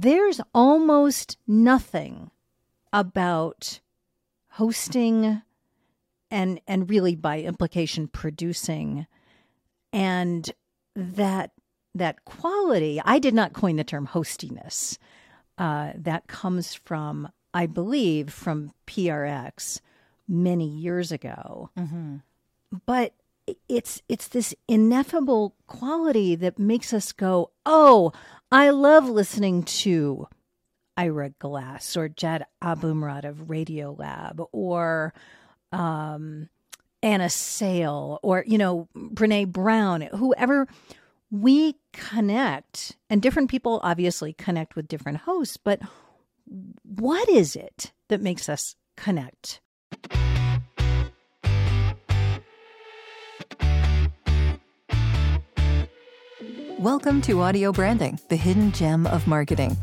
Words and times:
there's 0.00 0.40
almost 0.54 1.36
nothing 1.46 2.30
about 2.92 3.80
hosting 4.52 5.42
and 6.30 6.60
and 6.66 6.90
really 6.90 7.16
by 7.16 7.40
implication 7.40 8.06
producing 8.08 9.06
and 9.92 10.52
that 10.94 11.52
that 11.94 12.24
quality. 12.24 13.00
I 13.04 13.18
did 13.18 13.34
not 13.34 13.52
coin 13.54 13.76
the 13.76 13.84
term 13.84 14.06
hostiness. 14.06 14.98
Uh, 15.56 15.92
that 15.96 16.28
comes 16.28 16.74
from 16.74 17.28
i 17.52 17.66
believe 17.66 18.30
from 18.30 18.72
prx 18.86 19.80
many 20.28 20.68
years 20.68 21.10
ago. 21.10 21.70
Mm-hmm. 21.76 22.16
but 22.86 23.14
it's 23.68 24.02
it's 24.08 24.28
this 24.28 24.54
ineffable 24.66 25.54
quality 25.66 26.34
that 26.34 26.58
makes 26.58 26.92
us 26.92 27.12
go 27.12 27.50
oh 27.66 28.12
i 28.50 28.70
love 28.70 29.08
listening 29.08 29.62
to 29.62 30.26
ira 30.96 31.30
glass 31.38 31.96
or 31.96 32.08
jad 32.08 32.44
abumrad 32.62 33.24
of 33.24 33.50
radio 33.50 33.92
lab 33.98 34.40
or 34.52 35.12
um 35.72 36.48
anna 37.02 37.30
sale 37.30 38.18
or 38.22 38.44
you 38.46 38.58
know 38.58 38.88
brene 38.96 39.48
brown 39.48 40.02
whoever 40.02 40.66
we 41.30 41.74
connect 41.92 42.96
and 43.10 43.20
different 43.20 43.50
people 43.50 43.80
obviously 43.82 44.32
connect 44.32 44.74
with 44.74 44.88
different 44.88 45.18
hosts 45.18 45.56
but 45.56 45.80
what 46.82 47.28
is 47.28 47.54
it 47.54 47.92
that 48.08 48.22
makes 48.22 48.48
us 48.48 48.74
connect 48.96 49.60
Welcome 56.78 57.20
to 57.22 57.40
Audio 57.40 57.72
Branding, 57.72 58.20
the 58.28 58.36
hidden 58.36 58.70
gem 58.70 59.08
of 59.08 59.26
marketing. 59.26 59.76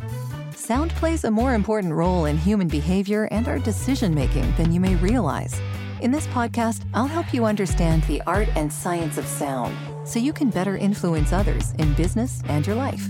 Sound 0.56 0.92
plays 0.92 1.26
a 1.26 1.30
more 1.30 1.54
important 1.54 1.94
role 1.94 2.24
in 2.24 2.38
human 2.38 2.70
behavior 2.70 3.28
and 3.32 3.50
our 3.50 3.60
decision 3.60 4.16
making 4.16 4.50
than 4.56 4.72
you 4.72 4.80
may 4.80 4.96
realize. 4.96 5.60
In 6.00 6.10
this 6.10 6.26
podcast, 6.28 6.86
I'll 6.94 7.06
help 7.06 7.34
you 7.34 7.44
understand 7.44 8.04
the 8.04 8.22
art 8.26 8.48
and 8.56 8.72
science 8.72 9.18
of 9.18 9.28
sound 9.28 9.76
so 10.08 10.20
you 10.20 10.32
can 10.32 10.50
better 10.50 10.78
influence 10.78 11.34
others 11.34 11.74
in 11.80 11.94
business 11.96 12.42
and 12.46 12.66
your 12.66 12.78
life. 12.78 13.10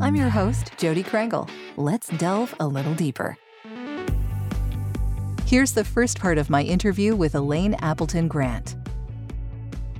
I'm 0.00 0.16
your 0.16 0.30
host, 0.30 0.72
Jodi 0.78 1.04
Krangle. 1.04 1.50
Let's 1.76 2.08
delve 2.08 2.54
a 2.60 2.66
little 2.66 2.94
deeper. 2.94 3.36
Here's 5.44 5.72
the 5.72 5.84
first 5.84 6.18
part 6.18 6.38
of 6.38 6.48
my 6.48 6.62
interview 6.62 7.14
with 7.14 7.34
Elaine 7.34 7.74
Appleton 7.74 8.28
Grant. 8.28 8.76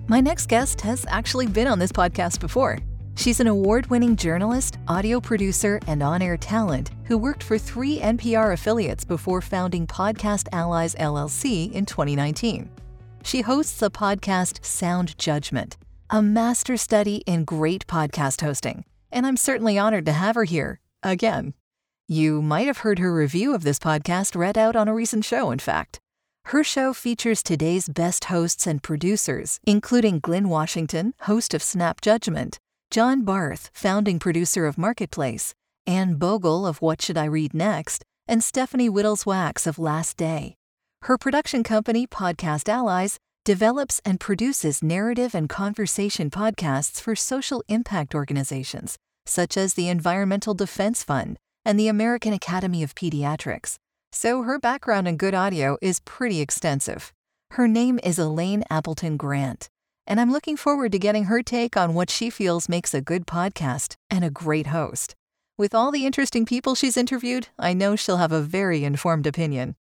My 0.08 0.22
next 0.22 0.46
guest 0.48 0.80
has 0.80 1.04
actually 1.10 1.46
been 1.46 1.66
on 1.66 1.78
this 1.78 1.92
podcast 1.92 2.40
before. 2.40 2.78
She's 3.14 3.40
an 3.40 3.46
award 3.46 3.88
winning 3.88 4.16
journalist, 4.16 4.78
audio 4.88 5.20
producer, 5.20 5.78
and 5.86 6.02
on 6.02 6.22
air 6.22 6.36
talent 6.36 6.90
who 7.04 7.18
worked 7.18 7.42
for 7.42 7.58
three 7.58 7.98
NPR 7.98 8.52
affiliates 8.54 9.04
before 9.04 9.40
founding 9.40 9.86
Podcast 9.86 10.48
Allies 10.52 10.94
LLC 10.96 11.70
in 11.72 11.86
2019. 11.86 12.70
She 13.22 13.42
hosts 13.42 13.78
the 13.78 13.90
podcast 13.90 14.64
Sound 14.64 15.16
Judgment, 15.18 15.76
a 16.10 16.22
master 16.22 16.76
study 16.76 17.16
in 17.26 17.44
great 17.44 17.86
podcast 17.86 18.40
hosting, 18.40 18.84
and 19.12 19.26
I'm 19.26 19.36
certainly 19.36 19.78
honored 19.78 20.06
to 20.06 20.12
have 20.12 20.34
her 20.34 20.44
here 20.44 20.80
again. 21.02 21.54
You 22.08 22.42
might 22.42 22.66
have 22.66 22.78
heard 22.78 22.98
her 22.98 23.14
review 23.14 23.54
of 23.54 23.62
this 23.62 23.78
podcast 23.78 24.34
read 24.34 24.58
out 24.58 24.74
on 24.74 24.88
a 24.88 24.94
recent 24.94 25.24
show, 25.24 25.50
in 25.50 25.58
fact. 25.58 26.00
Her 26.46 26.64
show 26.64 26.92
features 26.92 27.42
today's 27.42 27.88
best 27.88 28.24
hosts 28.24 28.66
and 28.66 28.82
producers, 28.82 29.60
including 29.64 30.18
Glynn 30.18 30.48
Washington, 30.48 31.14
host 31.20 31.54
of 31.54 31.62
Snap 31.62 32.00
Judgment, 32.00 32.58
John 32.92 33.22
Barth, 33.22 33.70
founding 33.72 34.18
producer 34.18 34.66
of 34.66 34.76
Marketplace, 34.76 35.54
Ann 35.86 36.16
Bogel 36.16 36.66
of 36.66 36.82
What 36.82 37.00
Should 37.00 37.16
I 37.16 37.24
Read 37.24 37.54
Next, 37.54 38.04
and 38.28 38.44
Stephanie 38.44 38.90
Wittels 38.90 39.24
Wachs 39.24 39.66
of 39.66 39.78
Last 39.78 40.18
Day. 40.18 40.56
Her 41.04 41.16
production 41.16 41.62
company, 41.62 42.06
Podcast 42.06 42.68
Allies, 42.68 43.16
develops 43.46 44.02
and 44.04 44.20
produces 44.20 44.82
narrative 44.82 45.34
and 45.34 45.48
conversation 45.48 46.28
podcasts 46.28 47.00
for 47.00 47.16
social 47.16 47.64
impact 47.66 48.14
organizations, 48.14 48.98
such 49.24 49.56
as 49.56 49.72
the 49.72 49.88
Environmental 49.88 50.52
Defense 50.52 51.02
Fund 51.02 51.38
and 51.64 51.80
the 51.80 51.88
American 51.88 52.34
Academy 52.34 52.82
of 52.82 52.94
Pediatrics. 52.94 53.76
So 54.12 54.42
her 54.42 54.58
background 54.58 55.08
in 55.08 55.16
good 55.16 55.32
audio 55.32 55.78
is 55.80 56.00
pretty 56.00 56.42
extensive. 56.42 57.10
Her 57.52 57.66
name 57.66 57.98
is 58.04 58.18
Elaine 58.18 58.64
Appleton 58.68 59.16
Grant, 59.16 59.70
and 60.06 60.20
I'm 60.20 60.32
looking 60.32 60.56
forward 60.56 60.92
to 60.92 60.98
getting 60.98 61.24
her 61.24 61.42
take 61.42 61.76
on 61.76 61.94
what 61.94 62.10
she 62.10 62.30
feels 62.30 62.68
makes 62.68 62.94
a 62.94 63.00
good 63.00 63.26
podcast 63.26 63.96
and 64.10 64.24
a 64.24 64.30
great 64.30 64.68
host. 64.68 65.14
With 65.58 65.74
all 65.74 65.90
the 65.90 66.06
interesting 66.06 66.44
people 66.46 66.74
she's 66.74 66.96
interviewed, 66.96 67.48
I 67.58 67.72
know 67.72 67.94
she'll 67.94 68.16
have 68.16 68.32
a 68.32 68.40
very 68.40 68.84
informed 68.84 69.26
opinion. 69.26 69.76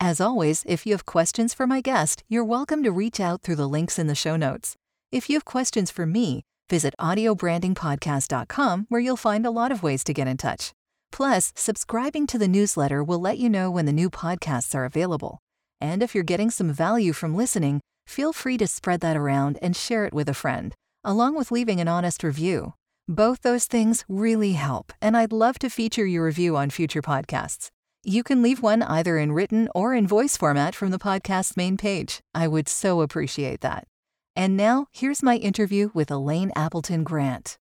As 0.00 0.20
always, 0.20 0.64
if 0.66 0.86
you 0.86 0.92
have 0.92 1.04
questions 1.06 1.52
for 1.52 1.66
my 1.66 1.80
guest, 1.80 2.22
you're 2.28 2.44
welcome 2.44 2.82
to 2.84 2.92
reach 2.92 3.18
out 3.18 3.42
through 3.42 3.56
the 3.56 3.68
links 3.68 3.98
in 3.98 4.06
the 4.06 4.14
show 4.14 4.36
notes. 4.36 4.76
If 5.10 5.28
you 5.28 5.36
have 5.36 5.44
questions 5.44 5.90
for 5.90 6.06
me, 6.06 6.44
visit 6.70 6.94
audiobrandingpodcast.com 7.00 8.86
where 8.88 9.00
you'll 9.00 9.16
find 9.16 9.44
a 9.44 9.50
lot 9.50 9.72
of 9.72 9.82
ways 9.82 10.04
to 10.04 10.14
get 10.14 10.28
in 10.28 10.36
touch. 10.36 10.72
Plus, 11.10 11.52
subscribing 11.56 12.26
to 12.28 12.38
the 12.38 12.48
newsletter 12.48 13.02
will 13.02 13.18
let 13.18 13.38
you 13.38 13.48
know 13.48 13.70
when 13.70 13.86
the 13.86 13.92
new 13.92 14.08
podcasts 14.08 14.74
are 14.74 14.84
available. 14.84 15.40
And 15.80 16.02
if 16.02 16.14
you're 16.14 16.24
getting 16.24 16.50
some 16.50 16.72
value 16.72 17.12
from 17.12 17.34
listening, 17.34 17.80
feel 18.08 18.32
free 18.32 18.56
to 18.56 18.66
spread 18.66 19.00
that 19.00 19.16
around 19.16 19.58
and 19.60 19.76
share 19.76 20.04
it 20.06 20.14
with 20.14 20.28
a 20.28 20.34
friend, 20.34 20.74
along 21.04 21.36
with 21.36 21.52
leaving 21.52 21.80
an 21.80 21.88
honest 21.88 22.24
review. 22.24 22.74
Both 23.06 23.42
those 23.42 23.66
things 23.66 24.04
really 24.08 24.52
help, 24.52 24.92
and 25.00 25.16
I'd 25.16 25.32
love 25.32 25.58
to 25.60 25.70
feature 25.70 26.06
your 26.06 26.24
review 26.24 26.56
on 26.56 26.70
future 26.70 27.02
podcasts. 27.02 27.68
You 28.04 28.22
can 28.22 28.42
leave 28.42 28.62
one 28.62 28.82
either 28.82 29.18
in 29.18 29.32
written 29.32 29.68
or 29.74 29.94
in 29.94 30.06
voice 30.06 30.36
format 30.36 30.74
from 30.74 30.90
the 30.90 30.98
podcast's 30.98 31.56
main 31.56 31.76
page. 31.76 32.20
I 32.34 32.48
would 32.48 32.68
so 32.68 33.02
appreciate 33.02 33.60
that. 33.60 33.86
And 34.34 34.56
now, 34.56 34.86
here's 34.92 35.22
my 35.22 35.36
interview 35.36 35.90
with 35.92 36.10
Elaine 36.10 36.52
Appleton 36.54 37.04
Grant. 37.04 37.58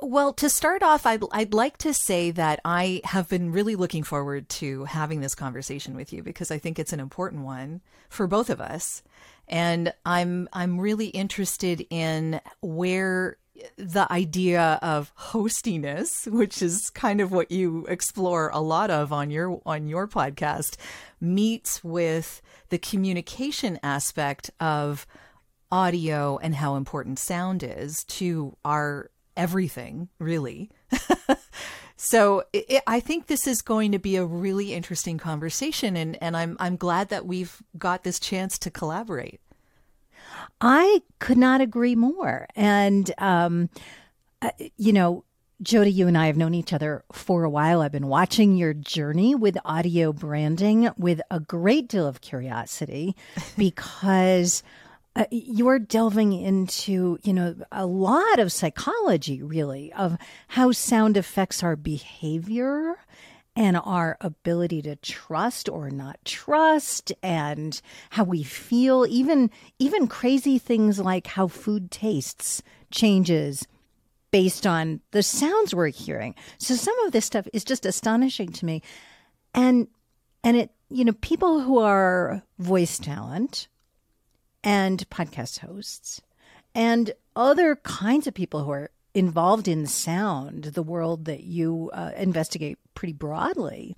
Well, 0.00 0.32
to 0.32 0.50
start 0.50 0.82
off, 0.82 1.06
I'd, 1.06 1.22
I'd 1.30 1.54
like 1.54 1.78
to 1.78 1.94
say 1.94 2.32
that 2.32 2.58
I 2.64 3.02
have 3.04 3.28
been 3.28 3.52
really 3.52 3.76
looking 3.76 4.02
forward 4.02 4.48
to 4.48 4.84
having 4.86 5.20
this 5.20 5.36
conversation 5.36 5.94
with 5.94 6.12
you 6.12 6.24
because 6.24 6.50
I 6.50 6.58
think 6.58 6.80
it's 6.80 6.92
an 6.92 6.98
important 6.98 7.44
one 7.44 7.82
for 8.08 8.26
both 8.26 8.50
of 8.50 8.60
us. 8.60 9.04
And 9.48 9.92
I'm 10.06 10.48
I'm 10.52 10.80
really 10.80 11.08
interested 11.08 11.86
in 11.90 12.40
where 12.60 13.36
the 13.76 14.10
idea 14.10 14.78
of 14.82 15.12
hostiness, 15.16 16.26
which 16.30 16.62
is 16.62 16.90
kind 16.90 17.20
of 17.20 17.32
what 17.32 17.50
you 17.50 17.86
explore 17.86 18.50
a 18.52 18.60
lot 18.60 18.90
of 18.90 19.12
on 19.12 19.30
your 19.30 19.60
on 19.66 19.88
your 19.88 20.08
podcast, 20.08 20.76
meets 21.20 21.82
with 21.84 22.40
the 22.70 22.78
communication 22.78 23.78
aspect 23.82 24.50
of 24.60 25.06
audio 25.70 26.38
and 26.38 26.54
how 26.54 26.76
important 26.76 27.18
sound 27.18 27.62
is 27.62 28.04
to 28.04 28.56
our 28.64 29.10
everything, 29.36 30.08
really. 30.18 30.70
so 32.04 32.42
it, 32.52 32.82
I 32.84 32.98
think 32.98 33.28
this 33.28 33.46
is 33.46 33.62
going 33.62 33.92
to 33.92 33.98
be 34.00 34.16
a 34.16 34.24
really 34.24 34.74
interesting 34.74 35.18
conversation, 35.18 35.96
and, 35.96 36.20
and 36.20 36.36
I'm 36.36 36.56
I'm 36.58 36.74
glad 36.74 37.10
that 37.10 37.26
we've 37.26 37.62
got 37.78 38.02
this 38.02 38.18
chance 38.18 38.58
to 38.58 38.72
collaborate. 38.72 39.40
I 40.60 41.02
could 41.20 41.38
not 41.38 41.60
agree 41.60 41.94
more. 41.94 42.48
And, 42.56 43.08
um, 43.18 43.70
uh, 44.40 44.50
you 44.76 44.92
know, 44.92 45.24
Jodi, 45.62 45.92
you 45.92 46.08
and 46.08 46.18
I 46.18 46.26
have 46.26 46.36
known 46.36 46.54
each 46.54 46.72
other 46.72 47.04
for 47.12 47.44
a 47.44 47.50
while. 47.50 47.82
I've 47.82 47.92
been 47.92 48.08
watching 48.08 48.56
your 48.56 48.74
journey 48.74 49.36
with 49.36 49.56
audio 49.64 50.12
branding 50.12 50.90
with 50.98 51.20
a 51.30 51.38
great 51.38 51.88
deal 51.88 52.06
of 52.06 52.20
curiosity 52.20 53.14
because 53.56 54.64
uh, 55.14 55.26
you're 55.30 55.78
delving 55.78 56.32
into, 56.32 57.18
you 57.22 57.32
know, 57.32 57.54
a 57.70 57.84
lot 57.84 58.38
of 58.38 58.50
psychology, 58.50 59.42
really, 59.42 59.92
of 59.92 60.16
how 60.48 60.72
sound 60.72 61.16
affects 61.16 61.62
our 61.62 61.76
behavior 61.76 62.96
and 63.54 63.76
our 63.76 64.16
ability 64.22 64.80
to 64.80 64.96
trust 64.96 65.68
or 65.68 65.90
not 65.90 66.18
trust 66.24 67.12
and 67.22 67.82
how 68.10 68.24
we 68.24 68.42
feel. 68.42 69.06
Even 69.06 69.50
even 69.78 70.08
crazy 70.08 70.58
things 70.58 70.98
like 70.98 71.26
how 71.26 71.46
food 71.46 71.90
tastes 71.90 72.62
changes 72.90 73.66
based 74.30 74.66
on 74.66 75.00
the 75.10 75.22
sounds 75.22 75.74
we're 75.74 75.88
hearing. 75.88 76.34
So 76.56 76.74
some 76.74 76.98
of 77.00 77.12
this 77.12 77.26
stuff 77.26 77.46
is 77.52 77.64
just 77.64 77.84
astonishing 77.84 78.50
to 78.52 78.64
me. 78.64 78.82
And 79.52 79.88
and 80.42 80.56
it 80.56 80.70
you 80.88 81.04
know 81.04 81.12
people 81.12 81.60
who 81.60 81.78
are 81.78 82.42
voice 82.58 82.98
talent 82.98 83.68
and 84.64 85.08
podcast 85.10 85.60
hosts 85.60 86.20
and 86.74 87.12
other 87.36 87.76
kinds 87.76 88.26
of 88.26 88.34
people 88.34 88.64
who 88.64 88.70
are 88.70 88.90
involved 89.14 89.68
in 89.68 89.86
sound, 89.86 90.64
the 90.64 90.82
world 90.82 91.26
that 91.26 91.44
you 91.44 91.90
uh, 91.92 92.12
investigate 92.16 92.78
pretty 92.94 93.12
broadly, 93.12 93.96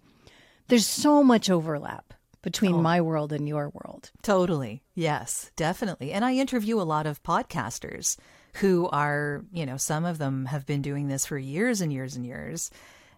there's 0.69 0.87
so 0.87 1.23
much 1.23 1.51
overlap 1.51 2.15
between 2.43 2.75
oh. 2.75 2.83
my 2.83 3.01
world 3.01 3.33
and 3.33 3.49
your 3.49 3.71
world. 3.71 4.11
Totally. 4.23 4.83
Yes, 4.95 5.51
definitely. 5.57 6.13
And 6.13 6.25
I 6.25 6.35
interview 6.35 6.81
a 6.81 6.83
lot 6.83 7.07
of 7.07 7.23
podcasters 7.23 8.17
who 8.55 8.89
are, 8.89 9.45
you 9.53 9.65
know, 9.67 9.77
some 9.77 10.05
of 10.05 10.19
them 10.19 10.47
have 10.47 10.67
been 10.67 10.83
doing 10.83 11.09
this 11.09 11.27
for 11.27 11.39
years 11.39 11.81
and 11.81 11.93
years 11.93 12.17
and 12.17 12.27
years. 12.27 12.71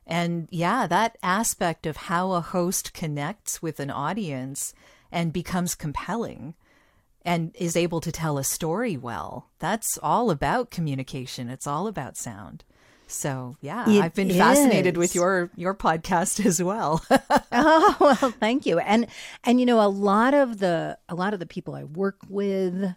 And 0.06 0.48
yeah, 0.50 0.86
that 0.86 1.18
aspect 1.22 1.86
of 1.86 1.96
how 1.96 2.32
a 2.32 2.40
host 2.40 2.92
connects 2.94 3.60
with 3.60 3.80
an 3.80 3.90
audience 3.90 4.72
and 5.10 5.32
becomes 5.32 5.74
compelling 5.74 6.54
and 7.26 7.50
is 7.56 7.76
able 7.76 8.00
to 8.00 8.10
tell 8.12 8.38
a 8.38 8.44
story 8.44 8.96
well, 8.96 9.50
that's 9.58 9.98
all 10.02 10.30
about 10.30 10.70
communication. 10.70 11.50
It's 11.50 11.66
all 11.66 11.88
about 11.88 12.16
sound. 12.16 12.64
So 13.08 13.56
yeah, 13.60 13.88
It 13.88 14.00
I've 14.02 14.14
been 14.14 14.30
fascinated 14.30 14.96
with 14.96 15.14
your 15.14 15.50
your 15.56 15.74
podcast 15.74 16.44
as 16.50 16.62
well. 16.62 17.04
oh 17.52 17.96
well 18.00 18.30
thank 18.40 18.64
you 18.64 18.78
and 18.78 19.06
and 19.44 19.60
you 19.60 19.66
know 19.66 19.80
a 19.80 19.88
lot 19.88 20.34
of 20.34 20.58
the 20.58 20.98
a 21.08 21.14
lot 21.14 21.32
of 21.34 21.40
the 21.40 21.46
people 21.46 21.74
i 21.74 21.84
work 21.84 22.16
with 22.28 22.94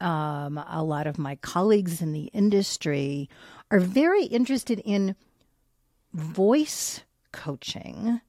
um 0.00 0.56
a 0.68 0.82
lot 0.82 1.06
of 1.06 1.18
my 1.18 1.34
colleagues 1.36 2.00
in 2.00 2.12
the 2.12 2.26
industry 2.32 3.28
are 3.70 3.80
very 3.80 4.24
interested 4.24 4.78
in 4.84 5.16
voice 6.14 7.02
coaching 7.32 8.20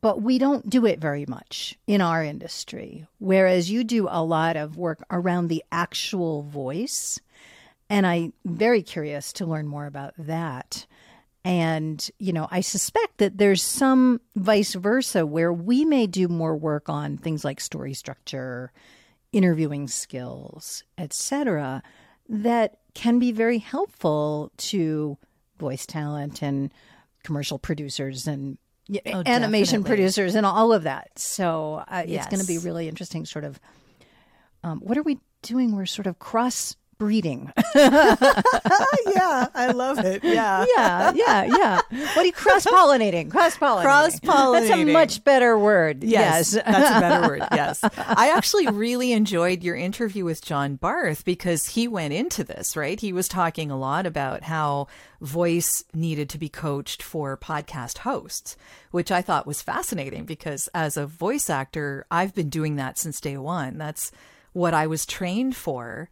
but 0.00 0.20
we 0.20 0.38
don't 0.38 0.68
do 0.68 0.84
it 0.84 0.98
very 0.98 1.24
much 1.26 1.78
in 1.86 2.00
our 2.00 2.22
industry 2.22 3.06
whereas 3.18 3.70
you 3.70 3.84
do 3.84 4.08
a 4.10 4.22
lot 4.22 4.56
of 4.56 4.76
work 4.76 5.04
around 5.10 5.48
the 5.48 5.62
actual 5.70 6.42
voice 6.42 7.20
and 7.88 8.06
i'm 8.06 8.32
very 8.44 8.82
curious 8.82 9.32
to 9.32 9.46
learn 9.46 9.66
more 9.66 9.86
about 9.86 10.12
that 10.18 10.86
and, 11.46 12.10
you 12.18 12.32
know, 12.32 12.48
I 12.50 12.60
suspect 12.60 13.18
that 13.18 13.38
there's 13.38 13.62
some 13.62 14.20
vice 14.34 14.74
versa 14.74 15.24
where 15.24 15.52
we 15.52 15.84
may 15.84 16.08
do 16.08 16.26
more 16.26 16.56
work 16.56 16.88
on 16.88 17.18
things 17.18 17.44
like 17.44 17.60
story 17.60 17.94
structure, 17.94 18.72
interviewing 19.32 19.86
skills, 19.86 20.82
etc., 20.98 21.84
that 22.28 22.78
can 22.94 23.20
be 23.20 23.30
very 23.30 23.58
helpful 23.58 24.50
to 24.56 25.18
voice 25.56 25.86
talent 25.86 26.42
and 26.42 26.72
commercial 27.22 27.60
producers 27.60 28.26
and 28.26 28.58
Oh, 28.88 29.22
animation 29.26 29.80
definitely. 29.80 29.88
producers 29.88 30.34
and 30.36 30.46
all 30.46 30.72
of 30.72 30.84
that. 30.84 31.18
So 31.18 31.84
uh, 31.88 32.04
it's 32.06 32.26
going 32.26 32.40
to 32.40 32.46
be 32.46 32.58
really 32.58 32.88
interesting. 32.88 33.26
Sort 33.26 33.44
of, 33.44 33.58
um, 34.62 34.80
what 34.80 34.96
are 34.96 35.02
we 35.02 35.18
doing? 35.42 35.74
We're 35.74 35.86
sort 35.86 36.06
of 36.06 36.18
cross 36.18 36.76
breeding. 36.98 37.52
yeah, 37.74 39.46
I 39.54 39.72
love 39.74 39.98
it. 39.98 40.22
Yeah. 40.24 40.64
yeah, 40.76 41.12
yeah, 41.14 41.44
yeah. 41.44 41.80
What 41.90 42.16
are 42.18 42.24
you 42.26 42.32
cross 42.32 42.64
pollinating? 42.66 43.30
Cross 43.30 43.56
pollinating. 43.58 43.82
Cross 43.82 44.20
pollinating. 44.20 44.68
That's 44.68 44.80
a 44.80 44.84
much 44.84 45.24
better 45.24 45.58
word. 45.58 46.02
Yes, 46.04 46.54
Yes. 46.54 46.64
that's 46.64 46.96
a 46.96 47.00
better 47.00 47.28
word. 47.28 47.42
Yes. 47.52 47.80
I 47.82 48.30
actually 48.34 48.66
really 48.68 49.12
enjoyed 49.12 49.62
your 49.62 49.76
interview 49.76 50.24
with 50.24 50.44
John 50.44 50.76
Barth 50.76 51.24
because 51.24 51.68
he 51.68 51.88
went 51.88 52.12
into 52.12 52.44
this, 52.44 52.76
right? 52.76 53.00
He 53.00 53.12
was 53.12 53.28
talking 53.28 53.70
a 53.70 53.78
lot 53.78 54.04
about 54.06 54.42
how 54.42 54.88
voice 55.20 55.84
needed 55.94 56.28
to 56.30 56.38
be 56.38 56.48
coached 56.48 57.02
for 57.02 57.36
podcast 57.36 57.98
hosts, 57.98 58.56
which 58.90 59.10
I 59.10 59.22
thought 59.22 59.46
was 59.46 59.62
fascinating 59.62 60.24
because 60.24 60.68
as 60.74 60.96
a 60.96 61.06
voice 61.06 61.48
actor, 61.48 62.04
I've 62.10 62.34
been 62.34 62.48
doing 62.50 62.76
that 62.76 62.98
since 62.98 63.20
day 63.20 63.36
one. 63.38 63.78
That's 63.78 64.12
what 64.52 64.74
I 64.74 64.86
was 64.86 65.06
trained 65.06 65.56
for. 65.56 66.08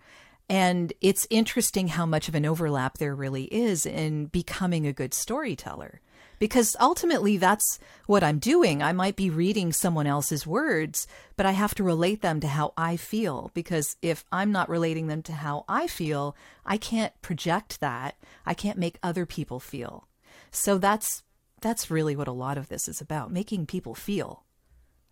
And 0.48 0.92
it's 1.00 1.26
interesting 1.30 1.88
how 1.88 2.04
much 2.04 2.28
of 2.28 2.34
an 2.34 2.44
overlap 2.44 2.98
there 2.98 3.14
really 3.14 3.44
is 3.44 3.86
in 3.86 4.26
becoming 4.26 4.86
a 4.86 4.92
good 4.92 5.14
storyteller. 5.14 6.00
Because 6.38 6.76
ultimately, 6.80 7.36
that's 7.36 7.78
what 8.06 8.24
I'm 8.24 8.38
doing. 8.38 8.82
I 8.82 8.92
might 8.92 9.16
be 9.16 9.30
reading 9.30 9.72
someone 9.72 10.06
else's 10.06 10.46
words, 10.46 11.06
but 11.36 11.46
I 11.46 11.52
have 11.52 11.74
to 11.76 11.84
relate 11.84 12.22
them 12.22 12.40
to 12.40 12.48
how 12.48 12.74
I 12.76 12.96
feel. 12.96 13.50
Because 13.54 13.96
if 14.02 14.24
I'm 14.32 14.52
not 14.52 14.68
relating 14.68 15.06
them 15.06 15.22
to 15.22 15.32
how 15.32 15.64
I 15.68 15.86
feel, 15.86 16.36
I 16.66 16.76
can't 16.76 17.18
project 17.22 17.80
that. 17.80 18.16
I 18.44 18.52
can't 18.52 18.78
make 18.78 18.98
other 19.02 19.24
people 19.24 19.60
feel. 19.60 20.08
So 20.50 20.76
that's 20.76 21.22
that's 21.60 21.90
really 21.90 22.14
what 22.14 22.28
a 22.28 22.32
lot 22.32 22.58
of 22.58 22.68
this 22.68 22.88
is 22.88 23.00
about 23.00 23.32
making 23.32 23.64
people 23.64 23.94
feel. 23.94 24.44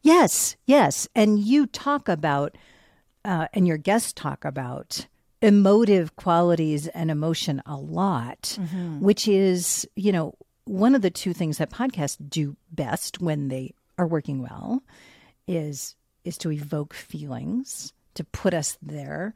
Yes, 0.03 0.57
yes. 0.67 1.09
And 1.15 1.39
you 1.39 1.67
talk 1.67 2.09
about, 2.09 2.59
uh, 3.25 3.47
and 3.55 3.67
your 3.67 3.79
guests 3.79 4.13
talk 4.13 4.45
about 4.45 5.07
emotive 5.43 6.17
qualities 6.17 6.87
and 6.89 7.11
emotion 7.11 7.63
a 7.67 7.77
lot, 7.77 8.59
which 9.01 9.29
is, 9.29 9.87
you 9.97 10.13
know, 10.13 10.35
one 10.65 10.95
of 10.95 11.03
the 11.03 11.11
two 11.11 11.33
things 11.33 11.59
that 11.59 11.71
podcasts 11.71 12.17
do 12.29 12.57
best 12.71 13.21
when 13.21 13.49
they 13.49 13.75
are 13.99 14.07
working 14.07 14.43
well 14.43 14.83
is 15.47 15.97
is 16.25 16.39
to 16.39 16.53
evoke 16.53 16.95
feelings, 16.95 17.93
to 18.15 18.25
put 18.25 18.55
us 18.55 18.79
there. 18.81 19.35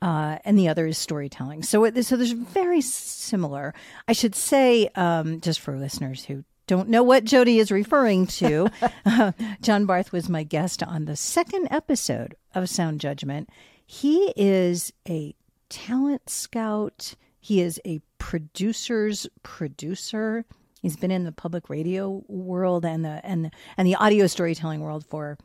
Uh, 0.00 0.38
and 0.44 0.56
the 0.56 0.68
other 0.68 0.86
is 0.86 0.96
storytelling. 0.96 1.64
So, 1.64 1.82
it, 1.82 2.04
so 2.04 2.16
there's 2.16 2.30
very 2.30 2.80
similar. 2.80 3.74
I 4.06 4.12
should 4.12 4.36
say, 4.36 4.88
um, 4.94 5.40
just 5.40 5.58
for 5.58 5.76
listeners 5.76 6.24
who 6.24 6.44
don't 6.68 6.88
know 6.88 7.02
what 7.02 7.24
Jodi 7.24 7.58
is 7.58 7.72
referring 7.72 8.28
to, 8.28 8.68
uh, 9.04 9.32
John 9.60 9.86
Barth 9.86 10.12
was 10.12 10.28
my 10.28 10.44
guest 10.44 10.84
on 10.84 11.06
the 11.06 11.16
second 11.16 11.66
episode 11.72 12.36
of 12.54 12.68
Sound 12.68 13.00
Judgment. 13.00 13.50
He 13.84 14.32
is 14.36 14.92
a 15.08 15.34
talent 15.68 16.28
scout. 16.28 17.14
He 17.40 17.60
is 17.60 17.80
a 17.84 18.00
producer's 18.18 19.26
producer. 19.42 20.44
He's 20.82 20.96
been 20.96 21.10
in 21.10 21.24
the 21.24 21.32
public 21.32 21.68
radio 21.68 22.22
world 22.28 22.84
and 22.84 23.04
the 23.04 23.20
and 23.24 23.46
the, 23.46 23.50
and 23.76 23.86
the 23.86 23.96
audio 23.96 24.26
storytelling 24.26 24.80
world 24.80 25.04
for 25.06 25.38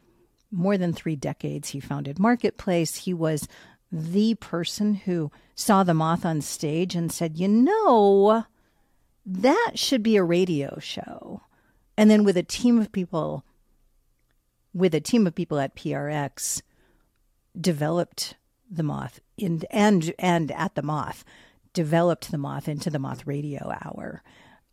more 0.52 0.78
than 0.78 0.94
three 0.94 1.16
decades. 1.16 1.70
He 1.70 1.80
founded 1.80 2.20
Marketplace. 2.20 2.96
He 2.98 3.14
was 3.14 3.48
the 3.92 4.36
person 4.36 4.96
who 4.96 5.32
saw 5.56 5.84
the 5.84 5.94
moth 5.94 6.26
on 6.26 6.42
stage 6.42 6.96
and 6.96 7.12
said, 7.12 7.38
you 7.38 7.48
know, 7.48 8.46
that 9.26 9.72
should 9.76 10.04
be 10.04 10.16
a 10.16 10.24
radio 10.24 10.78
show. 10.80 11.42
And 11.98 12.10
then 12.10 12.24
with 12.24 12.38
a 12.38 12.44
team 12.44 12.80
of 12.80 12.92
people, 12.92 13.44
with 14.74 14.96
a 14.96 15.00
team 15.00 15.28
of 15.28 15.36
people 15.36 15.60
at 15.60 15.76
PRX, 15.76 16.62
developed 17.60 18.36
the 18.76 18.84
moth 18.84 19.20
in, 19.38 19.64
and 19.72 20.14
and 20.20 20.52
at 20.52 20.76
the 20.76 20.82
moth, 20.82 21.24
developed 21.74 22.32
the 22.32 22.38
moth 22.38 22.68
into 22.68 22.90
the 22.90 23.00
moth 23.00 23.26
radio 23.28 23.72
hour. 23.84 24.22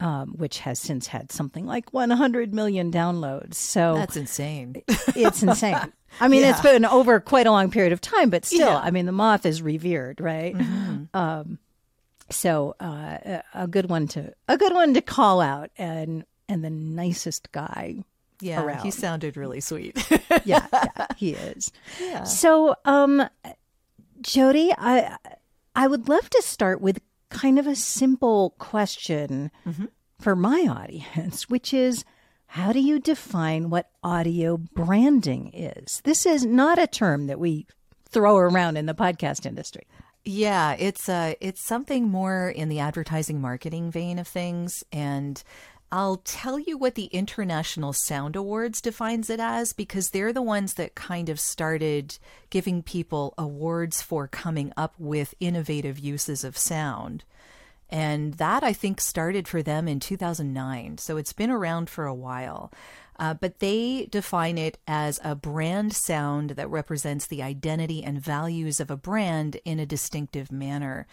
Um, 0.03 0.29
which 0.39 0.61
has 0.61 0.79
since 0.79 1.09
had 1.09 1.31
something 1.31 1.67
like 1.67 1.93
100 1.93 2.55
million 2.55 2.91
downloads. 2.91 3.57
So 3.57 3.97
That's 3.97 4.17
insane. 4.17 4.83
it's 5.15 5.43
insane. 5.43 5.93
I 6.23 6.29
mean, 6.29 6.43
it's 6.43 6.63
been 6.63 6.87
over 6.87 7.21
quite 7.21 7.47
a 7.47 7.51
long 7.51 7.71
period 7.71 7.93
of 7.93 8.01
time, 8.01 8.31
but 8.31 8.47
still, 8.47 8.61
Yeah. 8.61 8.77
Mm-hmm. 8.77 8.87
I 8.87 8.91
mean, 8.93 9.05
the 9.05 9.13
moth 9.13 9.45
is 9.45 9.61
revered, 9.61 10.19
right? 10.23 10.57
Um, 11.13 11.59
so 12.31 12.77
uh, 12.81 13.19
a- 13.27 13.43
a 13.55 13.67
good 13.67 13.91
one 13.91 14.09
to 14.09 14.33
a 14.49 14.57
good 14.57 14.73
one 14.73 14.95
to 14.95 15.03
call 15.03 15.43
out, 15.43 15.71
and 15.77 16.25
and 16.49 16.65
the 16.65 16.71
nicest 16.71 17.53
guy. 17.53 18.03
Yeah, 18.41 18.63
around. 18.65 18.83
he 18.83 18.91
sounded 18.91 19.37
really 19.37 19.61
sweet. 19.61 19.99
Yeah, 20.47 20.67
yeah 20.73 21.07
he 21.19 21.33
is. 21.35 21.73
Yeah. 22.01 22.25
So, 22.25 22.75
um, 22.87 23.29
Jodi, 24.21 24.73
I 24.77 25.17
I 25.75 25.87
would 25.87 26.09
love 26.09 26.29
to 26.31 26.43
start 26.43 26.81
with 26.81 27.01
kind 27.31 27.59
of 27.59 27.67
a 27.67 27.77
simple 27.77 28.55
question 28.59 29.51
for 30.21 30.37
my 30.37 30.67
audience, 30.69 31.49
which 31.49 31.73
is 31.73 32.05
how 32.49 32.73
do 32.73 32.81
you 32.81 32.99
define 32.99 33.71
what 33.71 33.91
audio 34.03 34.57
branding 34.57 35.53
is? 35.55 36.01
This 36.05 36.27
is 36.27 36.45
not 36.45 36.79
a 36.79 36.87
term 36.87 37.29
that 37.29 37.39
we 37.39 37.67
throw 38.09 38.37
around 38.37 38.77
in 38.77 38.87
the 38.87 38.95
podcast 38.95 39.47
industry. 39.47 39.87
Yeah, 40.25 40.75
it's 40.79 41.09
uh 41.09 41.35
it's 41.41 41.65
something 41.65 42.09
more 42.09 42.51
in 42.51 42.69
the 42.69 42.81
advertising 42.81 43.41
marketing 43.41 43.91
vein 43.91 44.19
of 44.19 44.29
things 44.29 44.85
and 44.93 45.43
I'll 45.93 46.19
tell 46.19 46.59
you 46.59 46.79
what 46.79 46.95
the 46.95 47.07
International 47.07 47.93
Sound 47.93 48.37
Awards 48.37 48.81
defines 48.81 49.29
it 49.29 49.41
as 49.41 49.73
because 49.73 50.11
they're 50.11 50.33
the 50.33 50.41
ones 50.41 50.75
that 50.75 50.95
kind 50.95 51.29
of 51.29 51.41
started 51.41 52.17
giving 52.49 52.83
people 52.83 53.35
awards 53.37 54.01
for 54.01 54.29
coming 54.29 54.73
up 54.77 54.95
with 54.99 55.35
innovative 55.41 55.99
uses 55.99 56.45
of 56.45 56.57
sound. 56.57 57.25
And 57.89 58.35
that 58.35 58.63
I 58.63 58.73
think 58.73 59.01
started 59.01 59.49
for 59.49 59.63
them 59.63 59.89
in 59.89 59.99
2009. 59.99 60.99
So 60.99 61.17
it's 61.17 61.33
been 61.33 61.51
around 61.51 61.91
for 61.91 62.07
a 62.07 62.15
while. 62.15 62.73
Uh, 63.19 63.35
but 63.35 63.59
they 63.59 64.07
define 64.11 64.57
it 64.59 64.79
as 64.87 65.19
a 65.25 65.35
brand 65.35 65.93
sound 65.93 66.51
that 66.51 66.71
represents 66.71 67.27
the 67.27 67.43
identity 67.43 68.03
and 68.03 68.19
values 68.19 68.79
of 68.81 68.91
a 68.91 68.97
brand 68.97 69.59
in 69.65 69.81
a 69.81 69.85
distinctive 69.85 70.53
manner. 70.53 71.07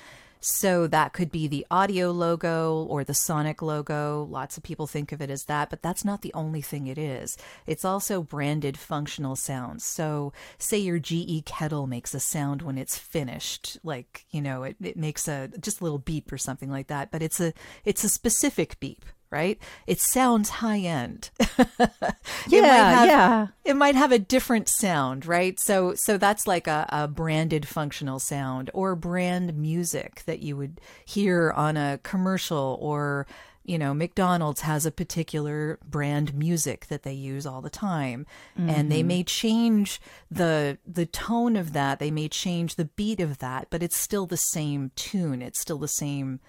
So 0.49 0.87
that 0.87 1.11
could 1.11 1.29
be 1.29 1.49
the 1.49 1.67
audio 1.69 2.09
logo 2.11 2.85
or 2.85 3.03
the 3.03 3.13
sonic 3.13 3.61
logo. 3.61 4.25
Lots 4.31 4.55
of 4.55 4.63
people 4.63 4.87
think 4.87 5.11
of 5.11 5.21
it 5.21 5.29
as 5.29 5.43
that, 5.43 5.69
but 5.69 5.81
that's 5.81 6.05
not 6.05 6.21
the 6.21 6.33
only 6.33 6.61
thing 6.61 6.87
it 6.87 6.97
is. 6.97 7.37
It's 7.65 7.83
also 7.83 8.21
branded 8.21 8.77
functional 8.77 9.35
sounds. 9.35 9.85
So, 9.85 10.31
say 10.57 10.77
your 10.77 10.99
GE 10.99 11.43
kettle 11.45 11.85
makes 11.85 12.13
a 12.13 12.21
sound 12.21 12.61
when 12.61 12.77
it's 12.77 12.97
finished, 12.97 13.77
like, 13.83 14.25
you 14.31 14.41
know, 14.41 14.63
it, 14.63 14.77
it 14.81 14.95
makes 14.95 15.27
a 15.27 15.49
just 15.59 15.81
a 15.81 15.83
little 15.83 15.99
beep 15.99 16.31
or 16.31 16.37
something 16.37 16.71
like 16.71 16.87
that, 16.87 17.11
but 17.11 17.21
it's 17.21 17.41
a 17.41 17.51
it's 17.83 18.05
a 18.05 18.09
specific 18.09 18.79
beep, 18.79 19.03
right? 19.29 19.59
It 19.85 19.99
sounds 19.99 20.49
high 20.49 20.79
end. 20.79 21.29
It 22.49 22.63
Yeah, 22.63 22.89
have- 22.91 23.07
yeah. 23.07 23.47
it 23.65 23.75
might 23.75 23.95
have 23.95 24.11
a 24.13 24.19
different 24.19 24.69
sound, 24.69 25.25
right? 25.25 25.59
So 25.59 25.95
so 25.95 26.17
that's 26.17 26.47
like 26.47 26.67
a, 26.67 26.85
a 26.89 27.07
branded 27.07 27.67
functional 27.67 28.19
sound 28.19 28.69
or 28.73 28.95
brand 28.95 29.55
music 29.57 30.23
that 30.25 30.39
you 30.39 30.55
would 30.55 30.79
hear 31.05 31.51
on 31.51 31.75
a 31.77 31.99
commercial 32.03 32.77
or 32.81 33.27
you 33.65 33.77
know, 33.77 33.93
McDonald's 33.93 34.61
has 34.61 34.85
a 34.85 34.91
particular 34.91 35.77
brand 35.85 36.33
music 36.33 36.87
that 36.87 37.03
they 37.03 37.11
use 37.11 37.45
all 37.45 37.59
the 37.61 37.69
time. 37.69 38.25
Mm-hmm. 38.57 38.69
And 38.69 38.89
they 38.89 39.03
may 39.03 39.25
change 39.25 39.99
the 40.31 40.77
the 40.87 41.05
tone 41.05 41.57
of 41.57 41.73
that, 41.73 41.99
they 41.99 42.09
may 42.11 42.29
change 42.29 42.75
the 42.75 42.85
beat 42.85 43.19
of 43.19 43.39
that, 43.39 43.67
but 43.69 43.83
it's 43.83 43.97
still 43.97 44.25
the 44.25 44.37
same 44.37 44.91
tune. 44.95 45.41
It's 45.41 45.59
still 45.59 45.79
the 45.79 45.89
same 45.89 46.39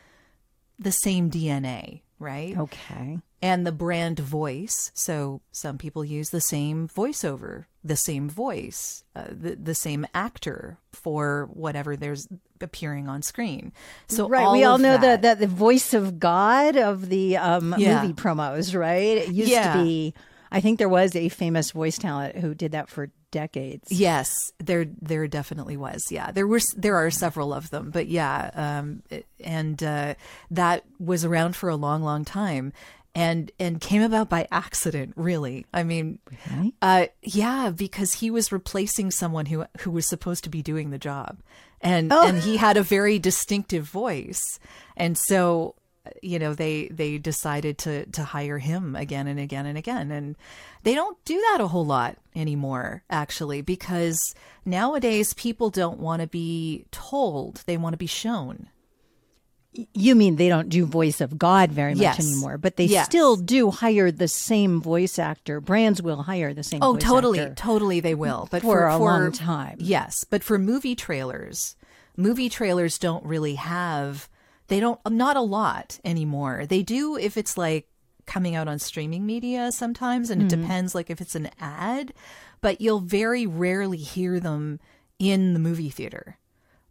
the 0.79 0.93
same 0.93 1.29
DNA, 1.29 2.03
right? 2.19 2.57
Okay. 2.57 3.19
And 3.41 3.67
the 3.67 3.73
brand 3.73 4.19
voice. 4.19 4.91
So 4.95 5.41
some 5.53 5.79
people 5.79 6.05
use 6.05 6.31
the 6.31 6.41
same 6.41 6.89
voiceover, 6.89 7.67
the 7.85 7.97
same 7.97 8.29
voice, 8.29 9.05
uh, 9.15 9.27
the, 9.31 9.57
the 9.57 9.75
same 9.75 10.07
actor 10.13 10.79
for 10.93 11.49
whatever 11.53 11.97
there's 11.97 12.29
appearing 12.61 13.09
on 13.09 13.23
screen. 13.23 13.73
So 14.09 14.29
right, 14.29 14.45
all 14.45 14.53
we 14.53 14.65
all 14.65 14.79
know 14.79 14.99
that, 14.99 15.23
that 15.23 15.39
the 15.39 15.47
voice 15.47 15.95
of 15.95 16.19
God 16.19 16.77
of 16.77 17.09
the 17.09 17.37
um, 17.37 17.75
yeah. 17.79 18.03
movie 18.03 18.15
promos, 18.15 18.79
right? 18.79 19.19
It 19.19 19.29
used 19.33 19.51
yeah. 19.51 19.75
to 19.75 19.83
be. 19.83 20.15
I 20.51 20.61
think 20.61 20.79
there 20.79 20.89
was 20.89 21.15
a 21.15 21.29
famous 21.29 21.73
voice 21.73 21.99
talent 21.99 22.37
who 22.37 22.55
did 22.55 22.73
that 22.73 22.89
for 22.89 23.11
decades. 23.31 23.91
Yes, 23.91 24.53
there 24.59 24.87
there 25.01 25.27
definitely 25.29 25.77
was. 25.77 26.11
Yeah, 26.11 26.31
there 26.31 26.47
were 26.47 26.61
there 26.77 26.97
are 26.97 27.11
several 27.11 27.53
of 27.53 27.71
them, 27.71 27.91
but 27.91 28.09
yeah, 28.09 28.51
um, 28.55 29.03
and 29.41 29.83
uh, 29.83 30.15
that 30.51 30.85
was 30.99 31.25
around 31.25 31.57
for 31.57 31.69
a 31.69 31.77
long, 31.77 32.03
long 32.03 32.25
time. 32.25 32.73
And 33.15 33.51
and 33.59 33.81
came 33.81 34.03
about 34.03 34.29
by 34.29 34.47
accident, 34.53 35.15
really. 35.17 35.67
I 35.73 35.83
mean, 35.83 36.21
really? 36.51 36.75
Uh, 36.81 37.07
yeah, 37.23 37.71
because 37.75 38.13
he 38.13 38.31
was 38.31 38.53
replacing 38.53 39.11
someone 39.11 39.47
who 39.47 39.65
who 39.81 39.91
was 39.91 40.07
supposed 40.07 40.45
to 40.45 40.51
be 40.51 40.63
doing 40.63 40.91
the 40.91 40.99
job, 40.99 41.39
and 41.81 42.13
oh. 42.13 42.29
and 42.29 42.39
he 42.39 42.59
had 42.59 42.77
a 42.77 42.83
very 42.83 43.19
distinctive 43.19 43.85
voice, 43.85 44.61
and 44.97 45.19
so 45.19 45.75
you 46.23 46.39
know 46.39 46.55
they 46.55 46.89
they 46.89 47.19
decided 47.19 47.79
to 47.79 48.07
to 48.07 48.23
hire 48.23 48.59
him 48.59 48.97
again 48.97 49.27
and 49.27 49.39
again 49.39 49.67
and 49.67 49.77
again 49.77 50.11
and 50.11 50.37
they 50.83 50.95
don't 50.95 51.23
do 51.25 51.35
that 51.51 51.61
a 51.61 51.69
whole 51.69 51.87
lot 51.87 52.17
anymore 52.35 53.03
actually 53.11 53.61
because 53.61 54.35
nowadays 54.65 55.35
people 55.35 55.71
don't 55.71 55.99
want 55.99 56.23
to 56.23 56.29
be 56.29 56.85
told 56.91 57.63
they 57.67 57.77
want 57.77 57.93
to 57.93 57.99
be 57.99 58.07
shown 58.07 58.69
you 59.95 60.15
mean 60.15 60.37
they 60.37 60.49
don't 60.49 60.69
do 60.69 60.85
voice 60.87 61.21
of 61.21 61.39
God 61.39 61.71
very 61.71 61.95
much 61.95 62.01
yes. 62.01 62.21
anymore, 62.21 62.59
but 62.59 62.77
they 62.77 62.87
yes. 62.87 63.07
still 63.07 63.37
do 63.37 63.71
hire 63.71 64.11
the 64.11 64.27
same 64.27 64.81
voice 64.81 65.19
actor. 65.19 65.61
Brands 65.61 66.03
will 66.03 66.23
hire 66.23 66.53
the 66.55 66.63
same. 66.63 66.83
Oh, 66.83 66.97
totally, 66.97 67.51
totally, 67.55 68.01
they 68.01 68.15
will. 68.15 68.49
But 68.51 68.63
for, 68.63 68.79
for 68.79 68.87
a 68.87 68.99
for, 68.99 69.05
long 69.05 69.31
time, 69.31 69.77
yes. 69.79 70.25
But 70.25 70.43
for 70.43 70.59
movie 70.59 70.97
trailers, 70.97 71.77
movie 72.17 72.49
trailers 72.49 72.99
don't 72.99 73.25
really 73.25 73.55
have 73.55 74.29
they 74.69 74.81
don't, 74.81 75.01
not 75.11 75.37
a 75.37 75.43
lot 75.43 75.99
anymore. 76.05 76.65
They 76.67 76.83
do 76.83 77.17
if 77.17 77.37
it's 77.37 77.59
like 77.59 77.89
coming 78.27 78.55
out 78.55 78.69
on 78.69 78.79
streaming 78.79 79.27
media 79.27 79.73
sometimes, 79.73 80.31
and 80.31 80.43
mm-hmm. 80.43 80.55
it 80.55 80.63
depends, 80.63 80.95
like 80.95 81.11
if 81.11 81.21
it's 81.21 81.35
an 81.35 81.51
ad, 81.61 82.13
but 82.61 82.81
you'll 82.81 83.01
very 83.01 83.47
rarely 83.47 83.99
hear 83.99 84.41
them 84.41 84.81
in 85.19 85.53
the 85.53 85.61
movie 85.61 85.91
theater 85.91 86.39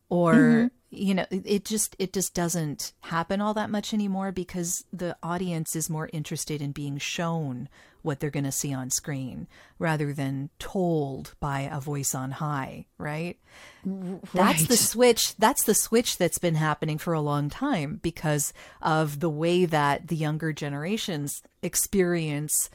or 0.09 0.33
mm-hmm 0.33 0.67
you 0.89 1.13
know 1.13 1.25
it 1.29 1.65
just 1.65 1.95
it 1.99 2.13
just 2.13 2.33
doesn't 2.33 2.93
happen 3.01 3.41
all 3.41 3.53
that 3.53 3.69
much 3.69 3.93
anymore 3.93 4.31
because 4.31 4.85
the 4.93 5.15
audience 5.21 5.75
is 5.75 5.89
more 5.89 6.09
interested 6.13 6.61
in 6.61 6.71
being 6.71 6.97
shown 6.97 7.67
what 8.03 8.19
they're 8.19 8.29
going 8.29 8.45
to 8.45 8.51
see 8.53 8.73
on 8.73 8.89
screen 8.89 9.47
rather 9.79 10.13
than 10.13 10.49
told 10.59 11.33
by 11.41 11.61
a 11.61 11.81
voice 11.81 12.15
on 12.15 12.31
high 12.31 12.85
right? 12.97 13.37
right 13.85 14.21
that's 14.33 14.67
the 14.67 14.77
switch 14.77 15.35
that's 15.35 15.65
the 15.65 15.73
switch 15.73 16.17
that's 16.17 16.37
been 16.37 16.55
happening 16.55 16.97
for 16.97 17.13
a 17.13 17.21
long 17.21 17.49
time 17.49 17.99
because 18.01 18.53
of 18.81 19.19
the 19.19 19.29
way 19.29 19.65
that 19.65 20.07
the 20.07 20.15
younger 20.15 20.53
generations 20.53 21.43
experience 21.61 22.69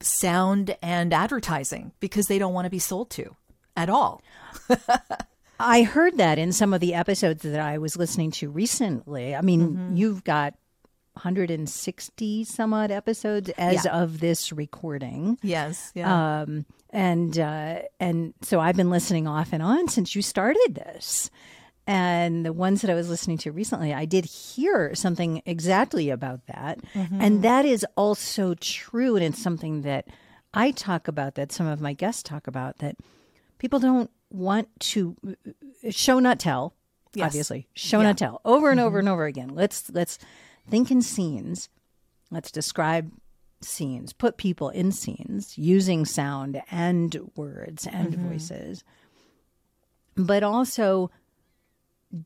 sound 0.00 0.76
and 0.82 1.14
advertising 1.14 1.92
because 2.00 2.26
they 2.26 2.38
don't 2.38 2.54
want 2.54 2.66
to 2.66 2.70
be 2.70 2.78
sold 2.78 3.08
to 3.08 3.34
at 3.76 3.88
all 3.88 4.20
I 5.60 5.82
heard 5.82 6.16
that 6.16 6.38
in 6.38 6.52
some 6.52 6.72
of 6.72 6.80
the 6.80 6.94
episodes 6.94 7.42
that 7.42 7.60
I 7.60 7.78
was 7.78 7.96
listening 7.96 8.30
to 8.32 8.48
recently. 8.48 9.34
I 9.34 9.42
mean, 9.42 9.70
mm-hmm. 9.70 9.96
you've 9.96 10.24
got 10.24 10.54
160 11.14 12.44
some 12.44 12.72
odd 12.72 12.90
episodes 12.90 13.50
as 13.58 13.84
yeah. 13.84 14.00
of 14.00 14.20
this 14.20 14.52
recording. 14.52 15.38
Yes. 15.42 15.92
Yeah. 15.94 16.40
Um, 16.42 16.64
and 16.90 17.38
uh, 17.38 17.80
and 17.98 18.34
so 18.42 18.60
I've 18.60 18.76
been 18.76 18.90
listening 18.90 19.26
off 19.26 19.52
and 19.52 19.62
on 19.62 19.88
since 19.88 20.14
you 20.14 20.22
started 20.22 20.74
this. 20.74 21.30
And 21.86 22.46
the 22.46 22.52
ones 22.52 22.82
that 22.82 22.90
I 22.90 22.94
was 22.94 23.08
listening 23.08 23.38
to 23.38 23.52
recently, 23.52 23.92
I 23.92 24.04
did 24.04 24.24
hear 24.24 24.94
something 24.94 25.42
exactly 25.44 26.08
about 26.10 26.46
that. 26.46 26.78
Mm-hmm. 26.94 27.20
And 27.20 27.42
that 27.42 27.64
is 27.64 27.84
also 27.96 28.54
true. 28.54 29.16
And 29.16 29.24
it's 29.24 29.42
something 29.42 29.82
that 29.82 30.06
I 30.54 30.70
talk 30.70 31.08
about, 31.08 31.34
that 31.34 31.50
some 31.50 31.66
of 31.66 31.80
my 31.80 31.92
guests 31.92 32.22
talk 32.22 32.46
about, 32.46 32.78
that 32.78 32.96
people 33.58 33.80
don't 33.80 34.10
want 34.30 34.68
to 34.80 35.16
show 35.90 36.18
not 36.18 36.38
tell 36.38 36.74
yes. 37.14 37.26
obviously. 37.26 37.68
Show 37.74 37.98
yeah. 37.98 38.08
not 38.08 38.18
tell. 38.18 38.40
Over 38.44 38.70
and 38.70 38.78
mm-hmm. 38.78 38.86
over 38.86 38.98
and 38.98 39.08
over 39.08 39.26
again. 39.26 39.54
Let's 39.54 39.90
let's 39.90 40.18
think 40.68 40.90
in 40.90 41.02
scenes. 41.02 41.68
Let's 42.30 42.50
describe 42.50 43.12
scenes. 43.60 44.12
Put 44.12 44.36
people 44.36 44.70
in 44.70 44.92
scenes 44.92 45.58
using 45.58 46.04
sound 46.04 46.62
and 46.70 47.30
words 47.34 47.86
and 47.86 48.12
mm-hmm. 48.12 48.28
voices. 48.28 48.84
But 50.16 50.42
also 50.42 51.10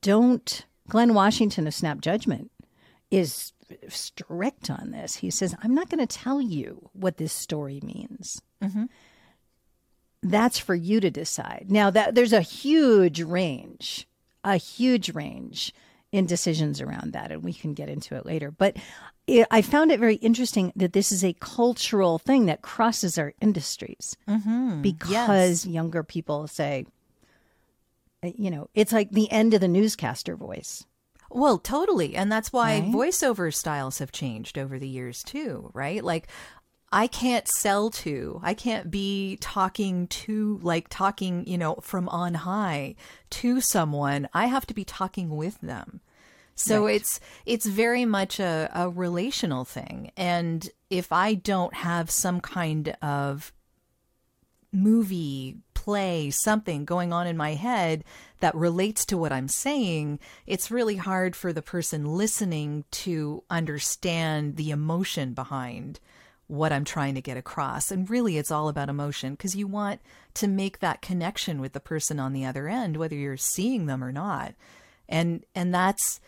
don't 0.01 0.65
glynn 0.89 1.13
washington 1.13 1.67
of 1.67 1.75
snap 1.75 2.01
judgment 2.01 2.51
is 3.11 3.53
strict 3.89 4.71
on 4.71 4.93
this. 4.93 5.17
He 5.17 5.31
says 5.31 5.55
i'm 5.63 5.75
not 5.75 5.91
going 5.91 6.07
to 6.07 6.19
tell 6.19 6.41
you 6.41 6.89
what 6.93 7.17
this 7.17 7.33
story 7.33 7.81
means. 7.83 8.41
Mm-hmm 8.63 8.85
that's 10.25 10.59
for 10.59 10.75
you 10.75 11.01
to 11.01 11.11
decide. 11.11 11.67
Now 11.69 11.91
that 11.91 12.15
there's 12.15 12.33
a 12.33 12.41
huge 12.41 13.21
range, 13.23 14.09
a 14.43 14.57
huge 14.57 15.15
range 15.15 15.73
in 16.11 16.27
decisions 16.27 16.81
around 16.81 17.13
that, 17.13 17.31
and 17.31 17.43
we 17.43 17.53
can 17.53 17.75
get 17.75 17.89
into 17.89 18.15
it 18.15 18.25
later. 18.25 18.51
But 18.51 18.77
it, 19.27 19.47
I 19.51 19.63
found 19.63 19.91
it 19.91 20.01
very 20.01 20.17
interesting 20.17 20.73
that 20.77 20.93
this 20.93 21.13
is 21.13 21.25
a 21.25 21.35
cultural 21.35 22.19
thing 22.19 22.47
that 22.47 22.63
crosses 22.63 23.19
our 23.19 23.35
industries 23.41 24.17
mm-hmm. 24.29 24.81
because 24.81 25.67
yes. 25.67 25.73
younger 25.73 26.03
people 26.03 26.47
say, 26.47 26.87
uh, 28.23 28.31
you 28.37 28.51
know, 28.51 28.69
it's 28.75 28.93
like 28.93 29.11
the 29.11 29.31
end 29.31 29.55
of 29.55 29.61
the 29.61 29.69
newscaster 29.69 30.37
voice. 30.37 30.85
Well, 31.31 31.59
totally. 31.59 32.15
And 32.15 32.31
that's 32.31 32.53
why 32.53 32.79
right? 32.79 32.93
voiceover 32.93 33.53
styles 33.53 33.99
have 33.99 34.13
changed 34.13 34.57
over 34.57 34.79
the 34.79 34.89
years 34.89 35.25
too, 35.25 35.71
right? 35.75 36.03
Like 36.03 36.29
I 36.95 37.09
can't 37.09 37.49
sell 37.49 37.91
to. 37.91 38.39
I 38.41 38.55
can't 38.55 38.89
be 38.89 39.37
talking 39.41 40.07
to, 40.07 40.61
like 40.63 40.87
talking, 40.89 41.45
you 41.45 41.59
know, 41.59 41.75
from 41.83 42.09
on 42.09 42.35
high 42.35 42.95
to 43.31 43.61
someone. 43.61 44.29
I 44.33 44.47
have 44.47 44.65
to 44.67 44.75
be 44.75 44.85
talking 44.85 45.37
with 45.37 45.61
them. 45.61 46.01
So 46.55 46.85
right. 46.85 46.95
it's 46.95 47.19
it's 47.47 47.67
very 47.67 48.05
much 48.05 48.39
a, 48.39 48.71
a 48.73 48.89
relational 48.89 49.65
thing. 49.65 50.13
And 50.17 50.71
if 50.89 51.11
I 51.11 51.35
don't 51.35 51.75
have 51.75 52.13
some 52.13 52.41
kind 52.41 52.97
of 53.03 53.53
movie, 54.73 55.57
play, 55.75 56.31
something 56.31 56.85
going 56.85 57.13
on 57.13 57.27
in 57.27 57.37
my 57.37 57.55
head 57.55 58.05
that 58.39 58.55
relates 58.55 59.05
to 59.07 59.19
what 59.19 59.33
I'm 59.33 59.49
saying, 59.49 60.21
it's 60.47 60.71
really 60.71 60.97
hard 60.97 61.35
for 61.35 61.53
the 61.53 61.61
person 61.61 62.05
listening 62.05 62.85
to 62.93 63.43
understand 63.51 64.55
the 64.55 64.71
emotion 64.71 65.35
behind 65.35 65.99
what 66.55 66.73
I'm 66.73 66.85
trying 66.85 67.15
to 67.15 67.23
get 67.23 67.37
across. 67.37 67.91
And 67.91 68.09
really, 68.09 68.39
it's 68.39 68.51
all 68.51 68.69
about 68.69 68.89
emotion 68.89 69.33
because 69.33 69.57
you 69.57 69.67
want 69.67 70.01
to 70.35 70.49
make 70.49 70.79
that 70.79 71.03
connection 71.03 71.61
with 71.61 71.73
the 71.73 71.81
person 71.81 72.19
on 72.19 72.33
the 72.33 72.45
other 72.45 72.69
end, 72.69 72.97
whether 72.97 73.15
you're 73.15 73.37
seeing 73.37 73.87
them 73.87 74.03
or 74.03 74.13
not. 74.13 74.55
And 75.09 75.45
and 75.55 75.75
that's 75.75 76.21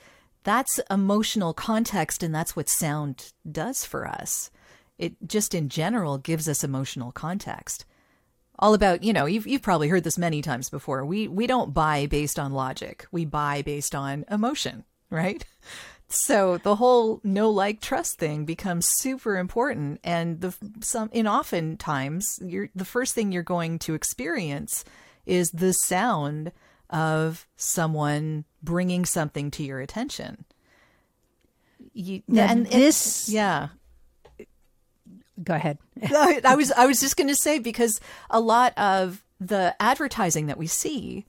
that's 0.45 0.79
emotional 0.91 1.55
context, 1.55 2.23
and 2.23 2.35
that's 2.35 2.55
what 2.55 2.69
sound 2.69 3.33
does 3.51 3.85
for 3.85 4.07
us. 4.07 4.51
It 4.99 5.15
just 5.27 5.55
in 5.55 5.69
general 5.69 6.19
gives 6.19 6.49
us 6.49 6.63
emotional 6.63 7.13
context. 7.13 7.85
All 8.59 8.73
about, 8.73 9.03
you 9.03 9.13
know, 9.13 9.27
you've 9.27 9.47
you've 9.47 9.63
probably 9.63 9.89
heard 9.89 10.05
this 10.05 10.17
many 10.17 10.41
times 10.43 10.71
before. 10.71 11.05
We 11.05 11.29
we 11.29 11.47
don't 11.47 11.75
buy 11.75 12.07
based 12.07 12.39
on 12.39 12.53
logic. 12.53 13.07
We 13.11 13.25
buy 13.25 13.63
based 13.63 13.95
on 13.95 14.25
emotion, 14.31 14.85
right? 15.11 15.45
So 16.09 16.59
the 16.59 16.77
whole 16.77 17.21
no 17.25 17.51
like 17.51 17.81
trust 17.81 18.19
thing 18.19 18.45
becomes 18.45 18.87
super 18.87 19.37
important, 19.37 20.01
and 20.05 20.41
the 20.41 20.55
some 20.81 21.11
in 21.13 21.27
oftentimes 21.27 22.39
you're 22.43 22.69
the 22.77 22.85
first 22.85 23.15
thing 23.15 23.33
you're 23.33 23.43
going 23.43 23.79
to 23.81 23.95
experience 23.95 24.85
is 25.25 25.51
the 25.51 25.73
sound 25.73 26.53
of 26.91 27.49
someone 27.57 28.45
bringing 28.63 29.05
something 29.05 29.51
to 29.53 29.65
your 29.65 29.81
attention. 29.81 30.45
You, 31.93 32.23
and 32.37 32.67
this, 32.67 33.29
yeah. 33.29 33.69
Go 35.43 35.55
ahead. 35.55 35.79
I 36.13 36.55
was 36.55 36.71
I 36.71 36.87
was 36.87 37.01
just 37.01 37.17
going 37.17 37.29
to 37.29 37.35
say 37.35 37.59
because 37.59 38.01
a 38.31 38.39
lot 38.39 38.73
of 38.79 39.25
the 39.41 39.75
advertising 39.81 40.47
that 40.47 40.57
we 40.57 40.67
see 40.69 41.27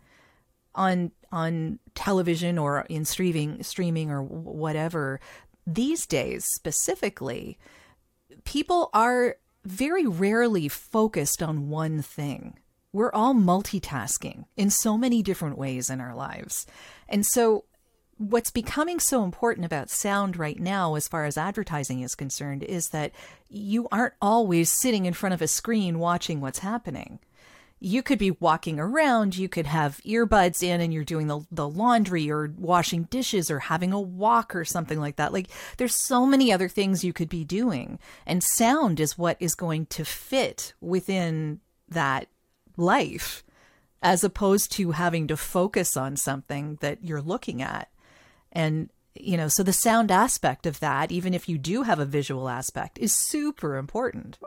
on 0.75 1.12
on 1.31 1.79
television 1.96 2.57
or 2.57 2.86
in 2.89 3.05
streaming 3.05 3.63
streaming 3.63 4.12
or 4.12 4.22
whatever 4.22 5.19
these 5.67 6.05
days 6.05 6.46
specifically, 6.46 7.60
people 8.46 8.89
are 8.93 9.36
very 9.65 10.07
rarely 10.07 10.69
focused 10.69 11.43
on 11.43 11.69
one 11.69 12.01
thing. 12.01 12.57
We're 12.93 13.12
all 13.12 13.36
multitasking 13.36 14.46
in 14.55 14.69
so 14.69 14.98
many 14.98 15.22
different 15.22 15.57
ways 15.57 15.89
in 15.89 16.00
our 16.00 16.15
lives. 16.15 16.65
And 17.10 17.25
so, 17.25 17.65
what's 18.17 18.50
becoming 18.50 19.00
so 19.00 19.24
important 19.24 19.65
about 19.65 19.89
sound 19.89 20.38
right 20.38 20.60
now, 20.60 20.96
as 20.96 21.07
far 21.07 21.25
as 21.25 21.38
advertising 21.38 22.01
is 22.01 22.15
concerned, 22.15 22.63
is 22.63 22.89
that 22.89 23.12
you 23.50 23.88
aren't 23.91 24.15
always 24.22 24.72
sitting 24.72 25.05
in 25.05 25.13
front 25.13 25.34
of 25.34 25.41
a 25.41 25.48
screen 25.48 26.00
watching 26.00 26.39
what's 26.39 26.60
happening 26.60 27.19
you 27.79 28.01
could 28.01 28.17
be 28.17 28.31
walking 28.31 28.79
around, 28.79 29.38
you 29.38 29.48
could 29.48 29.67
have 29.67 30.01
earbuds 30.05 30.63
in 30.63 30.81
and 30.81 30.93
you're 30.93 31.03
doing 31.03 31.27
the, 31.27 31.41
the 31.51 31.69
laundry 31.69 32.29
or 32.29 32.51
washing 32.57 33.03
dishes 33.03 33.51
or 33.51 33.60
having 33.60 33.93
a 33.93 34.00
walk 34.00 34.55
or 34.55 34.65
something 34.65 35.00
like 35.00 35.17
that. 35.17 35.31
Like 35.31 35.50
there's 35.77 35.93
so 35.96 36.25
many 36.25 36.51
other 36.51 36.67
things 36.67 37.03
you 37.03 37.13
could 37.13 37.29
be 37.29 37.43
doing. 37.43 38.00
And 38.25 38.43
sound 38.43 39.00
is 39.00 39.17
what 39.17 39.38
is 39.39 39.53
going 39.53 39.86
to 39.88 40.03
fit 40.03 40.74
within 40.81 41.60
that 41.88 42.27
life 42.77 43.43
as 44.01 44.24
opposed 44.24 44.72
to 44.72 44.91
having 44.91 45.27
to 45.27 45.38
focus 45.38 45.96
on 45.96 46.15
something 46.15 46.77
that 46.81 47.03
you're 47.03 47.22
looking 47.22 47.62
at. 47.62 47.89
And 48.51 48.89
you 49.19 49.38
know, 49.38 49.48
so 49.48 49.63
the 49.63 49.74
sound 49.74 50.12
aspect 50.12 50.65
of 50.65 50.79
that, 50.79 51.12
even 51.12 51.34
if 51.34 51.50
you 51.50 51.57
do 51.57 51.84
have 51.84 52.00
a 52.00 52.05
visual 52.05 52.50
aspect, 52.50 53.00
is 53.00 53.12
super 53.12 53.77
important. 53.77 54.38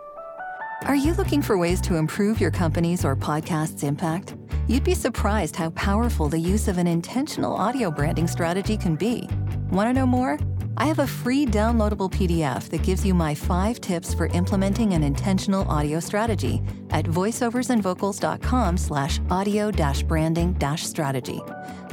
Are 0.86 0.96
you 0.96 1.12
looking 1.12 1.42
for 1.42 1.58
ways 1.58 1.78
to 1.82 1.96
improve 1.96 2.40
your 2.40 2.50
company's 2.50 3.04
or 3.04 3.14
podcast's 3.14 3.82
impact? 3.82 4.34
You'd 4.66 4.82
be 4.82 4.94
surprised 4.94 5.54
how 5.54 5.70
powerful 5.70 6.30
the 6.30 6.38
use 6.38 6.68
of 6.68 6.78
an 6.78 6.86
intentional 6.86 7.54
audio 7.54 7.90
branding 7.90 8.26
strategy 8.26 8.78
can 8.78 8.96
be. 8.96 9.28
Want 9.70 9.90
to 9.90 9.92
know 9.92 10.06
more? 10.06 10.38
I 10.78 10.86
have 10.86 10.98
a 10.98 11.06
free 11.06 11.44
downloadable 11.44 12.10
PDF 12.10 12.70
that 12.70 12.82
gives 12.82 13.04
you 13.04 13.12
my 13.12 13.34
five 13.34 13.82
tips 13.82 14.14
for 14.14 14.28
implementing 14.28 14.94
an 14.94 15.02
intentional 15.02 15.68
audio 15.68 16.00
strategy 16.00 16.62
at 16.88 17.04
voiceoversandvocals.com 17.04 18.78
slash 18.78 19.20
audio 19.30 19.70
branding 20.08 20.56
strategy. 20.76 21.42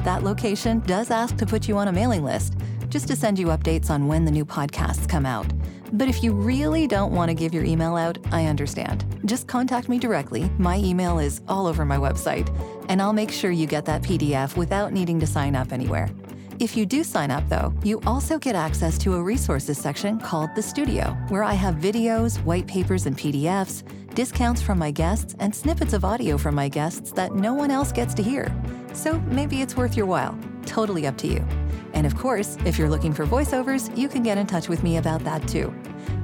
That 0.02 0.22
location 0.22 0.80
does 0.80 1.10
ask 1.10 1.36
to 1.36 1.46
put 1.46 1.68
you 1.68 1.76
on 1.76 1.88
a 1.88 1.92
mailing 1.92 2.24
list, 2.24 2.54
just 2.88 3.06
to 3.08 3.16
send 3.16 3.38
you 3.38 3.48
updates 3.48 3.90
on 3.90 4.06
when 4.06 4.24
the 4.24 4.30
new 4.30 4.46
podcasts 4.46 5.06
come 5.06 5.26
out. 5.26 5.52
But 5.92 6.08
if 6.08 6.22
you 6.22 6.32
really 6.32 6.86
don't 6.86 7.12
want 7.12 7.30
to 7.30 7.34
give 7.34 7.54
your 7.54 7.64
email 7.64 7.96
out, 7.96 8.18
I 8.30 8.46
understand. 8.46 9.04
Just 9.24 9.46
contact 9.46 9.88
me 9.88 9.98
directly. 9.98 10.50
My 10.58 10.76
email 10.78 11.18
is 11.18 11.40
all 11.48 11.66
over 11.66 11.84
my 11.84 11.96
website, 11.96 12.48
and 12.88 13.00
I'll 13.00 13.12
make 13.12 13.30
sure 13.30 13.50
you 13.50 13.66
get 13.66 13.84
that 13.86 14.02
PDF 14.02 14.56
without 14.56 14.92
needing 14.92 15.18
to 15.20 15.26
sign 15.26 15.56
up 15.56 15.72
anywhere. 15.72 16.10
If 16.58 16.76
you 16.76 16.86
do 16.86 17.04
sign 17.04 17.30
up, 17.30 17.48
though, 17.48 17.72
you 17.84 18.00
also 18.04 18.36
get 18.36 18.56
access 18.56 18.98
to 18.98 19.14
a 19.14 19.22
resources 19.22 19.78
section 19.78 20.18
called 20.18 20.50
The 20.56 20.62
Studio, 20.62 21.16
where 21.28 21.44
I 21.44 21.54
have 21.54 21.76
videos, 21.76 22.42
white 22.44 22.66
papers, 22.66 23.06
and 23.06 23.16
PDFs, 23.16 23.84
discounts 24.14 24.60
from 24.60 24.76
my 24.76 24.90
guests, 24.90 25.36
and 25.38 25.54
snippets 25.54 25.92
of 25.92 26.04
audio 26.04 26.36
from 26.36 26.56
my 26.56 26.68
guests 26.68 27.12
that 27.12 27.32
no 27.32 27.54
one 27.54 27.70
else 27.70 27.92
gets 27.92 28.12
to 28.14 28.22
hear. 28.24 28.52
So 28.92 29.20
maybe 29.20 29.62
it's 29.62 29.76
worth 29.76 29.96
your 29.96 30.06
while. 30.06 30.36
Totally 30.66 31.06
up 31.06 31.16
to 31.18 31.28
you. 31.28 31.46
And 31.92 32.06
of 32.06 32.16
course, 32.16 32.56
if 32.64 32.78
you're 32.78 32.90
looking 32.90 33.12
for 33.12 33.26
voiceovers, 33.26 33.96
you 33.96 34.08
can 34.08 34.22
get 34.22 34.38
in 34.38 34.46
touch 34.46 34.68
with 34.68 34.82
me 34.82 34.96
about 34.96 35.24
that 35.24 35.46
too. 35.48 35.74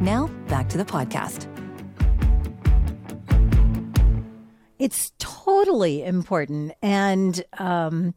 Now, 0.00 0.28
back 0.48 0.68
to 0.70 0.78
the 0.78 0.84
podcast. 0.84 1.48
It's 4.78 5.12
totally 5.18 6.02
important 6.04 6.72
and 6.82 7.42
um, 7.58 8.14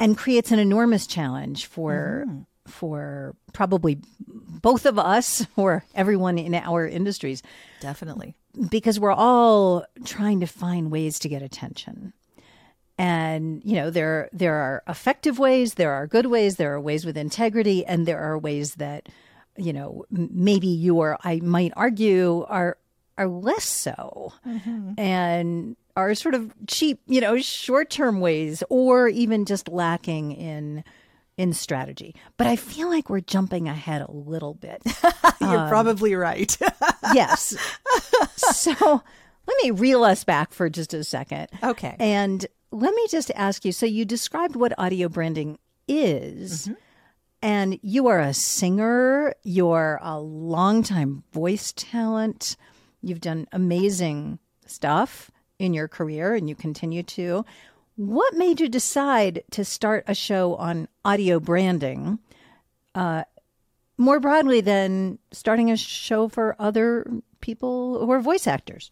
and 0.00 0.16
creates 0.16 0.52
an 0.52 0.58
enormous 0.58 1.06
challenge 1.06 1.66
for 1.66 2.24
mm-hmm. 2.26 2.40
for 2.66 3.34
probably 3.52 3.98
both 4.26 4.86
of 4.86 4.98
us 4.98 5.46
or 5.56 5.84
everyone 5.94 6.38
in 6.38 6.54
our 6.54 6.86
industries. 6.86 7.42
Definitely. 7.80 8.34
Because 8.70 8.98
we're 8.98 9.12
all 9.12 9.84
trying 10.04 10.40
to 10.40 10.46
find 10.46 10.90
ways 10.90 11.18
to 11.20 11.28
get 11.28 11.42
attention 11.42 12.12
and 12.98 13.62
you 13.64 13.76
know 13.76 13.90
there 13.90 14.28
there 14.32 14.54
are 14.54 14.82
effective 14.88 15.38
ways 15.38 15.74
there 15.74 15.92
are 15.92 16.06
good 16.06 16.26
ways 16.26 16.56
there 16.56 16.74
are 16.74 16.80
ways 16.80 17.06
with 17.06 17.16
integrity 17.16 17.86
and 17.86 18.06
there 18.06 18.18
are 18.18 18.36
ways 18.36 18.74
that 18.74 19.08
you 19.56 19.72
know 19.72 20.04
maybe 20.10 20.66
you 20.66 20.96
or 20.96 21.16
i 21.22 21.40
might 21.40 21.72
argue 21.76 22.44
are 22.48 22.76
are 23.16 23.26
less 23.26 23.64
so. 23.64 24.32
Mm-hmm. 24.46 24.92
and 24.96 25.76
are 25.96 26.14
sort 26.14 26.36
of 26.36 26.52
cheap 26.68 27.00
you 27.06 27.20
know 27.20 27.38
short-term 27.38 28.20
ways 28.20 28.62
or 28.70 29.08
even 29.08 29.44
just 29.44 29.68
lacking 29.68 30.32
in 30.32 30.84
in 31.36 31.52
strategy. 31.52 32.14
But 32.36 32.46
i 32.46 32.56
feel 32.56 32.88
like 32.88 33.10
we're 33.10 33.20
jumping 33.20 33.68
ahead 33.68 34.02
a 34.02 34.10
little 34.10 34.54
bit. 34.54 34.82
You're 35.40 35.58
um, 35.58 35.68
probably 35.68 36.14
right. 36.14 36.56
yes. 37.14 37.56
So 38.36 39.02
let 39.48 39.56
me 39.62 39.70
reel 39.72 40.04
us 40.04 40.24
back 40.24 40.52
for 40.52 40.68
just 40.68 40.94
a 40.94 41.02
second. 41.02 41.48
Okay. 41.62 41.96
And 41.98 42.46
let 42.70 42.94
me 42.94 43.06
just 43.08 43.30
ask 43.34 43.64
you 43.64 43.72
so 43.72 43.86
you 43.86 44.04
described 44.04 44.56
what 44.56 44.78
audio 44.78 45.08
branding 45.08 45.58
is. 45.86 46.66
Mm-hmm. 46.66 46.74
And 47.40 47.78
you 47.82 48.08
are 48.08 48.20
a 48.20 48.34
singer, 48.34 49.32
you're 49.44 50.00
a 50.02 50.18
longtime 50.18 51.22
voice 51.32 51.72
talent. 51.76 52.56
You've 53.00 53.20
done 53.20 53.46
amazing 53.52 54.40
stuff 54.66 55.30
in 55.58 55.72
your 55.72 55.88
career 55.88 56.34
and 56.34 56.48
you 56.48 56.56
continue 56.56 57.02
to. 57.04 57.44
What 57.94 58.34
made 58.34 58.60
you 58.60 58.68
decide 58.68 59.44
to 59.52 59.64
start 59.64 60.04
a 60.06 60.14
show 60.14 60.56
on 60.56 60.88
audio 61.04 61.40
branding 61.40 62.18
uh, 62.94 63.24
more 63.96 64.20
broadly 64.20 64.60
than 64.60 65.18
starting 65.32 65.70
a 65.70 65.76
show 65.76 66.28
for 66.28 66.56
other 66.58 67.08
people 67.40 68.04
who 68.04 68.10
are 68.10 68.20
voice 68.20 68.46
actors? 68.46 68.90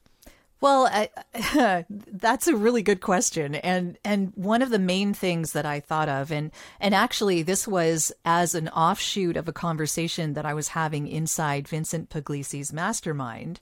Well, 0.60 0.86
I, 0.86 1.84
that's 1.90 2.48
a 2.48 2.56
really 2.56 2.82
good 2.82 3.00
question, 3.00 3.56
and 3.56 3.98
and 4.04 4.32
one 4.36 4.62
of 4.62 4.70
the 4.70 4.78
main 4.78 5.12
things 5.12 5.52
that 5.52 5.66
I 5.66 5.80
thought 5.80 6.08
of, 6.08 6.32
and 6.32 6.50
and 6.80 6.94
actually 6.94 7.42
this 7.42 7.68
was 7.68 8.10
as 8.24 8.54
an 8.54 8.68
offshoot 8.68 9.36
of 9.36 9.48
a 9.48 9.52
conversation 9.52 10.32
that 10.32 10.46
I 10.46 10.54
was 10.54 10.68
having 10.68 11.08
inside 11.08 11.68
Vincent 11.68 12.08
Puglisi's 12.08 12.72
mastermind, 12.72 13.60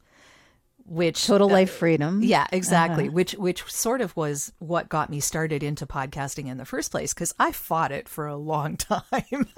which 0.87 1.27
total 1.27 1.51
uh, 1.51 1.55
life 1.55 1.73
freedom. 1.73 2.23
Yeah, 2.23 2.47
exactly. 2.53 3.07
Uh-huh. 3.07 3.13
Which 3.15 3.33
which 3.35 3.65
sort 3.65 4.01
of 4.01 4.17
was 4.17 4.53
what 4.61 4.89
got 4.89 5.11
me 5.11 5.19
started 5.19 5.65
into 5.65 5.87
podcasting 5.87 6.47
in 6.47 6.59
the 6.59 6.65
first 6.65 6.93
place 6.93 7.13
because 7.13 7.35
I 7.41 7.51
fought 7.51 7.91
it 7.91 8.09
for 8.09 8.27
a 8.27 8.37
long 8.37 8.77
time. 8.77 9.49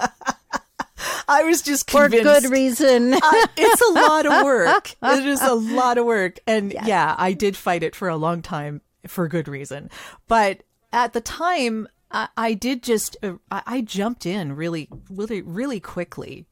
I 1.29 1.45
was 1.45 1.63
just 1.63 1.87
convinced. 1.87 2.25
For 2.25 2.41
good 2.41 2.51
reason. 2.51 3.15
it's 3.57 3.83
a 3.83 3.93
lot 3.93 4.27
of 4.27 4.45
work. 4.45 4.95
It 5.03 5.27
is 5.27 5.43
a 5.43 5.55
lot 5.55 5.99
of 5.99 6.05
work. 6.05 6.39
And 6.47 6.73
yes. 6.73 6.87
yeah, 6.87 7.15
I 7.17 7.33
did 7.33 7.57
fight 7.57 7.83
it 7.83 7.95
for 7.95 8.09
a 8.09 8.17
long 8.17 8.43
time 8.43 8.83
for 9.07 9.29
good 9.29 9.49
reason. 9.49 9.91
But 10.29 10.63
at 10.93 11.13
the 11.13 11.21
time, 11.21 11.89
I, 12.11 12.29
I 12.37 12.55
did 12.55 12.83
just, 12.83 13.17
uh, 13.23 13.35
I 13.51 13.81
jumped 13.81 14.27
in 14.27 14.55
really, 14.55 14.89
really, 15.11 15.43
really 15.43 15.81
quickly 15.81 16.47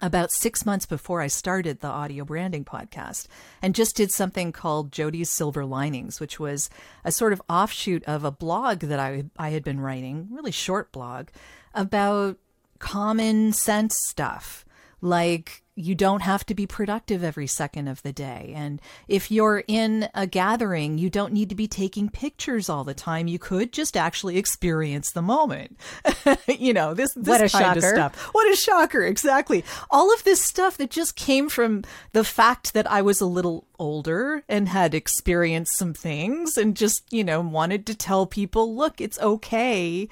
about 0.00 0.30
six 0.30 0.66
months 0.66 0.86
before 0.86 1.20
I 1.20 1.28
started 1.28 1.80
the 1.80 1.88
audio 1.88 2.24
branding 2.24 2.64
podcast 2.64 3.26
and 3.62 3.74
just 3.74 3.96
did 3.96 4.10
something 4.10 4.52
called 4.52 4.90
Jodi's 4.92 5.30
Silver 5.30 5.64
Linings, 5.64 6.20
which 6.20 6.38
was 6.38 6.68
a 7.04 7.12
sort 7.12 7.32
of 7.32 7.42
offshoot 7.48 8.04
of 8.04 8.24
a 8.24 8.30
blog 8.30 8.80
that 8.80 8.98
I, 8.98 9.24
I 9.38 9.50
had 9.50 9.64
been 9.64 9.80
writing, 9.80 10.28
really 10.30 10.50
short 10.50 10.92
blog, 10.92 11.28
about 11.74 12.38
common 12.78 13.52
sense 13.52 13.96
stuff 13.96 14.64
like 15.00 15.64
you 15.76 15.94
don't 15.94 16.22
have 16.22 16.46
to 16.46 16.54
be 16.54 16.66
productive 16.66 17.24
every 17.24 17.46
second 17.46 17.88
of 17.88 18.02
the 18.02 18.12
day. 18.12 18.52
And 18.54 18.80
if 19.08 19.30
you're 19.30 19.64
in 19.66 20.08
a 20.14 20.26
gathering, 20.26 20.98
you 20.98 21.10
don't 21.10 21.32
need 21.32 21.48
to 21.48 21.54
be 21.54 21.66
taking 21.66 22.08
pictures 22.08 22.68
all 22.68 22.84
the 22.84 22.94
time. 22.94 23.26
You 23.26 23.40
could 23.40 23.72
just 23.72 23.96
actually 23.96 24.38
experience 24.38 25.10
the 25.10 25.22
moment. 25.22 25.76
you 26.48 26.72
know, 26.72 26.94
this, 26.94 27.12
this 27.14 27.26
what 27.26 27.38
kind 27.40 27.50
shocker. 27.50 27.78
of 27.78 27.84
stuff. 27.84 28.16
What 28.32 28.52
a 28.52 28.56
shocker. 28.56 29.02
Exactly. 29.02 29.64
All 29.90 30.12
of 30.14 30.22
this 30.22 30.40
stuff 30.40 30.76
that 30.76 30.90
just 30.90 31.16
came 31.16 31.48
from 31.48 31.82
the 32.12 32.24
fact 32.24 32.72
that 32.74 32.90
I 32.90 33.02
was 33.02 33.20
a 33.20 33.26
little 33.26 33.66
older 33.78 34.44
and 34.48 34.68
had 34.68 34.94
experienced 34.94 35.76
some 35.76 35.92
things 35.92 36.56
and 36.56 36.76
just, 36.76 37.12
you 37.12 37.24
know, 37.24 37.40
wanted 37.40 37.84
to 37.86 37.96
tell 37.96 38.26
people, 38.26 38.74
look, 38.76 39.00
it's 39.00 39.18
okay 39.18 40.08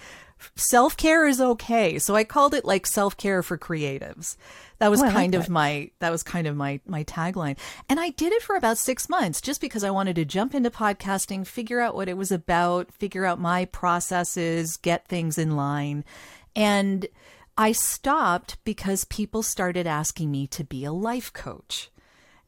self 0.57 0.97
care 0.97 1.27
is 1.27 1.41
okay. 1.41 1.99
So 1.99 2.15
I 2.15 2.25
called 2.25 2.55
it 2.55 2.65
like 2.65 2.87
self 2.87 3.17
care 3.17 3.43
for 3.43 3.59
creatives. 3.59 4.37
That 4.79 4.91
was 4.91 5.01
oh, 5.01 5.11
kind 5.11 5.33
like 5.33 5.41
of 5.41 5.47
that. 5.47 5.53
my 5.53 5.91
that 6.01 6.11
was 6.11 6.23
kind 6.23 6.47
of 6.47 6.57
my 6.57 6.81
my 6.87 7.05
tagline. 7.05 7.57
And 7.89 8.01
I 8.01 8.11
did 8.11 8.33
it 8.33 8.43
for 8.43 8.57
about 8.57 8.79
6 8.79 9.09
months 9.09 9.41
just 9.41 9.61
because 9.61 9.85
I 9.85 9.91
wanted 9.91 10.17
to 10.17 10.25
jump 10.25 10.55
into 10.55 10.71
podcasting, 10.71 11.47
figure 11.47 11.81
out 11.81 11.95
what 11.95 12.09
it 12.09 12.17
was 12.17 12.33
about, 12.33 12.93
figure 12.93 13.25
out 13.25 13.41
my 13.41 13.65
processes, 13.67 14.77
get 14.77 15.07
things 15.07 15.39
in 15.39 15.57
line. 15.57 16.05
And 16.57 17.07
I 17.57 17.73
stopped 17.73 18.57
because 18.65 19.05
people 19.05 19.43
started 19.43 19.87
asking 19.87 20.31
me 20.31 20.47
to 20.49 20.65
be 20.65 20.85
a 20.85 20.93
life 20.93 21.33
coach. 21.33 21.91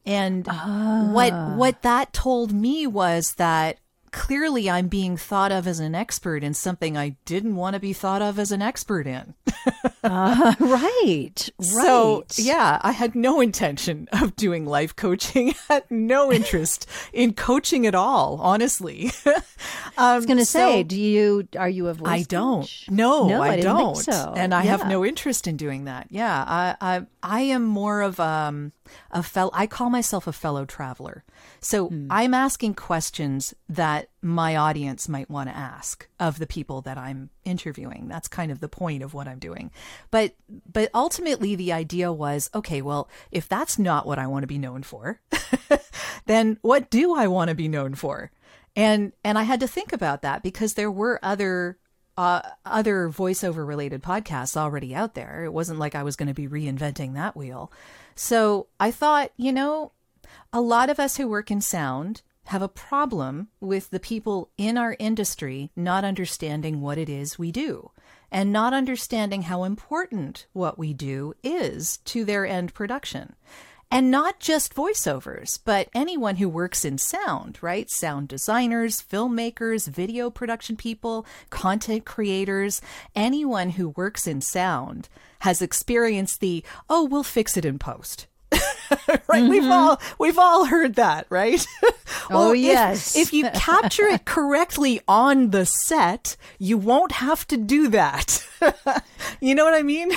And 0.05 0.45
ah. 0.49 1.09
what 1.11 1.33
what 1.55 1.81
that 1.81 2.13
told 2.13 2.53
me 2.53 2.85
was 2.85 3.33
that 3.35 3.79
clearly 4.15 4.69
I'm 4.69 4.87
being 4.87 5.17
thought 5.17 5.51
of 5.51 5.67
as 5.67 5.81
an 5.81 5.93
expert 5.93 6.41
in 6.41 6.53
something 6.53 6.95
I 6.95 7.17
didn't 7.25 7.57
want 7.57 7.73
to 7.73 7.81
be 7.81 7.91
thought 7.91 8.21
of 8.21 8.39
as 8.39 8.49
an 8.53 8.61
expert 8.61 9.05
in. 9.05 9.33
uh, 10.03 10.55
right, 10.57 10.57
right. 10.61 11.51
So, 11.59 12.25
yeah, 12.37 12.79
I 12.81 12.93
had 12.93 13.13
no 13.13 13.41
intention 13.41 14.07
of 14.13 14.37
doing 14.37 14.65
life 14.65 14.95
coaching, 14.95 15.53
had 15.67 15.83
no 15.91 16.31
interest 16.31 16.89
in 17.11 17.33
coaching 17.33 17.85
at 17.85 17.93
all, 17.93 18.39
honestly. 18.41 19.11
um, 19.25 19.33
I 19.97 20.15
was 20.15 20.25
going 20.25 20.37
to 20.37 20.45
so, 20.45 20.59
say, 20.59 20.83
do 20.83 20.99
you, 20.99 21.45
are 21.59 21.69
you 21.69 21.87
a 21.89 21.93
voice 21.93 22.07
I 22.07 22.23
don't. 22.23 22.61
Coach? 22.61 22.85
No, 22.89 23.27
no, 23.27 23.41
I, 23.41 23.49
I 23.49 23.59
don't. 23.59 23.97
so. 23.97 24.33
And 24.37 24.53
I 24.53 24.63
yeah. 24.63 24.77
have 24.77 24.87
no 24.87 25.03
interest 25.03 25.45
in 25.45 25.57
doing 25.57 25.85
that. 25.85 26.07
Yeah, 26.09 26.45
I, 26.47 26.75
I, 26.79 27.05
I 27.21 27.41
am 27.41 27.65
more 27.65 28.01
of 28.01 28.17
um, 28.21 28.71
a 29.11 29.21
fellow, 29.21 29.51
I 29.53 29.67
call 29.67 29.89
myself 29.89 30.25
a 30.25 30.33
fellow 30.33 30.63
traveler. 30.63 31.25
So 31.65 31.87
hmm. 31.87 32.05
I'm 32.11 32.35
asking 32.35 32.75
questions 32.75 33.55
that 33.67 34.09
my 34.21 34.55
audience 34.55 35.09
might 35.09 35.31
want 35.31 35.49
to 35.49 35.57
ask 35.57 36.07
of 36.19 36.37
the 36.37 36.45
people 36.45 36.81
that 36.81 36.95
I'm 36.95 37.31
interviewing. 37.43 38.07
That's 38.07 38.27
kind 38.27 38.51
of 38.51 38.59
the 38.59 38.69
point 38.69 39.01
of 39.01 39.15
what 39.15 39.27
I'm 39.27 39.39
doing. 39.39 39.71
But 40.11 40.35
but 40.71 40.91
ultimately 40.93 41.55
the 41.55 41.73
idea 41.73 42.13
was, 42.13 42.51
okay, 42.53 42.83
well, 42.83 43.09
if 43.31 43.49
that's 43.49 43.79
not 43.79 44.05
what 44.05 44.19
I 44.19 44.27
want 44.27 44.43
to 44.43 44.47
be 44.47 44.59
known 44.59 44.83
for, 44.83 45.19
then 46.27 46.59
what 46.61 46.91
do 46.91 47.15
I 47.15 47.25
want 47.25 47.49
to 47.49 47.55
be 47.55 47.67
known 47.67 47.95
for? 47.95 48.31
And 48.75 49.11
and 49.23 49.35
I 49.35 49.43
had 49.43 49.59
to 49.61 49.67
think 49.67 49.91
about 49.91 50.21
that 50.21 50.43
because 50.43 50.75
there 50.75 50.91
were 50.91 51.19
other 51.23 51.79
uh, 52.15 52.43
other 52.63 53.09
voiceover 53.09 53.65
related 53.65 54.03
podcasts 54.03 54.55
already 54.55 54.93
out 54.93 55.15
there. 55.15 55.43
It 55.43 55.51
wasn't 55.51 55.79
like 55.79 55.95
I 55.95 56.03
was 56.03 56.15
going 56.15 56.27
to 56.27 56.35
be 56.35 56.47
reinventing 56.47 57.15
that 57.15 57.35
wheel. 57.35 57.71
So 58.13 58.67
I 58.79 58.91
thought, 58.91 59.31
you 59.35 59.51
know, 59.51 59.93
a 60.53 60.61
lot 60.61 60.89
of 60.89 60.99
us 60.99 61.17
who 61.17 61.27
work 61.27 61.51
in 61.51 61.61
sound 61.61 62.21
have 62.45 62.61
a 62.61 62.67
problem 62.67 63.47
with 63.59 63.89
the 63.89 63.99
people 63.99 64.49
in 64.57 64.77
our 64.77 64.95
industry 64.99 65.71
not 65.75 66.03
understanding 66.03 66.81
what 66.81 66.97
it 66.97 67.09
is 67.09 67.39
we 67.39 67.51
do 67.51 67.91
and 68.31 68.51
not 68.51 68.73
understanding 68.73 69.43
how 69.43 69.63
important 69.63 70.45
what 70.53 70.77
we 70.77 70.93
do 70.93 71.33
is 71.43 71.97
to 71.99 72.25
their 72.25 72.45
end 72.45 72.73
production. 72.73 73.35
And 73.91 74.09
not 74.09 74.39
just 74.39 74.73
voiceovers, 74.75 75.59
but 75.63 75.89
anyone 75.93 76.37
who 76.37 76.49
works 76.49 76.83
in 76.83 76.97
sound, 76.97 77.59
right? 77.61 77.89
Sound 77.89 78.27
designers, 78.27 79.01
filmmakers, 79.01 79.87
video 79.87 80.29
production 80.29 80.75
people, 80.75 81.25
content 81.49 82.03
creators, 82.03 82.81
anyone 83.15 83.69
who 83.71 83.89
works 83.89 84.27
in 84.27 84.41
sound 84.41 85.07
has 85.39 85.61
experienced 85.61 86.39
the, 86.39 86.63
oh, 86.89 87.05
we'll 87.05 87.23
fix 87.23 87.55
it 87.55 87.63
in 87.63 87.79
post 87.79 88.27
right? 89.07 89.43
Mm-hmm. 89.43 89.49
We've 89.49 89.69
all 89.69 90.01
we've 90.19 90.39
all 90.39 90.65
heard 90.65 90.95
that, 90.95 91.27
right? 91.29 91.65
well, 92.29 92.49
oh 92.49 92.53
yes. 92.53 93.15
If, 93.15 93.27
if 93.27 93.33
you 93.33 93.49
capture 93.53 94.05
it 94.05 94.25
correctly 94.25 95.01
on 95.07 95.51
the 95.51 95.65
set, 95.65 96.37
you 96.59 96.77
won't 96.77 97.13
have 97.13 97.47
to 97.47 97.57
do 97.57 97.87
that. 97.89 98.45
you 99.41 99.55
know 99.55 99.65
what 99.65 99.73
I 99.73 99.83
mean? 99.83 100.11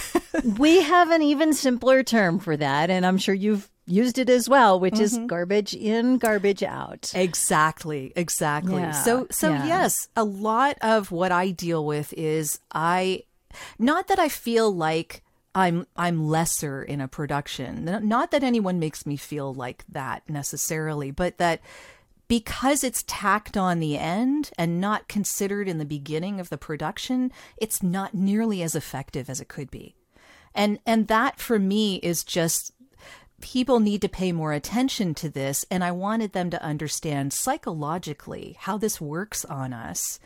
we 0.59 0.83
have 0.83 1.11
an 1.11 1.23
even 1.23 1.53
simpler 1.53 2.03
term 2.03 2.39
for 2.39 2.57
that, 2.57 2.91
and 2.91 3.05
I'm 3.05 3.19
sure 3.19 3.35
you've 3.35 3.71
used 3.89 4.19
it 4.19 4.29
as 4.29 4.49
well, 4.49 4.79
which 4.79 4.95
mm-hmm. 4.95 5.03
is 5.03 5.19
garbage 5.27 5.75
in, 5.75 6.19
garbage 6.19 6.63
out. 6.63 7.13
Exactly, 7.15 8.13
exactly. 8.15 8.77
Yeah, 8.83 8.93
so 8.93 9.27
so 9.31 9.51
yeah. 9.51 9.67
yes, 9.67 10.09
a 10.15 10.25
lot 10.25 10.77
of 10.83 11.11
what 11.11 11.33
I 11.33 11.51
deal 11.51 11.85
with 11.85 12.13
is 12.17 12.61
I 12.73 13.25
not 13.79 14.09
that 14.09 14.19
I 14.19 14.29
feel 14.29 14.71
like 14.71 15.23
I'm 15.55 15.87
I'm 15.97 16.29
lesser 16.29 16.83
in 16.83 17.01
a 17.01 17.09
production. 17.09 17.85
Not 18.03 18.31
that 18.31 18.45
anyone 18.45 18.79
makes 18.79 19.07
me 19.07 19.17
feel 19.17 19.53
like 19.53 19.85
that 19.89 20.29
necessarily, 20.29 21.11
but 21.11 21.39
that 21.39 21.61
because 22.29 22.85
it's 22.85 23.05
tacked 23.07 23.57
on 23.57 23.81
the 23.81 23.97
end 23.97 24.51
and 24.59 24.81
not 24.81 25.09
considered 25.09 25.67
in 25.67 25.79
the 25.79 25.85
beginning 25.85 26.39
of 26.39 26.51
the 26.51 26.59
production, 26.59 27.33
it's 27.57 27.83
not 27.83 28.15
nearly 28.15 28.63
as 28.63 28.75
effective 28.75 29.31
as 29.31 29.41
it 29.41 29.49
could 29.49 29.71
be. 29.71 29.95
And 30.55 30.79
and 30.87 31.09
that 31.09 31.41
for 31.41 31.59
me 31.59 31.97
is 31.97 32.25
just 32.25 32.73
people 33.41 33.81
need 33.81 34.03
to 34.03 34.09
pay 34.09 34.33
more 34.33 34.53
attention 34.53 35.15
to 35.15 35.29
this 35.29 35.65
and 35.71 35.85
I 35.85 35.93
wanted 35.93 36.33
them 36.33 36.51
to 36.51 36.63
understand 36.63 37.33
psychologically 37.33 38.57
how 38.59 38.77
this 38.79 39.01
works 39.01 39.45
on 39.45 39.73
us 39.73 40.19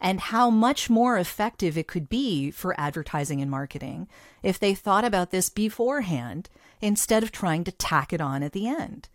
and 0.00 0.20
how 0.20 0.50
much 0.50 0.88
more 0.88 1.18
effective 1.18 1.76
it 1.76 1.86
could 1.86 2.08
be 2.08 2.50
for 2.50 2.78
advertising 2.80 3.40
and 3.40 3.50
marketing 3.50 4.08
if 4.42 4.58
they 4.58 4.74
thought 4.74 5.04
about 5.04 5.30
this 5.30 5.50
beforehand 5.50 6.48
instead 6.80 7.22
of 7.22 7.30
trying 7.30 7.64
to 7.64 7.72
tack 7.72 8.12
it 8.12 8.20
on 8.20 8.42
at 8.42 8.52
the 8.52 8.66
end. 8.66 9.08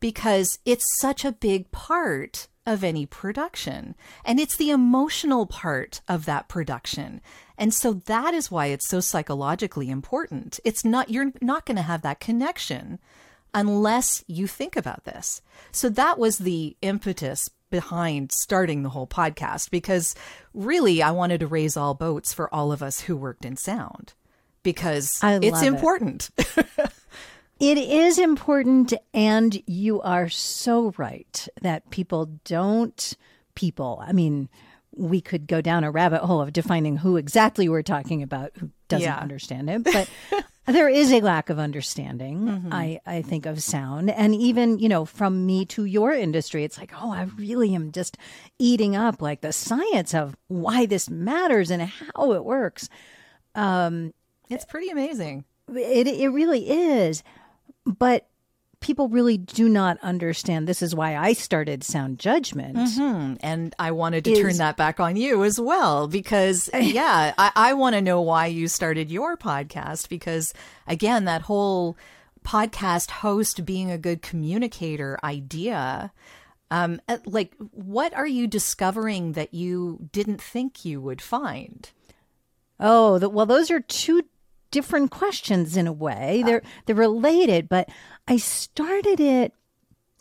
Because 0.00 0.58
it's 0.64 0.98
such 0.98 1.24
a 1.24 1.32
big 1.32 1.70
part 1.72 2.48
of 2.66 2.84
any 2.84 3.04
production, 3.04 3.94
and 4.24 4.38
it's 4.38 4.56
the 4.56 4.70
emotional 4.70 5.46
part 5.46 6.00
of 6.08 6.24
that 6.24 6.48
production. 6.48 7.20
And 7.58 7.74
so 7.74 7.94
that 8.06 8.32
is 8.32 8.50
why 8.50 8.66
it's 8.66 8.88
so 8.88 9.00
psychologically 9.00 9.90
important. 9.90 10.60
It's 10.64 10.84
not, 10.84 11.10
you're 11.10 11.32
not 11.40 11.66
going 11.66 11.76
to 11.76 11.82
have 11.82 12.02
that 12.02 12.20
connection 12.20 12.98
unless 13.52 14.24
you 14.26 14.46
think 14.46 14.76
about 14.76 15.04
this. 15.04 15.42
So 15.72 15.88
that 15.90 16.18
was 16.18 16.38
the 16.38 16.76
impetus 16.80 17.50
behind 17.70 18.32
starting 18.32 18.82
the 18.82 18.90
whole 18.90 19.06
podcast 19.06 19.70
because 19.70 20.14
really 20.54 21.02
I 21.02 21.12
wanted 21.12 21.40
to 21.40 21.46
raise 21.46 21.76
all 21.76 21.94
boats 21.94 22.32
for 22.32 22.52
all 22.54 22.72
of 22.72 22.82
us 22.82 23.00
who 23.00 23.16
worked 23.16 23.44
in 23.44 23.56
sound 23.56 24.14
because 24.62 25.18
it's 25.22 25.62
important. 25.62 26.30
It. 26.36 26.66
it 27.60 27.78
is 27.78 28.18
important. 28.18 28.92
And 29.14 29.62
you 29.66 30.00
are 30.02 30.28
so 30.28 30.92
right 30.98 31.48
that 31.62 31.88
people 31.90 32.26
don't, 32.44 33.16
people, 33.54 34.02
I 34.04 34.12
mean, 34.12 34.48
we 34.94 35.20
could 35.20 35.46
go 35.46 35.60
down 35.60 35.84
a 35.84 35.90
rabbit 35.90 36.22
hole 36.22 36.40
of 36.40 36.52
defining 36.52 36.96
who 36.96 37.16
exactly 37.16 37.68
we're 37.68 37.82
talking 37.82 38.22
about 38.22 38.52
who 38.56 38.70
doesn't 38.88 39.04
yeah. 39.04 39.18
understand 39.18 39.70
it. 39.70 39.84
But 39.84 40.08
there 40.66 40.88
is 40.88 41.12
a 41.12 41.20
lack 41.20 41.50
of 41.50 41.58
understanding, 41.58 42.40
mm-hmm. 42.40 42.72
I, 42.72 43.00
I 43.06 43.22
think, 43.22 43.46
of 43.46 43.62
sound. 43.62 44.10
And 44.10 44.34
even, 44.34 44.78
you 44.78 44.88
know, 44.88 45.04
from 45.04 45.46
me 45.46 45.64
to 45.66 45.84
your 45.84 46.12
industry, 46.12 46.64
it's 46.64 46.78
like, 46.78 46.92
oh, 47.00 47.12
I 47.12 47.22
really 47.36 47.74
am 47.74 47.92
just 47.92 48.16
eating 48.58 48.96
up 48.96 49.22
like 49.22 49.40
the 49.40 49.52
science 49.52 50.14
of 50.14 50.36
why 50.48 50.86
this 50.86 51.08
matters 51.08 51.70
and 51.70 51.82
how 51.82 52.32
it 52.32 52.44
works. 52.44 52.88
Um, 53.54 54.12
it's 54.48 54.64
pretty 54.64 54.88
amazing. 54.88 55.44
It, 55.68 56.06
it 56.08 56.28
really 56.28 56.68
is. 56.68 57.22
But 57.86 58.29
people 58.80 59.08
really 59.08 59.36
do 59.36 59.68
not 59.68 59.98
understand. 60.02 60.66
This 60.66 60.82
is 60.82 60.94
why 60.94 61.16
I 61.16 61.34
started 61.34 61.84
Sound 61.84 62.18
Judgment. 62.18 62.76
Mm-hmm. 62.76 63.34
And 63.40 63.74
I 63.78 63.90
wanted 63.90 64.24
to 64.24 64.32
is, 64.32 64.38
turn 64.38 64.56
that 64.56 64.76
back 64.76 64.98
on 64.98 65.16
you 65.16 65.44
as 65.44 65.60
well, 65.60 66.08
because, 66.08 66.70
yeah, 66.78 67.34
I, 67.36 67.52
I 67.54 67.72
want 67.74 67.94
to 67.94 68.02
know 68.02 68.20
why 68.20 68.46
you 68.46 68.68
started 68.68 69.10
your 69.10 69.36
podcast. 69.36 70.08
Because, 70.08 70.54
again, 70.86 71.26
that 71.26 71.42
whole 71.42 71.96
podcast 72.44 73.10
host 73.10 73.64
being 73.64 73.90
a 73.90 73.98
good 73.98 74.22
communicator 74.22 75.18
idea. 75.22 76.12
Um, 76.70 77.00
uh, 77.08 77.18
like, 77.26 77.54
what 77.72 78.14
are 78.14 78.26
you 78.26 78.46
discovering 78.46 79.32
that 79.32 79.52
you 79.52 80.08
didn't 80.12 80.40
think 80.40 80.84
you 80.84 81.00
would 81.00 81.20
find? 81.20 81.90
Oh, 82.78 83.18
the, 83.18 83.28
well, 83.28 83.46
those 83.46 83.70
are 83.70 83.80
two 83.80 84.22
different 84.70 85.10
questions 85.10 85.76
in 85.76 85.86
a 85.86 85.92
way. 85.92 86.42
They're 86.44 86.62
they're 86.86 86.96
related, 86.96 87.68
but 87.68 87.88
I 88.28 88.36
started 88.36 89.20
it 89.20 89.54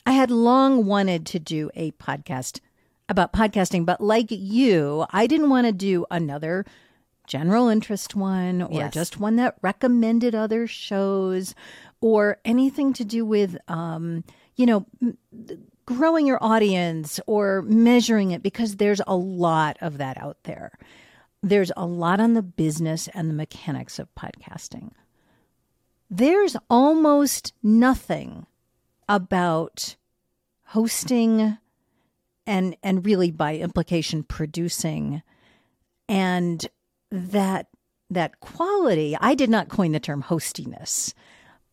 I 0.05 0.13
had 0.13 0.31
long 0.31 0.87
wanted 0.87 1.25
to 1.27 1.39
do 1.39 1.69
a 1.75 1.91
podcast 1.91 2.61
about 3.07 3.31
podcasting, 3.31 3.85
but 3.85 4.01
like 4.01 4.27
you, 4.31 5.05
I 5.11 5.27
didn't 5.27 5.51
want 5.51 5.67
to 5.67 5.71
do 5.71 6.05
another 6.09 6.65
general 7.27 7.67
interest 7.67 8.15
one 8.15 8.63
or 8.63 8.71
yes. 8.71 8.93
just 8.93 9.19
one 9.19 9.35
that 9.35 9.57
recommended 9.61 10.33
other 10.33 10.65
shows 10.65 11.53
or 12.01 12.39
anything 12.43 12.91
to 12.93 13.05
do 13.05 13.23
with 13.23 13.55
um, 13.67 14.23
you 14.55 14.65
know, 14.65 14.85
growing 15.85 16.25
your 16.25 16.43
audience 16.43 17.19
or 17.27 17.61
measuring 17.61 18.31
it 18.31 18.41
because 18.41 18.77
there's 18.77 19.01
a 19.05 19.15
lot 19.15 19.77
of 19.79 19.99
that 19.99 20.17
out 20.17 20.37
there 20.43 20.71
there's 21.41 21.71
a 21.77 21.85
lot 21.85 22.19
on 22.19 22.33
the 22.33 22.41
business 22.41 23.07
and 23.13 23.29
the 23.29 23.33
mechanics 23.33 23.99
of 23.99 24.13
podcasting. 24.15 24.91
There's 26.09 26.57
almost 26.69 27.53
nothing 27.63 28.45
about 29.07 29.95
hosting 30.69 31.57
and 32.45 32.75
and 32.83 33.05
really 33.05 33.31
by 33.31 33.55
implication 33.55 34.23
producing 34.23 35.21
and 36.07 36.67
that 37.11 37.67
that 38.09 38.39
quality 38.39 39.17
i 39.19 39.33
did 39.33 39.49
not 39.49 39.69
coin 39.69 39.91
the 39.91 39.99
term 39.99 40.21
hostiness 40.21 41.13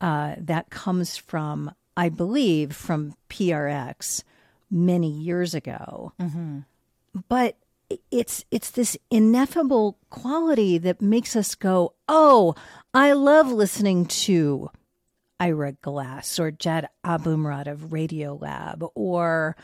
uh, 0.00 0.34
that 0.38 0.70
comes 0.70 1.16
from 1.16 1.70
i 1.96 2.08
believe 2.08 2.74
from 2.74 3.14
prx 3.28 4.22
many 4.70 5.10
years 5.10 5.54
ago 5.54 6.12
mm-hmm. 6.18 6.60
but 7.28 7.58
it's 8.10 8.44
it's 8.50 8.70
this 8.70 8.96
ineffable 9.10 9.98
quality 10.10 10.78
that 10.78 11.00
makes 11.00 11.36
us 11.36 11.54
go, 11.54 11.94
"Oh, 12.08 12.54
I 12.94 13.12
love 13.12 13.50
listening 13.52 14.06
to 14.06 14.70
Ira 15.38 15.72
Glass 15.72 16.38
or 16.38 16.50
Jad 16.50 16.88
Abumrad 17.04 17.66
of 17.66 17.90
Radiolab 17.90 18.88
or 18.94 19.56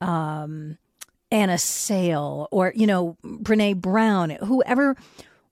um, 0.00 0.78
Anna 1.30 1.58
Sale 1.58 2.48
or, 2.50 2.72
you 2.74 2.86
know, 2.86 3.16
Brene 3.24 3.80
Brown, 3.80 4.30
whoever 4.30 4.96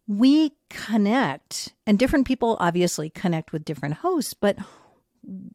we 0.07 0.53
connect, 0.69 1.73
and 1.87 1.99
different 1.99 2.27
people 2.27 2.57
obviously 2.59 3.11
connect 3.11 3.53
with 3.53 3.65
different 3.65 3.97
hosts, 3.97 4.35
but 4.35 4.59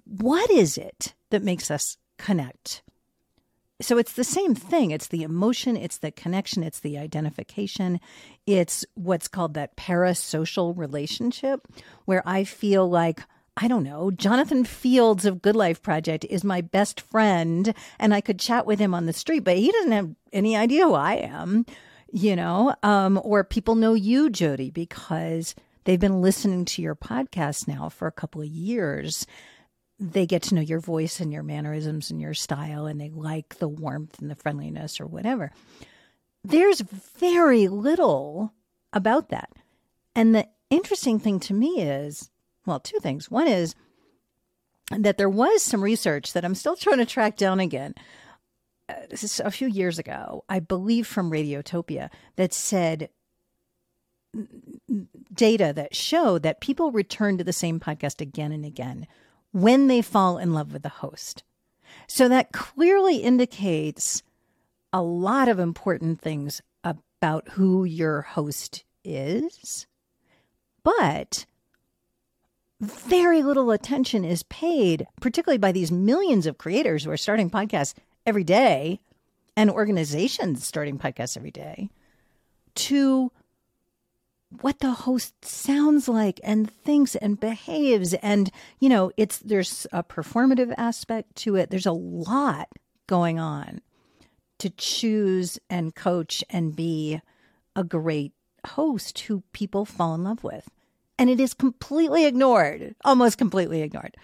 what 0.05 0.49
is 0.49 0.77
it 0.77 1.13
that 1.29 1.43
makes 1.43 1.69
us 1.69 1.97
connect? 2.17 2.81
So 3.81 3.97
it's 3.97 4.13
the 4.13 4.23
same 4.23 4.55
thing. 4.55 4.91
It's 4.91 5.07
the 5.07 5.23
emotion, 5.23 5.75
it's 5.75 5.97
the 5.97 6.11
connection, 6.11 6.63
it's 6.63 6.79
the 6.79 6.97
identification. 6.97 7.99
It's 8.47 8.85
what's 8.93 9.27
called 9.27 9.53
that 9.55 9.75
parasocial 9.75 10.77
relationship 10.77 11.67
where 12.05 12.23
I 12.25 12.45
feel 12.45 12.89
like 12.89 13.21
I 13.57 13.69
don't 13.69 13.83
know, 13.83 14.11
Jonathan 14.11 14.65
Fields 14.65 15.23
of 15.23 15.41
Good 15.41 15.55
Life 15.55 15.81
Project 15.81 16.25
is 16.29 16.43
my 16.43 16.59
best 16.59 16.99
friend, 16.99 17.73
and 17.97 18.13
I 18.13 18.19
could 18.19 18.37
chat 18.37 18.65
with 18.65 18.79
him 18.79 18.93
on 18.93 19.05
the 19.05 19.13
street, 19.13 19.45
but 19.45 19.55
he 19.55 19.71
doesn't 19.71 19.93
have 19.93 20.13
any 20.33 20.57
idea 20.57 20.83
who 20.83 20.93
I 20.93 21.13
am, 21.13 21.65
you 22.11 22.35
know? 22.35 22.75
Um, 22.83 23.17
or 23.23 23.45
people 23.45 23.75
know 23.75 23.93
you, 23.93 24.29
Jodi, 24.29 24.71
because 24.71 25.55
they've 25.85 25.99
been 25.99 26.21
listening 26.21 26.65
to 26.65 26.81
your 26.81 26.95
podcast 26.95 27.65
now 27.65 27.87
for 27.87 28.09
a 28.09 28.11
couple 28.11 28.41
of 28.41 28.47
years. 28.47 29.25
They 29.99 30.25
get 30.25 30.43
to 30.43 30.55
know 30.55 30.61
your 30.61 30.79
voice 30.79 31.19
and 31.19 31.31
your 31.31 31.43
mannerisms 31.43 32.11
and 32.11 32.19
your 32.19 32.33
style, 32.33 32.85
and 32.85 32.99
they 32.99 33.09
like 33.09 33.59
the 33.59 33.67
warmth 33.67 34.19
and 34.19 34.29
the 34.29 34.35
friendliness 34.35 34.99
or 34.99 35.05
whatever. 35.05 35.51
There's 36.43 36.81
very 36.81 37.67
little 37.67 38.53
about 38.91 39.29
that. 39.29 39.51
And 40.15 40.35
the 40.35 40.47
interesting 40.69 41.19
thing 41.19 41.39
to 41.41 41.53
me 41.53 41.81
is 41.81 42.29
well, 42.65 42.79
two 42.79 42.99
things. 42.99 43.29
One 43.29 43.47
is 43.47 43.75
that 44.91 45.17
there 45.17 45.29
was 45.29 45.61
some 45.61 45.83
research 45.83 46.33
that 46.33 46.45
I'm 46.45 46.55
still 46.55 46.75
trying 46.75 46.97
to 46.97 47.05
track 47.05 47.37
down 47.37 47.59
again. 47.59 47.95
Uh, 48.87 48.93
this 49.09 49.23
is 49.23 49.39
a 49.39 49.51
few 49.51 49.67
years 49.67 49.97
ago, 49.97 50.43
I 50.47 50.59
believe 50.59 51.07
from 51.07 51.31
Radiotopia, 51.31 52.09
that 52.35 52.53
said 52.53 53.09
data 55.33 55.71
that 55.75 55.95
showed 55.95 56.43
that 56.43 56.61
people 56.61 56.91
return 56.91 57.37
to 57.37 57.43
the 57.43 57.53
same 57.53 57.79
podcast 57.79 58.21
again 58.21 58.51
and 58.51 58.65
again 58.65 59.07
when 59.55 59.87
they 59.87 60.01
fall 60.01 60.37
in 60.37 60.53
love 60.53 60.73
with 60.73 60.83
the 60.83 60.89
host. 60.89 61.45
So 62.07 62.27
that 62.27 62.51
clearly 62.51 63.19
indicates 63.19 64.21
a 64.91 65.01
lot 65.01 65.47
of 65.47 65.59
important 65.59 66.19
things 66.19 66.61
about 66.83 67.47
who 67.51 67.85
your 67.85 68.23
host 68.23 68.83
is. 69.05 69.87
But 70.83 71.45
very 72.81 73.41
little 73.43 73.71
attention 73.71 74.25
is 74.25 74.43
paid, 74.43 75.07
particularly 75.21 75.57
by 75.57 75.71
these 75.71 75.89
millions 75.89 76.45
of 76.45 76.57
creators 76.57 77.05
who 77.05 77.11
are 77.11 77.17
starting 77.17 77.49
podcasts 77.49 77.93
every 78.25 78.43
day 78.43 78.99
and 79.55 79.71
organizations 79.71 80.67
starting 80.67 80.99
podcasts 80.99 81.37
every 81.37 81.51
day, 81.51 81.89
to 82.75 83.31
what 84.61 84.79
the 84.79 84.91
host 84.91 85.33
sounds 85.43 86.07
like 86.07 86.39
and 86.43 86.69
thinks 86.69 87.15
and 87.15 87.39
behaves 87.39 88.13
and 88.15 88.51
you 88.79 88.87
know 88.87 89.11
it's 89.17 89.39
there's 89.39 89.85
a 89.91 90.03
performative 90.03 90.73
aspect 90.77 91.35
to 91.35 91.55
it 91.55 91.69
there's 91.69 91.85
a 91.85 91.91
lot 91.91 92.69
going 93.07 93.39
on 93.39 93.81
to 94.59 94.69
choose 94.69 95.59
and 95.69 95.95
coach 95.95 96.43
and 96.49 96.75
be 96.75 97.19
a 97.75 97.83
great 97.83 98.31
host 98.67 99.19
who 99.21 99.43
people 99.51 99.83
fall 99.83 100.15
in 100.15 100.23
love 100.23 100.43
with 100.43 100.69
and 101.17 101.29
it 101.29 101.39
is 101.39 101.53
completely 101.53 102.25
ignored, 102.25 102.95
almost 103.03 103.37
completely 103.37 103.81
ignored. 103.81 104.15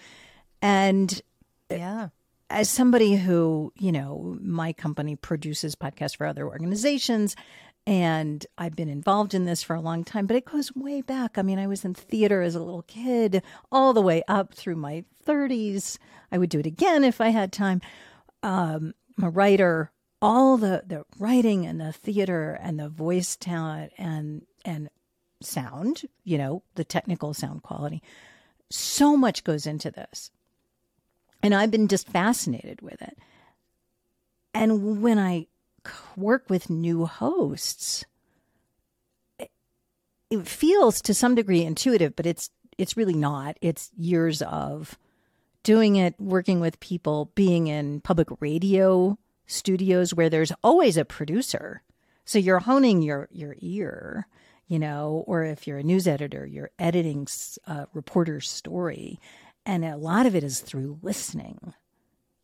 And 0.62 1.22
yeah. 1.70 2.10
As 2.50 2.70
somebody 2.70 3.16
who, 3.16 3.72
you 3.78 3.94
know, 3.94 4.38
my 4.42 4.74
company 4.74 5.16
produces 5.16 5.74
podcasts 5.74 6.18
for 6.18 6.28
other 6.28 6.46
organizations, 6.46 7.38
and 7.88 8.46
I've 8.58 8.76
been 8.76 8.90
involved 8.90 9.34
in 9.34 9.46
this 9.46 9.64
for 9.64 9.76
a 9.76 9.82
long 9.82 10.04
time, 10.04 10.28
but 10.28 10.38
it 10.38 10.46
goes 10.46 10.76
way 10.76 11.02
back. 11.02 11.38
I 11.38 11.42
mean, 11.42 11.58
I 11.58 11.68
was 11.68 11.84
in 11.84 11.94
theater 11.94 12.42
as 12.42 12.56
a 12.56 12.62
little 12.62 12.84
kid, 12.84 13.42
all 13.72 13.94
the 13.94 14.02
way 14.02 14.24
up 14.28 14.54
through 14.54 14.76
my 14.76 15.04
30s. 15.26 15.98
I 16.32 16.38
would 16.38 16.50
do 16.50 16.60
it 16.60 16.66
again 16.66 17.04
if 17.04 17.20
I 17.20 17.30
had 17.30 17.52
time. 17.52 17.82
Um, 18.44 18.94
I'm 19.18 19.24
a 19.26 19.30
writer, 19.30 19.92
all 20.22 20.58
the, 20.58 20.84
the 20.86 21.06
writing 21.18 21.66
and 21.66 21.82
the 21.82 21.92
theater 21.92 22.58
and 22.62 22.80
the 22.80 22.90
voice 22.90 23.36
talent 23.36 23.94
and 23.98 24.44
and 24.64 24.90
sound, 25.42 26.04
you 26.24 26.38
know, 26.38 26.62
the 26.76 26.84
technical 26.84 27.34
sound 27.34 27.64
quality. 27.64 28.04
So 28.70 29.18
much 29.18 29.44
goes 29.44 29.66
into 29.66 29.90
this. 29.90 30.30
And 31.44 31.56
I've 31.56 31.72
been 31.72 31.88
just 31.88 32.08
fascinated 32.08 32.82
with 32.82 33.02
it. 33.02 33.18
And 34.54 35.02
when 35.02 35.18
I 35.18 35.48
work 36.16 36.50
with 36.50 36.70
new 36.70 37.06
hosts, 37.06 38.06
it 40.30 40.48
feels 40.48 41.02
to 41.02 41.14
some 41.14 41.36
degree 41.36 41.64
intuitive, 41.64 42.16
but 42.16 42.26
it's 42.26 42.50
it's 42.78 42.98
really 42.98 43.14
not. 43.14 43.58
It's 43.62 43.92
years 43.98 44.42
of 44.42 44.98
doing 45.64 45.98
it, 45.98 46.16
working 46.20 46.60
with 46.60 46.80
people, 46.80 47.32
being 47.36 47.68
in 47.68 48.02
public 48.02 48.30
radio 48.40 49.18
studios 49.46 50.14
where 50.14 50.30
there's 50.30 50.54
always 50.64 50.98
a 50.98 51.06
producer. 51.06 51.84
So 52.26 52.40
you're 52.40 52.60
honing 52.60 53.02
your 53.02 53.28
your 53.32 53.56
ear 53.60 54.28
you 54.72 54.80
know, 54.80 55.26
or 55.28 55.44
if 55.44 55.68
you're 55.68 55.80
a 55.80 55.84
news 55.84 56.08
editor, 56.08 56.46
you're 56.46 56.72
editing 56.80 57.28
a 57.68 57.72
uh, 57.72 57.86
reporter's 57.94 58.50
story. 58.50 59.20
And 59.66 59.84
a 59.84 59.98
lot 59.98 60.26
of 60.26 60.34
it 60.34 60.46
is 60.46 60.62
through 60.62 61.00
listening. 61.02 61.74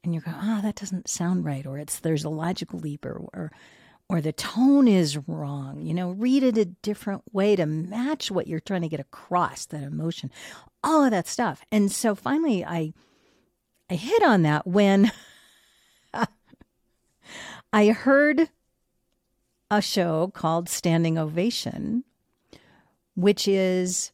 And 0.08 0.16
you 0.16 0.22
go, 0.22 0.32
ah, 0.34 0.60
oh, 0.60 0.62
that 0.62 0.76
doesn't 0.76 1.10
sound 1.10 1.44
right. 1.44 1.66
Or 1.66 1.78
it's 1.78 2.00
there's 2.00 2.24
a 2.24 2.30
logical 2.30 2.80
leap 2.80 3.06
or, 3.06 3.28
or 3.34 3.52
or 4.10 4.22
the 4.22 4.32
tone 4.32 4.88
is 4.88 5.18
wrong. 5.28 5.82
You 5.82 5.94
know, 5.94 6.12
read 6.12 6.42
it 6.42 6.58
a 6.58 6.64
different 6.64 7.24
way 7.34 7.58
to 7.58 7.66
match 7.66 8.32
what 8.32 8.48
you're 8.48 8.62
trying 8.62 8.84
to 8.84 8.88
get 8.88 9.02
across, 9.02 9.66
that 9.66 9.84
emotion, 9.84 10.32
all 10.82 11.04
of 11.04 11.12
that 11.12 11.28
stuff. 11.28 11.66
And 11.74 11.92
so 11.92 12.16
finally 12.16 12.64
I 12.64 12.94
I 13.90 13.96
hit 13.96 14.24
on 14.24 14.44
that 14.44 14.66
when 14.66 15.12
I 17.74 17.88
heard 17.88 18.50
a 19.70 19.82
show 19.82 20.32
called 20.34 20.70
Standing 20.70 21.18
Ovation 21.18 22.06
which 23.18 23.48
is 23.48 24.12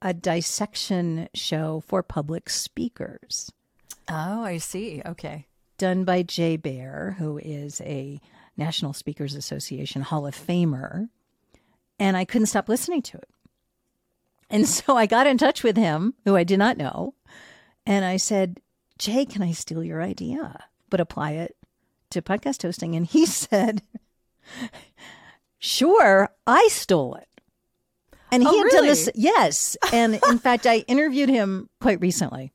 a 0.00 0.14
dissection 0.14 1.28
show 1.34 1.80
for 1.80 2.04
public 2.04 2.48
speakers. 2.48 3.50
Oh, 4.10 4.42
I 4.42 4.58
see. 4.58 5.02
Okay. 5.04 5.46
Done 5.76 6.04
by 6.04 6.22
Jay 6.22 6.56
Baer, 6.56 7.16
who 7.18 7.38
is 7.38 7.80
a 7.82 8.20
National 8.56 8.92
Speakers 8.92 9.34
Association 9.34 10.02
Hall 10.02 10.26
of 10.26 10.34
Famer. 10.34 11.08
And 11.98 12.16
I 12.16 12.24
couldn't 12.24 12.46
stop 12.46 12.68
listening 12.68 13.02
to 13.02 13.18
it. 13.18 13.28
And 14.50 14.66
so 14.68 14.96
I 14.96 15.06
got 15.06 15.26
in 15.26 15.38
touch 15.38 15.62
with 15.62 15.76
him, 15.76 16.14
who 16.24 16.36
I 16.36 16.44
did 16.44 16.58
not 16.58 16.76
know. 16.76 17.14
And 17.86 18.04
I 18.04 18.16
said, 18.16 18.60
Jay, 18.98 19.24
can 19.24 19.42
I 19.42 19.52
steal 19.52 19.84
your 19.84 20.02
idea, 20.02 20.64
but 20.90 21.00
apply 21.00 21.32
it 21.32 21.56
to 22.10 22.22
podcast 22.22 22.62
hosting? 22.62 22.96
And 22.96 23.06
he 23.06 23.26
said, 23.26 23.82
Sure, 25.58 26.28
I 26.46 26.68
stole 26.70 27.16
it. 27.16 27.28
And 28.30 28.42
he 28.42 28.48
oh, 28.48 28.52
had 28.52 28.64
really? 28.64 28.76
done 28.76 28.86
this. 28.86 29.10
Yes. 29.14 29.76
And 29.92 30.20
in 30.28 30.38
fact, 30.40 30.66
I 30.66 30.78
interviewed 30.80 31.28
him 31.28 31.68
quite 31.80 32.00
recently. 32.00 32.52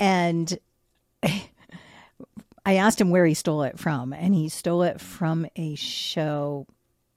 And 0.00 0.58
I 1.22 2.74
asked 2.74 3.00
him 3.00 3.10
where 3.10 3.26
he 3.26 3.34
stole 3.34 3.62
it 3.62 3.78
from. 3.78 4.12
And 4.12 4.34
he 4.34 4.48
stole 4.48 4.82
it 4.82 5.00
from 5.00 5.46
a 5.56 5.74
show 5.74 6.66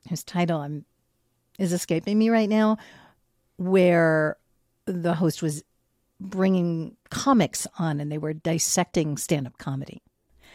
whose 0.10 0.24
title 0.24 0.60
I'm, 0.60 0.86
is 1.60 1.74
escaping 1.74 2.18
me 2.18 2.30
right 2.30 2.50
now, 2.50 2.78
where 3.58 4.38
the 4.86 5.14
host 5.14 5.42
was 5.42 5.64
bringing 6.20 6.96
comics 7.10 7.68
on 7.80 8.00
and 8.00 8.12
they 8.12 8.18
were 8.18 8.34
dissecting 8.34 9.18
stand 9.18 9.48
up 9.48 9.58
comedy. 9.58 10.02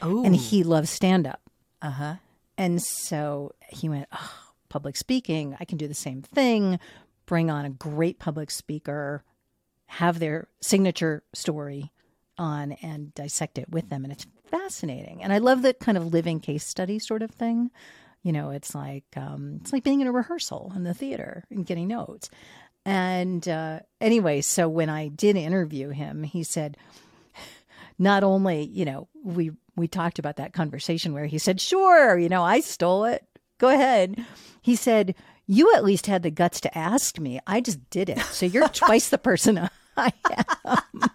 Oh. 0.03 0.25
And 0.25 0.35
he 0.35 0.65
loves 0.65 0.91
stand 0.91 1.27
up. 1.27 1.41
Uh 1.83 1.91
huh. 1.91 2.15
And 2.59 2.83
so 2.83 3.53
he 3.69 3.89
went, 3.89 4.09
oh, 4.13 4.33
public 4.69 4.97
speaking, 4.97 5.57
I 5.61 5.65
can 5.65 5.79
do 5.79 5.89
the 5.89 5.95
same 5.95 6.23
thing, 6.23 6.79
bring 7.27 7.51
on 7.51 7.65
a 7.65 7.71
great 7.71 8.19
public 8.19 8.51
speaker, 8.51 9.25
have 9.87 10.19
their 10.19 10.49
signature 10.61 11.23
story 11.35 11.93
on 12.39 12.73
and 12.73 13.15
dissect 13.15 13.59
it 13.59 13.69
with 13.69 13.89
them. 13.89 14.05
And 14.05 14.13
it's 14.13 14.27
fascinating. 14.51 15.23
And 15.23 15.33
I 15.33 15.39
love 15.39 15.63
the 15.63 15.75
kind 15.75 15.99
of 15.99 16.13
living 16.13 16.41
case 16.41 16.67
study 16.67 16.99
sort 16.99 17.23
of 17.23 17.31
thing. 17.31 17.71
You 18.23 18.33
know, 18.33 18.51
it's 18.51 18.75
like 18.75 19.05
um, 19.17 19.59
it's 19.61 19.73
like 19.73 19.85
being 19.85 20.01
in 20.01 20.07
a 20.07 20.13
rehearsal 20.13 20.73
in 20.75 20.83
the 20.83 20.95
theater 20.95 21.45
and 21.51 21.67
getting 21.67 21.89
notes. 21.89 22.29
And 22.85 23.47
uh, 23.49 23.81
anyway, 24.01 24.41
so 24.41 24.69
when 24.69 24.89
I 24.89 25.09
did 25.09 25.37
interview 25.37 25.91
him, 25.91 26.23
he 26.23 26.43
said, 26.43 26.77
not 27.99 28.25
only 28.25 28.63
you 28.63 28.85
know 28.85 29.09
we 29.23 29.53
we 29.77 29.89
talked 29.89 30.19
about 30.19 30.37
that 30.37 30.53
conversation 30.53 31.13
where 31.13 31.27
he 31.27 31.39
said, 31.39 31.61
"Sure, 31.61 32.19
you 32.19 32.29
know, 32.29 32.43
I 32.43 32.61
stole 32.61 33.05
it. 33.05 33.25
Go 33.59 33.69
ahead." 33.69 34.25
He 34.67 34.75
said, 34.75 35.15
You 35.47 35.73
at 35.77 35.85
least 35.85 36.09
had 36.09 36.25
the 36.25 36.31
guts 36.33 36.61
to 36.63 36.77
ask 36.77 37.21
me. 37.21 37.39
I 37.47 37.61
just 37.61 37.89
did 37.89 38.09
it. 38.09 38.19
So 38.19 38.47
you're 38.47 38.67
twice 38.67 39.11
the 39.11 39.17
person 39.17 39.71
I 39.97 40.13
am 40.65 41.11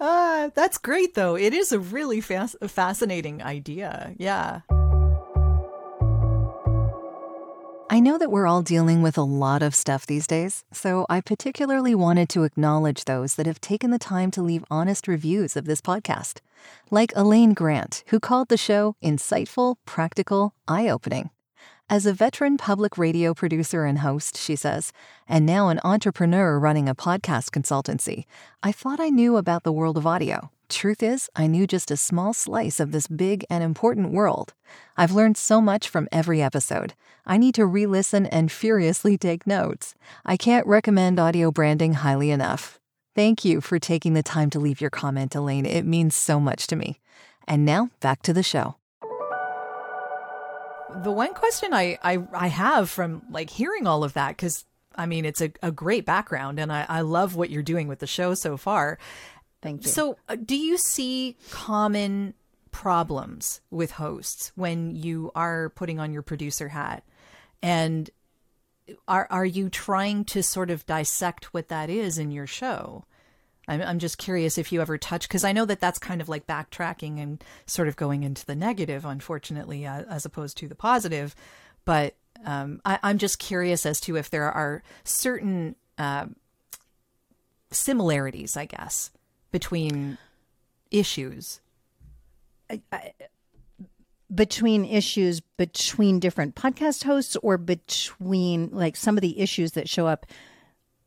uh, 0.00 0.50
that's 0.54 0.78
great, 0.78 1.14
though. 1.14 1.36
It 1.36 1.52
is 1.54 1.72
a 1.72 1.78
really 1.78 2.20
fas- 2.20 2.56
fascinating 2.66 3.42
idea. 3.42 4.14
Yeah. 4.18 4.60
I 7.90 8.00
know 8.00 8.18
that 8.18 8.30
we're 8.30 8.46
all 8.46 8.60
dealing 8.60 9.00
with 9.00 9.16
a 9.16 9.22
lot 9.22 9.62
of 9.62 9.74
stuff 9.74 10.06
these 10.06 10.26
days, 10.26 10.62
so 10.70 11.06
I 11.08 11.22
particularly 11.22 11.94
wanted 11.94 12.28
to 12.30 12.44
acknowledge 12.44 13.06
those 13.06 13.36
that 13.36 13.46
have 13.46 13.62
taken 13.62 13.90
the 13.90 13.98
time 13.98 14.30
to 14.32 14.42
leave 14.42 14.64
honest 14.70 15.08
reviews 15.08 15.56
of 15.56 15.64
this 15.64 15.80
podcast, 15.80 16.40
like 16.90 17.14
Elaine 17.16 17.54
Grant, 17.54 18.04
who 18.08 18.20
called 18.20 18.50
the 18.50 18.58
show 18.58 18.94
insightful, 19.02 19.76
practical, 19.86 20.52
eye 20.68 20.88
opening. 20.88 21.30
As 21.90 22.04
a 22.04 22.12
veteran 22.12 22.58
public 22.58 22.98
radio 22.98 23.32
producer 23.32 23.86
and 23.86 24.00
host, 24.00 24.36
she 24.36 24.56
says, 24.56 24.92
and 25.26 25.46
now 25.46 25.70
an 25.70 25.80
entrepreneur 25.82 26.58
running 26.58 26.86
a 26.86 26.94
podcast 26.94 27.48
consultancy, 27.48 28.24
I 28.62 28.72
thought 28.72 29.00
I 29.00 29.08
knew 29.08 29.38
about 29.38 29.62
the 29.62 29.72
world 29.72 29.96
of 29.96 30.06
audio. 30.06 30.50
Truth 30.68 31.02
is, 31.02 31.30
I 31.34 31.46
knew 31.46 31.66
just 31.66 31.90
a 31.90 31.96
small 31.96 32.34
slice 32.34 32.78
of 32.78 32.92
this 32.92 33.06
big 33.06 33.42
and 33.48 33.64
important 33.64 34.12
world. 34.12 34.52
I've 34.98 35.12
learned 35.12 35.38
so 35.38 35.62
much 35.62 35.88
from 35.88 36.08
every 36.12 36.42
episode. 36.42 36.92
I 37.24 37.38
need 37.38 37.54
to 37.54 37.64
re 37.64 37.86
listen 37.86 38.26
and 38.26 38.52
furiously 38.52 39.16
take 39.16 39.46
notes. 39.46 39.94
I 40.26 40.36
can't 40.36 40.66
recommend 40.66 41.18
audio 41.18 41.50
branding 41.50 41.94
highly 41.94 42.30
enough. 42.30 42.78
Thank 43.14 43.46
you 43.46 43.62
for 43.62 43.78
taking 43.78 44.12
the 44.12 44.22
time 44.22 44.50
to 44.50 44.60
leave 44.60 44.82
your 44.82 44.90
comment, 44.90 45.34
Elaine. 45.34 45.64
It 45.64 45.86
means 45.86 46.14
so 46.14 46.38
much 46.38 46.66
to 46.66 46.76
me. 46.76 47.00
And 47.46 47.64
now 47.64 47.88
back 48.00 48.20
to 48.24 48.34
the 48.34 48.42
show. 48.42 48.77
The 51.02 51.12
one 51.12 51.34
question 51.34 51.72
I, 51.72 51.98
I, 52.02 52.18
I 52.32 52.46
have 52.48 52.90
from 52.90 53.22
like 53.30 53.50
hearing 53.50 53.86
all 53.86 54.04
of 54.04 54.14
that, 54.14 54.30
because 54.30 54.64
I 54.94 55.06
mean, 55.06 55.24
it's 55.24 55.40
a, 55.40 55.52
a 55.62 55.70
great 55.70 56.04
background 56.04 56.58
and 56.58 56.72
I, 56.72 56.84
I 56.88 57.00
love 57.02 57.36
what 57.36 57.50
you're 57.50 57.62
doing 57.62 57.88
with 57.88 58.00
the 58.00 58.06
show 58.06 58.34
so 58.34 58.56
far. 58.56 58.98
Thank 59.62 59.84
you. 59.84 59.90
So, 59.90 60.18
uh, 60.28 60.36
do 60.36 60.56
you 60.56 60.76
see 60.76 61.36
common 61.50 62.34
problems 62.70 63.60
with 63.70 63.92
hosts 63.92 64.52
when 64.54 64.94
you 64.94 65.30
are 65.34 65.70
putting 65.70 65.98
on 65.98 66.12
your 66.12 66.22
producer 66.22 66.68
hat? 66.68 67.04
And 67.62 68.10
are 69.06 69.26
are 69.30 69.44
you 69.44 69.68
trying 69.68 70.24
to 70.26 70.42
sort 70.42 70.70
of 70.70 70.86
dissect 70.86 71.52
what 71.52 71.68
that 71.68 71.90
is 71.90 72.18
in 72.18 72.30
your 72.30 72.46
show? 72.46 73.04
I'm 73.68 73.82
I'm 73.82 73.98
just 73.98 74.18
curious 74.18 74.58
if 74.58 74.72
you 74.72 74.80
ever 74.80 74.98
touch 74.98 75.28
because 75.28 75.44
I 75.44 75.52
know 75.52 75.66
that 75.66 75.78
that's 75.78 75.98
kind 75.98 76.20
of 76.20 76.28
like 76.28 76.46
backtracking 76.46 77.22
and 77.22 77.44
sort 77.66 77.86
of 77.86 77.96
going 77.96 78.24
into 78.24 78.44
the 78.44 78.56
negative, 78.56 79.04
unfortunately, 79.04 79.86
uh, 79.86 80.02
as 80.08 80.24
opposed 80.24 80.56
to 80.58 80.68
the 80.68 80.74
positive. 80.74 81.36
But 81.84 82.16
um, 82.44 82.80
I, 82.84 82.98
am 83.02 83.18
just 83.18 83.38
curious 83.38 83.86
as 83.86 84.00
to 84.02 84.16
if 84.16 84.30
there 84.30 84.50
are 84.50 84.82
certain 85.04 85.76
uh, 85.98 86.26
similarities, 87.70 88.56
I 88.56 88.64
guess, 88.64 89.10
between 89.52 90.18
issues? 90.90 91.60
I, 92.70 92.80
I, 92.90 93.12
between 94.34 94.84
issues 94.84 95.40
between 95.40 96.20
different 96.20 96.54
podcast 96.54 97.04
hosts 97.04 97.36
or 97.42 97.56
between 97.56 98.68
like 98.72 98.94
some 98.96 99.16
of 99.16 99.22
the 99.22 99.40
issues 99.40 99.72
that 99.72 99.88
show 99.88 100.06
up 100.06 100.26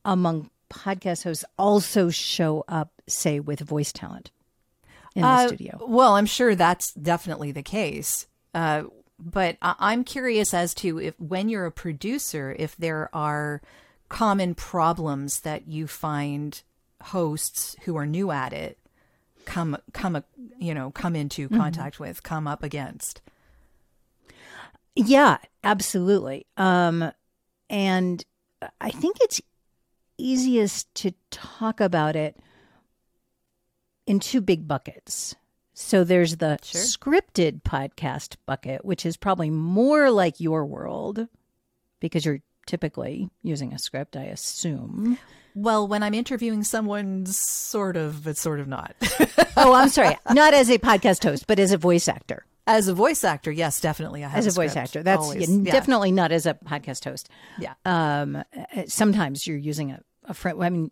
among 0.03 0.49
podcast 0.71 1.23
hosts 1.23 1.45
also 1.57 2.09
show 2.09 2.63
up 2.67 2.91
say 3.07 3.39
with 3.39 3.59
voice 3.59 3.91
talent 3.91 4.31
in 5.15 5.21
the 5.21 5.27
uh, 5.27 5.47
studio 5.47 5.79
well 5.87 6.15
i'm 6.15 6.25
sure 6.25 6.55
that's 6.55 6.93
definitely 6.93 7.51
the 7.51 7.63
case 7.63 8.27
uh, 8.53 8.83
but 9.19 9.57
I- 9.61 9.75
i'm 9.79 10.03
curious 10.03 10.53
as 10.53 10.73
to 10.75 10.99
if 10.99 11.19
when 11.19 11.49
you're 11.49 11.65
a 11.65 11.71
producer 11.71 12.55
if 12.57 12.75
there 12.77 13.09
are 13.13 13.61
common 14.09 14.55
problems 14.55 15.41
that 15.41 15.67
you 15.67 15.87
find 15.87 16.61
hosts 17.03 17.75
who 17.83 17.97
are 17.97 18.05
new 18.05 18.31
at 18.31 18.53
it 18.53 18.77
come 19.45 19.77
come 19.93 20.23
you 20.59 20.73
know 20.73 20.91
come 20.91 21.15
into 21.15 21.47
mm-hmm. 21.47 21.57
contact 21.57 21.95
mm-hmm. 21.95 22.03
with 22.05 22.23
come 22.23 22.47
up 22.47 22.63
against 22.63 23.21
yeah 24.95 25.37
absolutely 25.63 26.45
um 26.57 27.11
and 27.69 28.23
i 28.79 28.89
think 28.89 29.17
it's 29.21 29.41
easiest 30.29 30.93
to 30.95 31.11
talk 31.29 31.79
about 31.79 32.15
it 32.15 32.37
in 34.07 34.19
two 34.19 34.41
big 34.41 34.67
buckets 34.67 35.35
so 35.73 36.03
there's 36.03 36.37
the 36.37 36.59
sure. 36.63 36.81
scripted 36.81 37.61
podcast 37.63 38.35
bucket 38.45 38.83
which 38.83 39.05
is 39.05 39.17
probably 39.17 39.49
more 39.49 40.11
like 40.11 40.39
your 40.39 40.65
world 40.65 41.27
because 41.99 42.25
you're 42.25 42.41
typically 42.65 43.29
using 43.41 43.73
a 43.73 43.79
script 43.79 44.15
i 44.15 44.23
assume 44.23 45.17
well, 45.55 45.87
when 45.87 46.03
I'm 46.03 46.13
interviewing 46.13 46.63
someone, 46.63 47.25
sort 47.25 47.97
of, 47.97 48.23
but 48.23 48.37
sort 48.37 48.59
of 48.59 48.67
not. 48.67 48.95
oh, 49.57 49.73
I'm 49.73 49.89
sorry. 49.89 50.17
Not 50.31 50.53
as 50.53 50.69
a 50.69 50.77
podcast 50.77 51.23
host, 51.23 51.45
but 51.47 51.59
as 51.59 51.71
a 51.71 51.77
voice 51.77 52.07
actor. 52.07 52.45
As 52.67 52.87
a 52.87 52.93
voice 52.93 53.23
actor, 53.23 53.51
yes, 53.51 53.81
definitely. 53.81 54.23
I 54.23 54.29
have 54.29 54.39
as 54.39 54.45
a, 54.45 54.49
a 54.49 54.63
voice 54.63 54.75
actor. 54.75 55.03
That's 55.03 55.35
yeah, 55.35 55.71
definitely 55.71 56.11
not 56.11 56.31
as 56.31 56.45
a 56.45 56.53
podcast 56.53 57.03
host. 57.05 57.27
Yeah. 57.59 57.73
Um, 57.85 58.43
sometimes 58.87 59.45
you're 59.45 59.57
using 59.57 59.91
a, 59.91 60.01
a 60.31 60.33
friend. 60.33 60.63
I 60.63 60.69
mean, 60.69 60.91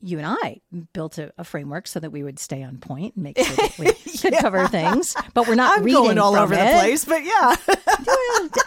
you 0.00 0.18
and 0.18 0.26
I 0.26 0.60
built 0.92 1.18
a, 1.18 1.32
a, 1.36 1.44
framework 1.44 1.88
so 1.88 1.98
that 1.98 2.10
we 2.10 2.22
would 2.22 2.38
stay 2.38 2.62
on 2.62 2.78
point 2.78 3.16
and 3.16 3.24
make 3.24 3.36
sure 3.36 3.56
that 3.56 3.78
we 3.78 3.86
could 4.18 4.32
yeah. 4.32 4.40
cover 4.40 4.68
things. 4.68 5.16
But 5.34 5.48
we're 5.48 5.56
not 5.56 5.78
I'm 5.78 5.84
reading 5.84 6.02
going 6.02 6.18
all 6.18 6.36
over 6.36 6.54
it. 6.54 6.58
the 6.58 6.78
place. 6.78 7.04
But 7.04 7.24
yeah, 7.24 7.56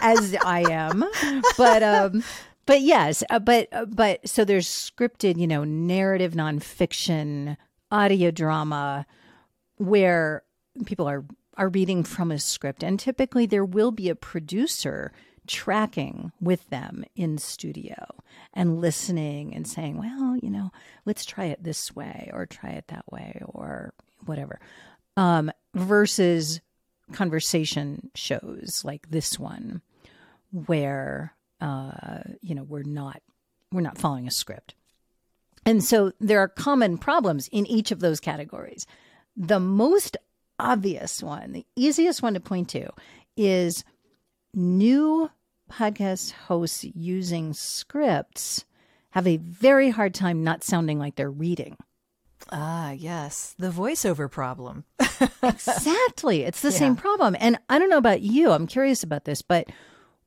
as 0.02 0.36
I 0.44 0.70
am. 0.70 1.04
But 1.56 1.82
um, 1.82 2.22
but 2.66 2.82
yes, 2.82 3.24
uh, 3.30 3.38
but 3.38 3.68
uh, 3.72 3.86
but 3.86 4.28
so 4.28 4.44
there's 4.44 4.68
scripted, 4.68 5.38
you 5.38 5.46
know, 5.46 5.64
narrative 5.64 6.34
nonfiction, 6.34 7.56
audio 7.90 8.30
drama, 8.30 9.06
where 9.76 10.42
people 10.84 11.08
are 11.08 11.24
are 11.56 11.70
reading 11.70 12.04
from 12.04 12.30
a 12.30 12.38
script, 12.38 12.82
and 12.82 13.00
typically 13.00 13.46
there 13.46 13.64
will 13.64 13.90
be 13.92 14.10
a 14.10 14.14
producer 14.14 15.12
tracking 15.48 16.30
with 16.40 16.68
them 16.70 17.04
in 17.16 17.38
studio 17.38 18.06
and 18.54 18.80
listening 18.80 19.54
and 19.54 19.66
saying, 19.66 19.98
well, 19.98 20.36
you 20.36 20.50
know, 20.50 20.70
let's 21.04 21.24
try 21.24 21.46
it 21.46 21.64
this 21.64 21.94
way 21.96 22.30
or 22.32 22.46
try 22.46 22.70
it 22.70 22.86
that 22.88 23.10
way 23.10 23.40
or 23.44 23.92
whatever, 24.26 24.60
um, 25.16 25.50
versus 25.74 26.60
conversation 27.12 28.10
shows 28.14 28.82
like 28.84 29.10
this 29.10 29.38
one 29.38 29.82
where 30.52 31.34
uh, 31.60 32.20
you 32.40 32.54
know, 32.54 32.62
we're 32.62 32.82
not 32.82 33.22
we're 33.72 33.80
not 33.80 33.98
following 33.98 34.26
a 34.26 34.30
script. 34.30 34.74
And 35.66 35.84
so 35.84 36.12
there 36.20 36.40
are 36.40 36.48
common 36.48 36.96
problems 36.96 37.48
in 37.48 37.66
each 37.66 37.90
of 37.90 38.00
those 38.00 38.20
categories. 38.20 38.86
The 39.36 39.60
most 39.60 40.16
obvious 40.58 41.22
one, 41.22 41.52
the 41.52 41.66
easiest 41.76 42.22
one 42.22 42.34
to 42.34 42.40
point 42.40 42.70
to 42.70 42.88
is 43.36 43.84
new 44.54 45.30
podcast 45.70 46.32
hosts 46.32 46.84
using 46.94 47.52
scripts 47.52 48.64
have 49.10 49.26
a 49.26 49.36
very 49.38 49.90
hard 49.90 50.14
time 50.14 50.44
not 50.44 50.64
sounding 50.64 50.98
like 50.98 51.16
they're 51.16 51.30
reading. 51.30 51.76
Ah, 52.50 52.92
yes, 52.92 53.54
the 53.58 53.70
voiceover 53.70 54.30
problem. 54.30 54.84
exactly. 55.42 56.42
It's 56.42 56.60
the 56.62 56.70
yeah. 56.70 56.78
same 56.78 56.96
problem. 56.96 57.36
And 57.40 57.58
I 57.68 57.78
don't 57.78 57.90
know 57.90 57.98
about 57.98 58.22
you, 58.22 58.52
I'm 58.52 58.66
curious 58.66 59.02
about 59.02 59.24
this, 59.24 59.42
but 59.42 59.68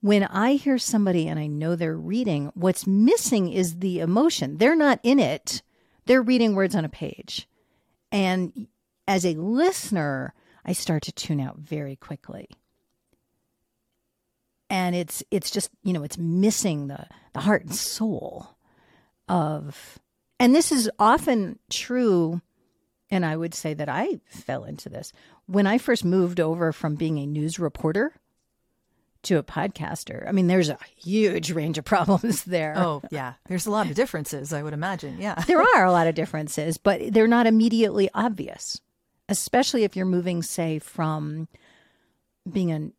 when 0.01 0.23
I 0.23 0.53
hear 0.53 0.77
somebody 0.77 1.27
and 1.27 1.39
I 1.39 1.47
know 1.47 1.75
they're 1.75 1.95
reading, 1.95 2.51
what's 2.53 2.87
missing 2.87 3.51
is 3.51 3.79
the 3.79 3.99
emotion. 3.99 4.57
They're 4.57 4.75
not 4.75 4.99
in 5.03 5.19
it, 5.19 5.61
they're 6.05 6.21
reading 6.21 6.55
words 6.55 6.75
on 6.75 6.85
a 6.85 6.89
page. 6.89 7.47
And 8.11 8.67
as 9.07 9.25
a 9.25 9.35
listener, 9.35 10.33
I 10.65 10.73
start 10.73 11.03
to 11.03 11.11
tune 11.11 11.39
out 11.39 11.57
very 11.57 11.95
quickly. 11.95 12.49
And 14.81 14.95
it's 14.95 15.23
it's 15.29 15.51
just, 15.51 15.69
you 15.83 15.93
know, 15.93 16.03
it's 16.03 16.17
missing 16.17 16.87
the 16.87 17.05
the 17.33 17.41
heart 17.41 17.63
and 17.63 17.75
soul 17.75 18.47
of 19.29 19.99
and 20.39 20.55
this 20.55 20.71
is 20.71 20.89
often 20.97 21.59
true 21.69 22.41
and 23.11 23.23
I 23.23 23.37
would 23.37 23.53
say 23.53 23.75
that 23.75 23.87
I 23.89 24.21
fell 24.27 24.63
into 24.63 24.89
this 24.89 25.13
when 25.45 25.67
I 25.67 25.77
first 25.77 26.03
moved 26.03 26.39
over 26.39 26.71
from 26.73 26.95
being 26.95 27.19
a 27.19 27.27
news 27.27 27.59
reporter 27.59 28.15
to 29.23 29.37
a 29.37 29.43
podcaster. 29.43 30.27
I 30.27 30.31
mean, 30.31 30.47
there's 30.47 30.69
a 30.69 30.79
huge 30.97 31.51
range 31.51 31.77
of 31.77 31.85
problems 31.93 32.43
there. 32.45 32.73
Oh, 32.75 33.03
yeah. 33.11 33.33
There's 33.47 33.67
a 33.67 33.71
lot 33.71 33.87
of 33.87 33.93
differences, 33.95 34.51
I 34.51 34.63
would 34.63 34.73
imagine. 34.73 35.17
Yeah. 35.19 35.35
there 35.45 35.61
are 35.75 35.85
a 35.85 35.91
lot 35.91 36.07
of 36.07 36.15
differences, 36.15 36.77
but 36.77 37.13
they're 37.13 37.27
not 37.27 37.45
immediately 37.45 38.09
obvious, 38.15 38.81
especially 39.29 39.83
if 39.83 39.95
you're 39.95 40.07
moving, 40.07 40.41
say, 40.41 40.79
from 40.79 41.47
being 42.51 42.71
a 42.71 42.89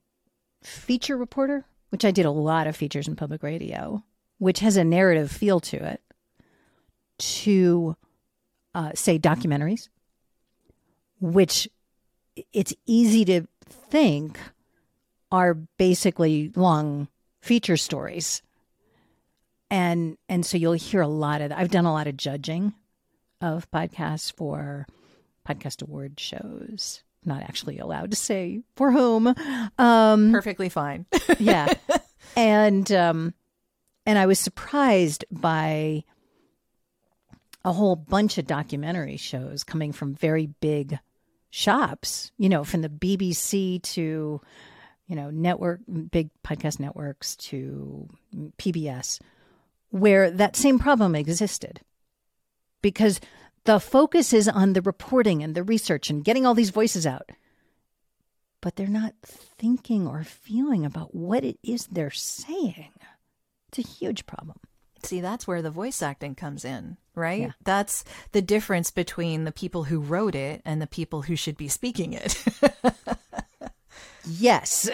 feature 0.64 1.16
reporter, 1.16 1.64
which 1.92 2.06
I 2.06 2.10
did 2.10 2.24
a 2.24 2.30
lot 2.30 2.66
of 2.66 2.74
features 2.74 3.06
in 3.06 3.16
public 3.16 3.42
radio, 3.42 4.02
which 4.38 4.60
has 4.60 4.78
a 4.78 4.82
narrative 4.82 5.30
feel 5.30 5.60
to 5.60 5.76
it, 5.76 6.00
to, 7.18 7.94
uh, 8.74 8.92
say, 8.94 9.18
documentaries, 9.18 9.90
which 11.20 11.68
it's 12.54 12.72
easy 12.86 13.26
to 13.26 13.46
think 13.90 14.38
are 15.30 15.52
basically 15.52 16.50
long 16.56 17.08
feature 17.42 17.76
stories. 17.76 18.40
And 19.70 20.16
and 20.30 20.46
so 20.46 20.56
you'll 20.56 20.72
hear 20.72 21.02
a 21.02 21.06
lot 21.08 21.42
of 21.42 21.50
that. 21.50 21.58
I've 21.58 21.70
done 21.70 21.84
a 21.84 21.92
lot 21.92 22.06
of 22.06 22.16
judging 22.16 22.72
of 23.42 23.70
podcasts 23.70 24.32
for 24.34 24.86
podcast 25.46 25.82
award 25.82 26.18
shows. 26.18 27.02
Not 27.24 27.42
actually 27.42 27.78
allowed 27.78 28.10
to 28.10 28.16
say 28.16 28.62
for 28.76 28.90
whom. 28.90 29.32
Um, 29.78 30.32
Perfectly 30.32 30.68
fine. 30.68 31.06
yeah. 31.38 31.72
And 32.36 32.90
um, 32.90 33.34
and 34.06 34.18
I 34.18 34.26
was 34.26 34.38
surprised 34.38 35.24
by 35.30 36.04
a 37.64 37.72
whole 37.72 37.96
bunch 37.96 38.38
of 38.38 38.46
documentary 38.46 39.16
shows 39.16 39.62
coming 39.64 39.92
from 39.92 40.14
very 40.14 40.46
big 40.60 40.98
shops, 41.50 42.32
you 42.38 42.48
know, 42.48 42.64
from 42.64 42.82
the 42.82 42.88
BBC 42.88 43.82
to, 43.82 44.40
you 45.06 45.16
know, 45.16 45.30
network, 45.30 45.80
big 46.10 46.30
podcast 46.42 46.80
networks 46.80 47.36
to 47.36 48.08
PBS, 48.58 49.20
where 49.90 50.30
that 50.30 50.56
same 50.56 50.78
problem 50.78 51.14
existed. 51.14 51.80
Because 52.80 53.20
the 53.64 53.78
focus 53.80 54.32
is 54.32 54.48
on 54.48 54.72
the 54.72 54.82
reporting 54.82 55.42
and 55.42 55.54
the 55.54 55.62
research 55.62 56.10
and 56.10 56.24
getting 56.24 56.44
all 56.46 56.54
these 56.54 56.70
voices 56.70 57.06
out. 57.06 57.30
But 58.60 58.76
they're 58.76 58.86
not 58.86 59.14
thinking 59.24 60.06
or 60.06 60.22
feeling 60.24 60.84
about 60.84 61.14
what 61.14 61.44
it 61.44 61.58
is 61.62 61.86
they're 61.86 62.10
saying. 62.10 62.92
It's 63.68 63.78
a 63.78 63.82
huge 63.82 64.26
problem. 64.26 64.58
See, 65.02 65.20
that's 65.20 65.48
where 65.48 65.62
the 65.62 65.70
voice 65.70 66.00
acting 66.00 66.36
comes 66.36 66.64
in, 66.64 66.96
right? 67.16 67.40
Yeah. 67.40 67.50
That's 67.64 68.04
the 68.30 68.42
difference 68.42 68.92
between 68.92 69.42
the 69.44 69.50
people 69.50 69.84
who 69.84 69.98
wrote 69.98 70.36
it 70.36 70.62
and 70.64 70.80
the 70.80 70.86
people 70.86 71.22
who 71.22 71.34
should 71.34 71.56
be 71.56 71.68
speaking 71.68 72.12
it. 72.12 72.42
Yes. 74.24 74.88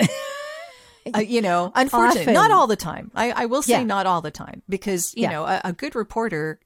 uh, 1.15 1.19
you 1.19 1.43
know, 1.43 1.73
unfortunately, 1.75 2.23
Often. 2.23 2.35
not 2.35 2.51
all 2.51 2.67
the 2.67 2.77
time. 2.77 3.11
I, 3.15 3.31
I 3.33 3.47
will 3.47 3.63
say 3.63 3.73
Yeah. 3.75 3.83
not 3.85 4.07
all 4.07 4.23
the 4.23 4.31
time 4.31 4.63
because, 4.69 5.15
you 5.15 5.25
Yeah. 5.25 5.31
know, 5.33 5.45
a, 5.45 5.61
a 5.65 5.73
good 5.73 5.95
reporter 5.95 6.59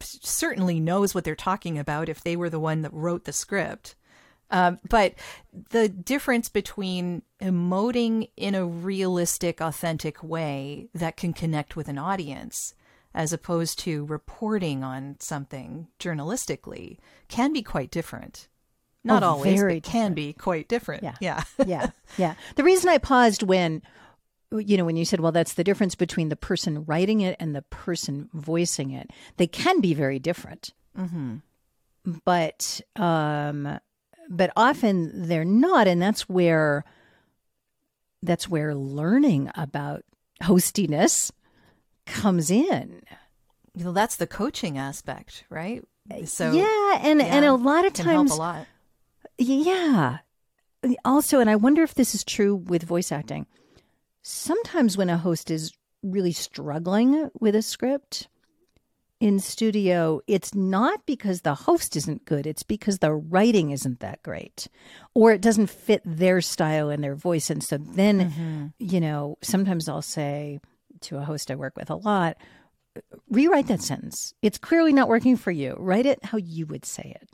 certainly 0.00 0.80
knows 0.80 1.14
what 1.14 1.24
they're 1.24 1.34
talking 1.34 1.78
about 1.78 2.08
if 2.08 2.22
they 2.22 2.36
were 2.36 2.50
the 2.50 2.60
one 2.60 2.82
that 2.82 2.92
wrote 2.92 3.24
the 3.24 3.32
script. 3.32 3.94
Um, 4.50 4.78
but 4.88 5.14
the 5.70 5.88
difference 5.88 6.48
between 6.48 7.22
emoting 7.40 8.30
in 8.36 8.54
a 8.54 8.64
realistic, 8.66 9.60
authentic 9.60 10.22
way 10.22 10.88
that 10.94 11.16
can 11.16 11.32
connect 11.32 11.76
with 11.76 11.88
an 11.88 11.98
audience 11.98 12.74
as 13.14 13.32
opposed 13.32 13.78
to 13.80 14.04
reporting 14.06 14.84
on 14.84 15.16
something 15.20 15.88
journalistically 15.98 16.98
can 17.28 17.52
be 17.52 17.62
quite 17.62 17.90
different. 17.90 18.48
Not 19.04 19.22
Oh, 19.22 19.28
always, 19.28 19.62
but 19.62 19.82
can 19.82 20.14
be 20.14 20.32
quite 20.32 20.68
different. 20.68 21.02
Yeah. 21.02 21.14
Yeah. 21.20 21.44
yeah. 21.66 21.90
Yeah. 22.16 22.34
The 22.56 22.64
reason 22.64 22.88
I 22.90 22.98
paused 22.98 23.42
when, 23.42 23.82
you 24.58 24.76
know, 24.76 24.84
when 24.84 24.96
you 24.96 25.04
said, 25.04 25.20
well, 25.20 25.32
that's 25.32 25.54
the 25.54 25.64
difference 25.64 25.94
between 25.94 26.28
the 26.28 26.36
person 26.36 26.84
writing 26.84 27.20
it 27.20 27.36
and 27.40 27.54
the 27.54 27.62
person 27.62 28.28
voicing 28.32 28.90
it, 28.90 29.10
they 29.36 29.46
can 29.46 29.80
be 29.80 29.94
very 29.94 30.18
different. 30.18 30.72
mm-hmm. 30.98 31.36
But, 32.24 32.80
um, 32.96 33.80
but 34.28 34.52
often 34.56 35.26
they're 35.28 35.44
not. 35.44 35.88
And 35.88 36.02
that's 36.02 36.28
where, 36.28 36.84
that's 38.22 38.48
where 38.48 38.74
learning 38.74 39.50
about 39.54 40.04
hostiness 40.42 41.30
comes 42.06 42.50
in. 42.50 43.02
Well, 43.74 43.92
that's 43.92 44.16
the 44.16 44.26
coaching 44.26 44.76
aspect, 44.76 45.44
right? 45.48 45.82
So 46.26 46.52
yeah. 46.52 47.00
And, 47.02 47.22
and 47.22 47.44
a 47.44 47.54
lot 47.54 47.86
of 47.86 47.94
times, 47.94 48.32
a 48.32 48.36
lot. 48.36 48.66
Yeah. 49.38 50.18
Also, 51.04 51.40
and 51.40 51.48
I 51.48 51.56
wonder 51.56 51.82
if 51.82 51.94
this 51.94 52.14
is 52.14 52.22
true 52.22 52.54
with 52.54 52.82
voice 52.82 53.10
acting. 53.10 53.46
Sometimes 54.26 54.96
when 54.96 55.10
a 55.10 55.18
host 55.18 55.50
is 55.50 55.70
really 56.02 56.32
struggling 56.32 57.30
with 57.40 57.54
a 57.54 57.60
script 57.60 58.26
in 59.20 59.38
studio, 59.38 60.22
it's 60.26 60.54
not 60.54 61.04
because 61.04 61.42
the 61.42 61.54
host 61.54 61.94
isn't 61.94 62.24
good, 62.24 62.46
it's 62.46 62.62
because 62.62 63.00
the 63.00 63.12
writing 63.12 63.70
isn't 63.70 64.00
that 64.00 64.22
great 64.22 64.68
or 65.14 65.32
it 65.32 65.42
doesn't 65.42 65.68
fit 65.68 66.00
their 66.06 66.40
style 66.40 66.88
and 66.88 67.04
their 67.04 67.14
voice. 67.14 67.50
And 67.50 67.62
so 67.62 67.76
then, 67.76 68.30
mm-hmm. 68.30 68.66
you 68.78 68.98
know, 68.98 69.36
sometimes 69.42 69.90
I'll 69.90 70.00
say 70.00 70.58
to 71.02 71.18
a 71.18 71.24
host 71.24 71.50
I 71.50 71.54
work 71.54 71.76
with 71.76 71.90
a 71.90 71.96
lot, 71.96 72.38
rewrite 73.28 73.66
that 73.66 73.82
sentence. 73.82 74.32
It's 74.40 74.56
clearly 74.56 74.94
not 74.94 75.08
working 75.08 75.36
for 75.36 75.50
you. 75.50 75.76
Write 75.78 76.06
it 76.06 76.24
how 76.24 76.38
you 76.38 76.64
would 76.64 76.86
say 76.86 77.14
it. 77.20 77.28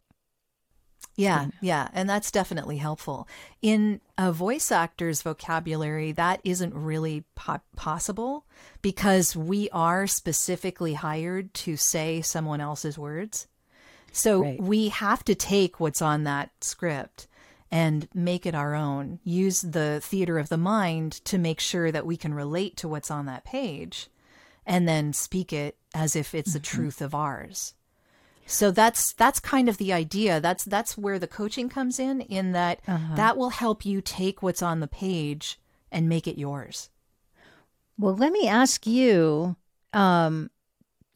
Yeah, 1.16 1.48
yeah, 1.60 1.88
and 1.92 2.08
that's 2.08 2.30
definitely 2.30 2.78
helpful. 2.78 3.28
In 3.60 4.00
a 4.16 4.32
voice 4.32 4.72
actor's 4.72 5.22
vocabulary, 5.22 6.12
that 6.12 6.40
isn't 6.44 6.74
really 6.74 7.24
po- 7.34 7.60
possible 7.76 8.46
because 8.80 9.36
we 9.36 9.68
are 9.70 10.06
specifically 10.06 10.94
hired 10.94 11.52
to 11.54 11.76
say 11.76 12.22
someone 12.22 12.60
else's 12.60 12.98
words. 12.98 13.48
So 14.12 14.42
Right. 14.42 14.60
we 14.62 14.88
have 14.88 15.22
to 15.24 15.34
take 15.34 15.78
what's 15.78 16.02
on 16.02 16.24
that 16.24 16.50
script 16.62 17.26
and 17.70 18.08
make 18.14 18.46
it 18.46 18.54
our 18.54 18.74
own. 18.74 19.20
Use 19.22 19.60
the 19.60 20.00
theater 20.02 20.38
of 20.38 20.48
the 20.48 20.56
mind 20.56 21.12
to 21.26 21.38
make 21.38 21.60
sure 21.60 21.92
that 21.92 22.06
we 22.06 22.16
can 22.16 22.34
relate 22.34 22.76
to 22.78 22.88
what's 22.88 23.10
on 23.10 23.26
that 23.26 23.44
page 23.44 24.08
and 24.66 24.88
then 24.88 25.12
speak 25.12 25.52
it 25.52 25.76
as 25.94 26.16
if 26.16 26.34
it's 26.34 26.52
the 26.52 26.60
mm-hmm. 26.60 26.76
truth 26.76 27.00
of 27.00 27.14
ours. 27.14 27.74
So 28.50 28.70
that's 28.70 29.12
that's 29.12 29.38
kind 29.40 29.68
of 29.68 29.78
the 29.78 29.92
idea. 29.92 30.40
That's 30.40 30.64
that's 30.64 30.98
where 30.98 31.18
the 31.18 31.28
coaching 31.28 31.68
comes 31.68 31.98
in 31.98 32.20
in 32.22 32.52
that 32.52 32.80
that 33.14 33.36
will 33.36 33.50
help 33.50 33.86
you 33.86 34.00
take 34.00 34.42
what's 34.42 34.62
on 34.62 34.80
the 34.80 34.88
page 34.88 35.58
and 35.92 36.08
make 36.08 36.26
it 36.26 36.38
yours. 36.38 36.90
Well, 37.98 38.16
let 38.16 38.32
me 38.32 38.48
ask 38.48 38.86
you 38.86 39.56
um, 39.92 40.50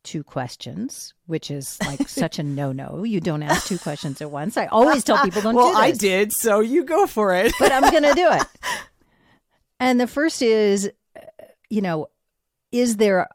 two 0.02 0.22
questions, 0.22 1.14
which 1.26 1.50
is 1.50 1.78
like 1.84 2.08
such 2.08 2.38
a 2.38 2.42
no-no. 2.42 3.04
You 3.04 3.20
don't 3.20 3.42
ask 3.42 3.66
two 3.66 3.78
questions 3.78 4.20
at 4.20 4.30
once. 4.30 4.56
I 4.56 4.66
always 4.66 5.02
tell 5.02 5.22
people 5.24 5.42
don't 5.42 5.54
do 5.54 5.60
this, 5.68 5.76
I 5.76 5.90
did, 5.92 6.32
so 6.32 6.60
you 6.60 6.84
go 6.84 7.06
for 7.06 7.34
it. 7.34 7.52
but 7.58 7.72
I'm 7.72 7.90
going 7.90 8.02
to 8.02 8.14
do 8.14 8.28
it. 8.30 8.46
And 9.80 10.00
the 10.00 10.06
first 10.06 10.40
is, 10.40 10.90
you 11.68 11.82
know, 11.82 12.06
is 12.70 12.96
there 12.96 13.28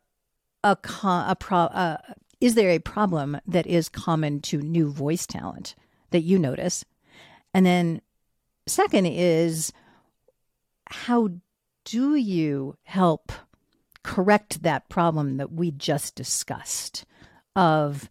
a 0.64 0.76
co- 0.78 1.26
a 1.28 1.36
pro- 1.38 1.58
uh, 1.58 1.97
is 2.42 2.56
there 2.56 2.70
a 2.70 2.80
problem 2.80 3.40
that 3.48 3.68
is 3.68 3.90
common 3.90 4.42
to 4.42 4.62
new 4.62 4.90
voice 4.90 5.26
talent 5.26 5.76
that 6.12 6.22
you 6.22 6.40
notice? 6.40 6.86
And 7.54 7.66
then 7.66 8.02
second 8.68 9.06
is 9.08 9.74
how 10.88 11.30
do 11.86 12.16
you 12.16 12.76
help 12.84 13.32
correct 14.04 14.64
that 14.64 14.90
problem 14.90 15.38
that 15.38 15.52
we 15.52 15.72
just 15.72 16.16
discussed 16.16 17.06
of 17.56 18.10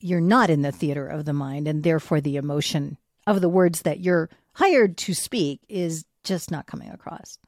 you're 0.00 0.20
not 0.20 0.50
in 0.50 0.62
the 0.62 0.72
theater 0.72 1.06
of 1.06 1.24
the 1.24 1.32
mind 1.32 1.68
and 1.68 1.82
therefore 1.82 2.20
the 2.20 2.36
emotion 2.36 2.96
of 3.26 3.40
the 3.40 3.48
words 3.48 3.82
that 3.82 4.00
you're 4.00 4.30
hired 4.54 4.96
to 4.96 5.14
speak 5.14 5.60
is 5.68 6.04
just 6.22 6.50
not 6.50 6.66
coming 6.66 6.90
across. 6.90 7.38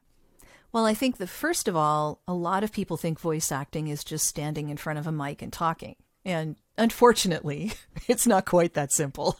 Well, 0.73 0.85
I 0.85 0.95
think 0.95 1.17
that 1.19 1.29
first 1.29 1.69
of 1.69 1.77
all, 1.77 2.21
a 2.29 2.35
lot 2.35 2.65
of 2.65 2.73
people 2.73 2.97
think 2.97 3.19
voice 3.19 3.51
acting 3.51 3.89
is 3.89 4.05
just 4.05 4.27
standing 4.27 4.69
in 4.69 4.77
front 4.77 4.99
of 4.99 5.07
a 5.07 5.13
mic 5.13 5.43
and 5.43 5.53
talking. 5.53 5.97
And 6.25 6.57
unfortunately, 6.77 7.73
it's 8.09 8.27
not 8.27 8.45
quite 8.47 8.75
that 8.75 8.93
simple. 8.93 9.39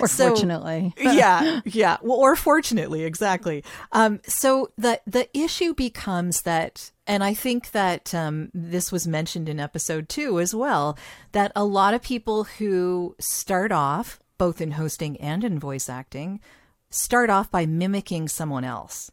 Or 0.00 0.08
So- 0.08 0.28
fortunately. 0.28 0.92
yeah, 0.98 1.60
yeah. 1.64 1.96
Well, 2.02 2.18
or 2.18 2.36
fortunately, 2.36 3.04
exactly. 3.04 3.64
Um, 3.92 4.20
so 4.26 4.68
the 4.76 5.00
the 5.06 5.28
issue 5.38 5.74
becomes 5.74 6.42
that, 6.42 6.90
and 7.06 7.22
I 7.22 7.34
think 7.34 7.70
that 7.70 8.12
um, 8.14 8.50
this 8.52 8.90
was 8.90 9.06
mentioned 9.06 9.48
in 9.48 9.60
episode 9.60 10.08
two 10.08 10.40
as 10.40 10.54
well, 10.54 10.98
that 11.30 11.52
a 11.54 11.64
lot 11.64 11.94
of 11.94 12.02
people 12.02 12.44
who 12.44 13.14
start 13.20 13.70
off 13.72 14.18
both 14.38 14.60
in 14.60 14.72
hosting 14.72 15.16
and 15.18 15.44
in 15.44 15.58
voice 15.60 15.88
acting 15.88 16.40
start 16.90 17.30
off 17.30 17.50
by 17.50 17.64
mimicking 17.64 18.26
someone 18.28 18.64
else. 18.64 19.10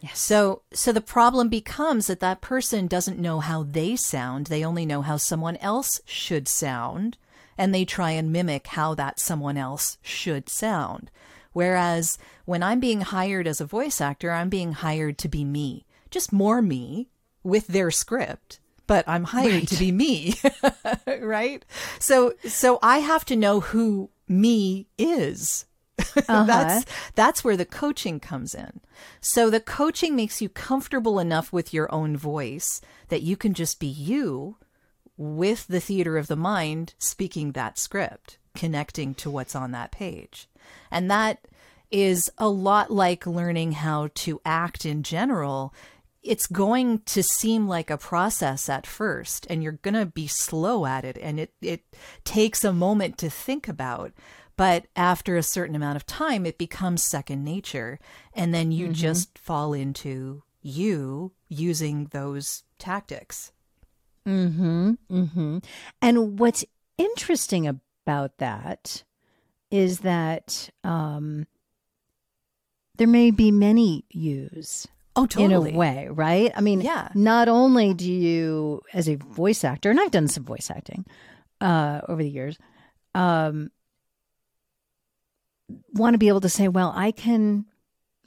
Yes. 0.00 0.18
So 0.18 0.62
so 0.72 0.92
the 0.92 1.00
problem 1.00 1.48
becomes 1.48 2.06
that 2.06 2.20
that 2.20 2.40
person 2.40 2.86
doesn't 2.86 3.18
know 3.18 3.40
how 3.40 3.64
they 3.64 3.96
sound. 3.96 4.46
They 4.46 4.64
only 4.64 4.86
know 4.86 5.02
how 5.02 5.16
someone 5.16 5.56
else 5.56 6.00
should 6.04 6.46
sound, 6.46 7.16
and 7.56 7.74
they 7.74 7.84
try 7.84 8.12
and 8.12 8.32
mimic 8.32 8.68
how 8.68 8.94
that 8.94 9.18
someone 9.18 9.56
else 9.56 9.98
should 10.02 10.48
sound. 10.48 11.10
Whereas 11.52 12.18
when 12.44 12.62
I'm 12.62 12.78
being 12.78 13.00
hired 13.00 13.48
as 13.48 13.60
a 13.60 13.66
voice 13.66 14.00
actor, 14.00 14.30
I'm 14.30 14.48
being 14.48 14.72
hired 14.72 15.18
to 15.18 15.28
be 15.28 15.44
me, 15.44 15.84
just 16.10 16.32
more 16.32 16.62
me 16.62 17.08
with 17.42 17.66
their 17.66 17.90
script, 17.90 18.60
but 18.86 19.04
I'm 19.08 19.24
hired 19.24 19.66
to 19.68 19.76
be 19.76 19.90
me, 19.90 20.34
right? 21.20 21.64
So 21.98 22.34
so 22.46 22.78
I 22.82 22.98
have 22.98 23.24
to 23.26 23.36
know 23.36 23.60
who 23.60 24.10
me 24.28 24.86
is. 24.96 25.64
that's 26.14 26.28
uh-huh. 26.28 26.80
that's 27.14 27.44
where 27.44 27.56
the 27.56 27.64
coaching 27.64 28.20
comes 28.20 28.54
in. 28.54 28.80
So 29.20 29.50
the 29.50 29.60
coaching 29.60 30.16
makes 30.16 30.40
you 30.40 30.48
comfortable 30.48 31.18
enough 31.18 31.52
with 31.52 31.74
your 31.74 31.92
own 31.92 32.16
voice 32.16 32.80
that 33.08 33.22
you 33.22 33.36
can 33.36 33.54
just 33.54 33.80
be 33.80 33.86
you 33.86 34.56
with 35.16 35.66
the 35.66 35.80
theater 35.80 36.16
of 36.16 36.28
the 36.28 36.36
mind 36.36 36.94
speaking 36.98 37.52
that 37.52 37.78
script, 37.78 38.38
connecting 38.54 39.14
to 39.16 39.28
what's 39.30 39.54
on 39.54 39.72
that 39.72 39.90
page. 39.90 40.48
And 40.90 41.10
that 41.10 41.46
is 41.90 42.30
a 42.38 42.48
lot 42.48 42.90
like 42.90 43.26
learning 43.26 43.72
how 43.72 44.10
to 44.14 44.40
act 44.44 44.86
in 44.86 45.02
general. 45.02 45.74
It's 46.22 46.46
going 46.46 47.00
to 47.00 47.22
seem 47.22 47.66
like 47.66 47.90
a 47.90 47.98
process 47.98 48.68
at 48.68 48.86
first, 48.86 49.46
and 49.50 49.62
you're 49.62 49.72
going 49.72 49.94
to 49.94 50.06
be 50.06 50.26
slow 50.26 50.86
at 50.86 51.04
it, 51.04 51.16
and 51.20 51.40
it, 51.40 51.52
it 51.60 51.82
takes 52.24 52.64
a 52.64 52.72
moment 52.72 53.18
to 53.18 53.30
think 53.30 53.68
about. 53.68 54.12
But 54.58 54.88
after 54.96 55.36
a 55.36 55.42
certain 55.44 55.76
amount 55.76 55.94
of 55.94 56.04
time, 56.04 56.44
it 56.44 56.58
becomes 56.58 57.00
second 57.00 57.44
nature, 57.44 58.00
and 58.34 58.52
then 58.52 58.72
you 58.72 58.88
just 58.88 59.38
fall 59.38 59.72
into 59.72 60.42
you 60.60 61.30
using 61.48 62.06
those 62.06 62.64
tactics. 62.76 63.52
Mm-hmm. 64.26 64.94
Mm-hmm. 65.08 65.58
And 66.02 66.40
what's 66.40 66.64
interesting 66.98 67.68
about 67.68 68.38
that 68.38 69.04
is 69.70 70.00
that 70.00 70.70
um, 70.82 71.46
there 72.96 73.06
may 73.06 73.30
be 73.30 73.52
many 73.52 74.06
yous. 74.10 74.88
Oh, 75.14 75.26
totally. 75.26 75.70
In 75.70 75.76
a 75.76 75.78
way, 75.78 76.08
right? 76.10 76.50
I 76.56 76.60
mean, 76.62 76.80
yeah. 76.80 77.10
Not 77.14 77.48
only 77.48 77.94
do 77.94 78.10
you, 78.12 78.82
as 78.92 79.08
a 79.08 79.14
voice 79.14 79.62
actor, 79.62 79.88
and 79.88 80.00
I've 80.00 80.10
done 80.10 80.26
some 80.26 80.42
voice 80.42 80.68
acting 80.68 81.06
uh, 81.60 82.00
over 82.08 82.24
the 82.24 82.28
years, 82.28 82.58
um, 83.14 83.70
want 85.92 86.14
to 86.14 86.18
be 86.18 86.28
able 86.28 86.40
to 86.40 86.48
say, 86.48 86.68
well, 86.68 86.92
I 86.94 87.10
can, 87.10 87.66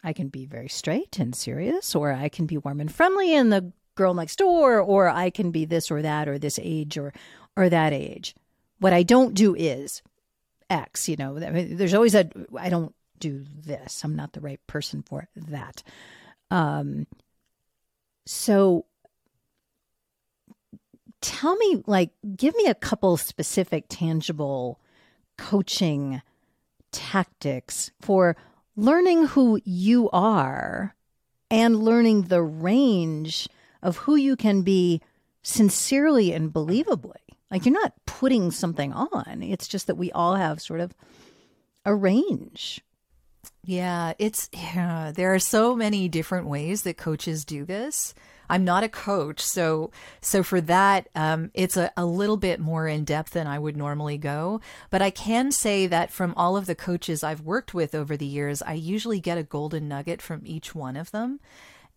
I 0.03 0.13
can 0.13 0.29
be 0.29 0.45
very 0.45 0.69
straight 0.69 1.19
and 1.19 1.35
serious, 1.35 1.95
or 1.95 2.11
I 2.11 2.29
can 2.29 2.45
be 2.45 2.57
warm 2.57 2.79
and 2.79 2.93
friendly 2.93 3.33
and 3.33 3.51
the 3.51 3.71
girl 3.95 4.13
next 4.13 4.37
door, 4.37 4.79
or 4.79 5.09
I 5.09 5.29
can 5.29 5.51
be 5.51 5.65
this 5.65 5.91
or 5.91 6.01
that, 6.01 6.27
or 6.27 6.39
this 6.39 6.59
age 6.61 6.97
or 6.97 7.13
or 7.57 7.69
that 7.69 7.93
age. 7.93 8.35
What 8.79 8.93
I 8.93 9.03
don't 9.03 9.33
do 9.33 9.53
is 9.55 10.01
X. 10.69 11.09
You 11.09 11.17
know, 11.17 11.37
there's 11.37 11.93
always 11.93 12.15
a 12.15 12.29
I 12.57 12.69
don't 12.69 12.95
do 13.19 13.45
this. 13.65 14.03
I'm 14.03 14.15
not 14.15 14.33
the 14.33 14.41
right 14.41 14.59
person 14.67 15.03
for 15.03 15.27
that. 15.35 15.83
Um, 16.49 17.07
so 18.25 18.85
tell 21.21 21.55
me, 21.55 21.83
like, 21.85 22.11
give 22.35 22.55
me 22.55 22.65
a 22.65 22.75
couple 22.75 23.15
specific, 23.17 23.85
tangible 23.89 24.79
coaching 25.37 26.21
tactics 26.91 27.91
for 28.01 28.35
learning 28.75 29.27
who 29.27 29.59
you 29.63 30.09
are 30.11 30.95
and 31.49 31.83
learning 31.83 32.23
the 32.23 32.41
range 32.41 33.47
of 33.81 33.97
who 33.97 34.15
you 34.15 34.35
can 34.35 34.61
be 34.61 35.01
sincerely 35.43 36.31
and 36.33 36.53
believably. 36.53 37.15
Like 37.49 37.65
you're 37.65 37.73
not 37.73 37.93
putting 38.05 38.51
something 38.51 38.93
on. 38.93 39.43
It's 39.43 39.67
just 39.67 39.87
that 39.87 39.95
we 39.95 40.11
all 40.11 40.35
have 40.35 40.61
sort 40.61 40.79
of 40.79 40.95
a 41.85 41.93
range. 41.93 42.81
Yeah, 43.63 44.13
it's 44.17 44.49
yeah, 44.53 45.11
there 45.13 45.33
are 45.33 45.39
so 45.39 45.75
many 45.75 46.07
different 46.07 46.47
ways 46.47 46.83
that 46.83 46.97
coaches 46.97 47.45
do 47.45 47.65
this. 47.65 48.13
I'm 48.51 48.65
not 48.65 48.83
a 48.83 48.89
coach, 48.89 49.39
so 49.39 49.91
so 50.19 50.43
for 50.43 50.59
that, 50.59 51.07
um, 51.15 51.51
it's 51.53 51.77
a, 51.77 51.89
a 51.95 52.05
little 52.05 52.35
bit 52.35 52.59
more 52.59 52.85
in 52.85 53.05
depth 53.05 53.31
than 53.31 53.47
I 53.47 53.57
would 53.57 53.77
normally 53.77 54.17
go. 54.17 54.59
But 54.89 55.01
I 55.01 55.09
can 55.09 55.53
say 55.53 55.87
that 55.87 56.11
from 56.11 56.33
all 56.35 56.57
of 56.57 56.65
the 56.65 56.75
coaches 56.75 57.23
I've 57.23 57.39
worked 57.41 57.73
with 57.73 57.95
over 57.95 58.17
the 58.17 58.25
years, 58.25 58.61
I 58.61 58.73
usually 58.73 59.21
get 59.21 59.37
a 59.37 59.43
golden 59.43 59.87
nugget 59.87 60.21
from 60.21 60.41
each 60.45 60.75
one 60.75 60.97
of 60.97 61.09
them, 61.11 61.39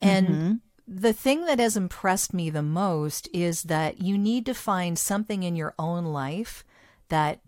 and. 0.00 0.28
Mm-hmm 0.28 0.52
the 0.86 1.14
thing 1.14 1.46
that 1.46 1.59
has 1.59 1.78
impressed 1.78 2.34
me 2.34 2.50
the 2.50 2.62
most 2.62 3.26
is 3.32 3.62
that 3.62 4.02
you 4.02 4.18
need 4.18 4.44
to 4.44 4.52
find 4.52 4.98
something 4.98 5.42
in 5.42 5.57
your 5.57 5.72
own 5.78 6.05
life 6.05 6.62
that 7.09 7.40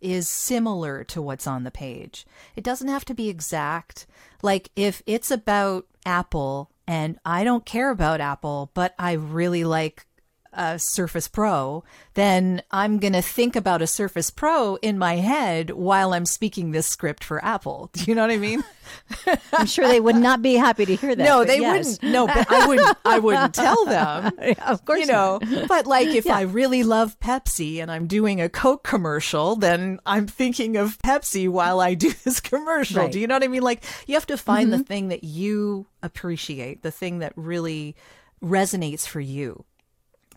is 0.00 0.28
similar 0.28 1.04
to 1.04 1.22
what's 1.22 1.46
on 1.46 1.62
the 1.62 1.70
page. 1.70 2.26
It 2.56 2.64
doesn't 2.64 2.88
have 2.88 3.04
to 3.04 3.14
be 3.14 3.28
exact. 3.28 4.06
Like 4.42 4.70
if 4.74 5.00
it's 5.06 5.30
about 5.30 5.86
Apple 6.04 6.71
and 6.86 7.18
I 7.24 7.44
don't 7.44 7.64
care 7.64 7.90
about 7.90 8.20
Apple, 8.20 8.70
but 8.74 8.94
I 8.98 9.12
really 9.12 9.64
like 9.64 10.06
a 10.52 10.78
Surface 10.78 11.28
Pro, 11.28 11.84
then 12.14 12.62
I'm 12.70 12.98
going 12.98 13.12
to 13.14 13.22
think 13.22 13.56
about 13.56 13.82
a 13.82 13.86
Surface 13.86 14.30
Pro 14.30 14.76
in 14.76 14.98
my 14.98 15.16
head 15.16 15.70
while 15.70 16.12
I'm 16.12 16.26
speaking 16.26 16.72
this 16.72 16.86
script 16.86 17.24
for 17.24 17.42
Apple. 17.44 17.90
Do 17.94 18.04
you 18.06 18.14
know 18.14 18.22
what 18.22 18.30
I 18.30 18.36
mean? 18.36 18.62
I'm 19.52 19.66
sure 19.66 19.88
they 19.88 20.00
would 20.00 20.16
not 20.16 20.42
be 20.42 20.54
happy 20.54 20.84
to 20.84 20.96
hear 20.96 21.14
that. 21.14 21.24
No, 21.24 21.44
they 21.44 21.60
yes. 21.60 21.98
wouldn't. 22.02 22.12
No, 22.12 22.26
but 22.26 22.50
I 22.50 22.66
wouldn't. 22.66 22.96
I 23.04 23.18
wouldn't 23.18 23.54
tell 23.54 23.84
them. 23.86 24.32
of 24.66 24.84
course, 24.84 25.00
you 25.00 25.06
know. 25.06 25.40
But 25.68 25.86
like, 25.86 26.08
if 26.08 26.26
yeah. 26.26 26.36
I 26.36 26.42
really 26.42 26.82
love 26.82 27.18
Pepsi 27.20 27.80
and 27.80 27.90
I'm 27.90 28.06
doing 28.06 28.40
a 28.40 28.48
Coke 28.48 28.84
commercial, 28.84 29.56
then 29.56 30.00
I'm 30.04 30.26
thinking 30.26 30.76
of 30.76 30.98
Pepsi 30.98 31.48
while 31.48 31.80
I 31.80 31.94
do 31.94 32.12
this 32.24 32.40
commercial. 32.40 33.02
Right. 33.02 33.12
Do 33.12 33.20
you 33.20 33.26
know 33.26 33.34
what 33.34 33.44
I 33.44 33.48
mean? 33.48 33.62
Like, 33.62 33.84
you 34.06 34.14
have 34.14 34.26
to 34.26 34.36
find 34.36 34.70
mm-hmm. 34.70 34.78
the 34.78 34.84
thing 34.84 35.08
that 35.08 35.24
you 35.24 35.86
appreciate, 36.02 36.82
the 36.82 36.90
thing 36.90 37.20
that 37.20 37.32
really 37.36 37.96
resonates 38.42 39.06
for 39.06 39.20
you. 39.20 39.64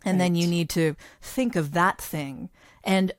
And 0.06 0.20
right. 0.20 0.26
then 0.26 0.36
you 0.36 0.47
need 0.47 0.70
to 0.70 0.95
think 1.22 1.56
of 1.56 1.74
that 1.74 1.99
thing. 1.99 2.49
And 2.84 3.12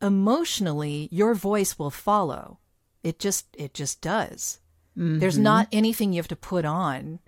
emotionally, 0.00 1.08
your 1.10 1.34
voice 1.34 1.78
will 1.78 1.90
follow. 1.90 2.58
It 3.02 3.18
just 3.18 3.46
it 3.54 3.74
just 3.74 4.00
does. 4.00 4.60
Mm-hmm. 4.96 5.18
There's 5.18 5.38
not 5.38 5.68
anything 5.72 6.12
you 6.12 6.18
have 6.18 6.28
to 6.28 6.36
put 6.36 6.64
on. 6.64 7.18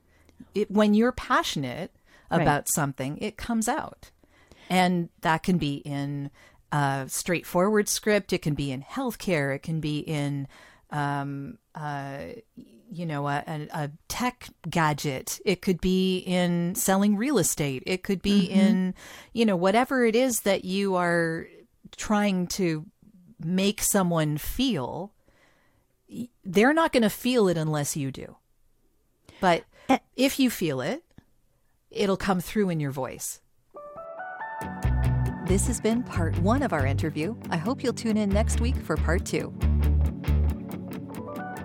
It, 0.55 0.71
when 0.71 0.95
you're 0.95 1.13
passionate 1.13 1.91
about 2.31 2.47
right. 2.47 2.69
something, 2.69 3.19
it 3.19 3.37
comes 3.37 3.69
out. 3.69 4.11
And 4.69 5.09
that 5.23 5.43
can 5.43 5.59
be 5.59 5.77
in 5.77 6.31
a 6.73 7.07
straightforward 7.09 7.89
script, 7.89 8.33
it 8.33 8.43
can 8.43 8.55
be 8.55 8.73
in 8.73 8.83
healthcare, 8.83 9.55
it 9.55 9.63
can 9.63 9.81
be 9.81 10.01
in 10.01 10.49
um, 10.91 11.59
uh, 11.75 12.19
you 12.91 13.07
know, 13.07 13.29
a, 13.29 13.43
a, 13.73 13.91
tech 14.09 14.49
gadget. 14.69 15.41
It 15.45 15.63
could 15.63 15.81
be 15.81 16.19
in 16.19 16.75
selling 16.75 17.17
real 17.17 17.39
estate. 17.39 17.83
It 17.87 18.03
could 18.03 18.23
be 18.23 18.49
mm-hmm. 18.49 18.61
in, 18.61 18.95
you 19.33 19.45
know, 19.45 19.57
whatever 19.57 20.05
it 20.05 20.15
is 20.15 20.41
that 20.41 20.65
you 20.65 20.95
are 20.95 21.47
trying 21.97 22.47
to 22.49 22.87
make 23.43 23.83
someone 23.83 24.39
feel. 24.39 25.13
They're 26.45 26.75
not 26.75 26.93
going 26.93 27.03
to 27.03 27.11
feel 27.11 27.49
it 27.49 27.57
unless 27.57 27.97
you 27.97 28.11
do. 28.11 28.37
But 29.41 29.65
eh. 29.89 29.99
if 30.17 30.39
you 30.39 30.51
feel 30.51 30.81
it, 30.81 31.03
it'll 31.91 32.17
come 32.17 32.41
through 32.41 32.71
in 32.71 32.81
your 32.81 32.93
voice. 32.93 33.41
This 35.47 35.67
has 35.69 35.81
been 35.81 36.03
part 36.03 36.37
one 36.39 36.63
of 36.63 36.73
our 36.73 36.87
interview. 36.87 37.37
I 37.51 37.57
hope 37.57 37.83
you'll 37.83 37.93
tune 37.93 38.17
in 38.17 38.31
next 38.31 38.61
week 38.61 38.77
for 38.77 38.97
part 38.97 39.25
two. 39.25 39.55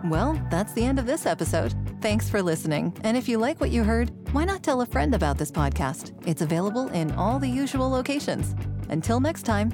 Well, 0.05 0.41
that's 0.49 0.73
the 0.73 0.83
end 0.83 0.99
of 0.99 1.05
this 1.05 1.25
episode. 1.25 1.73
Thanks 2.01 2.29
for 2.29 2.41
listening. 2.41 2.95
And 3.03 3.15
if 3.15 3.29
you 3.29 3.37
like 3.37 3.61
what 3.61 3.69
you 3.69 3.83
heard, 3.83 4.11
why 4.33 4.45
not 4.45 4.63
tell 4.63 4.81
a 4.81 4.85
friend 4.85 5.13
about 5.13 5.37
this 5.37 5.51
podcast? 5.51 6.13
It's 6.27 6.41
available 6.41 6.87
in 6.89 7.11
all 7.11 7.37
the 7.37 7.47
usual 7.47 7.89
locations. 7.89 8.55
Until 8.89 9.19
next 9.19 9.43
time, 9.43 9.71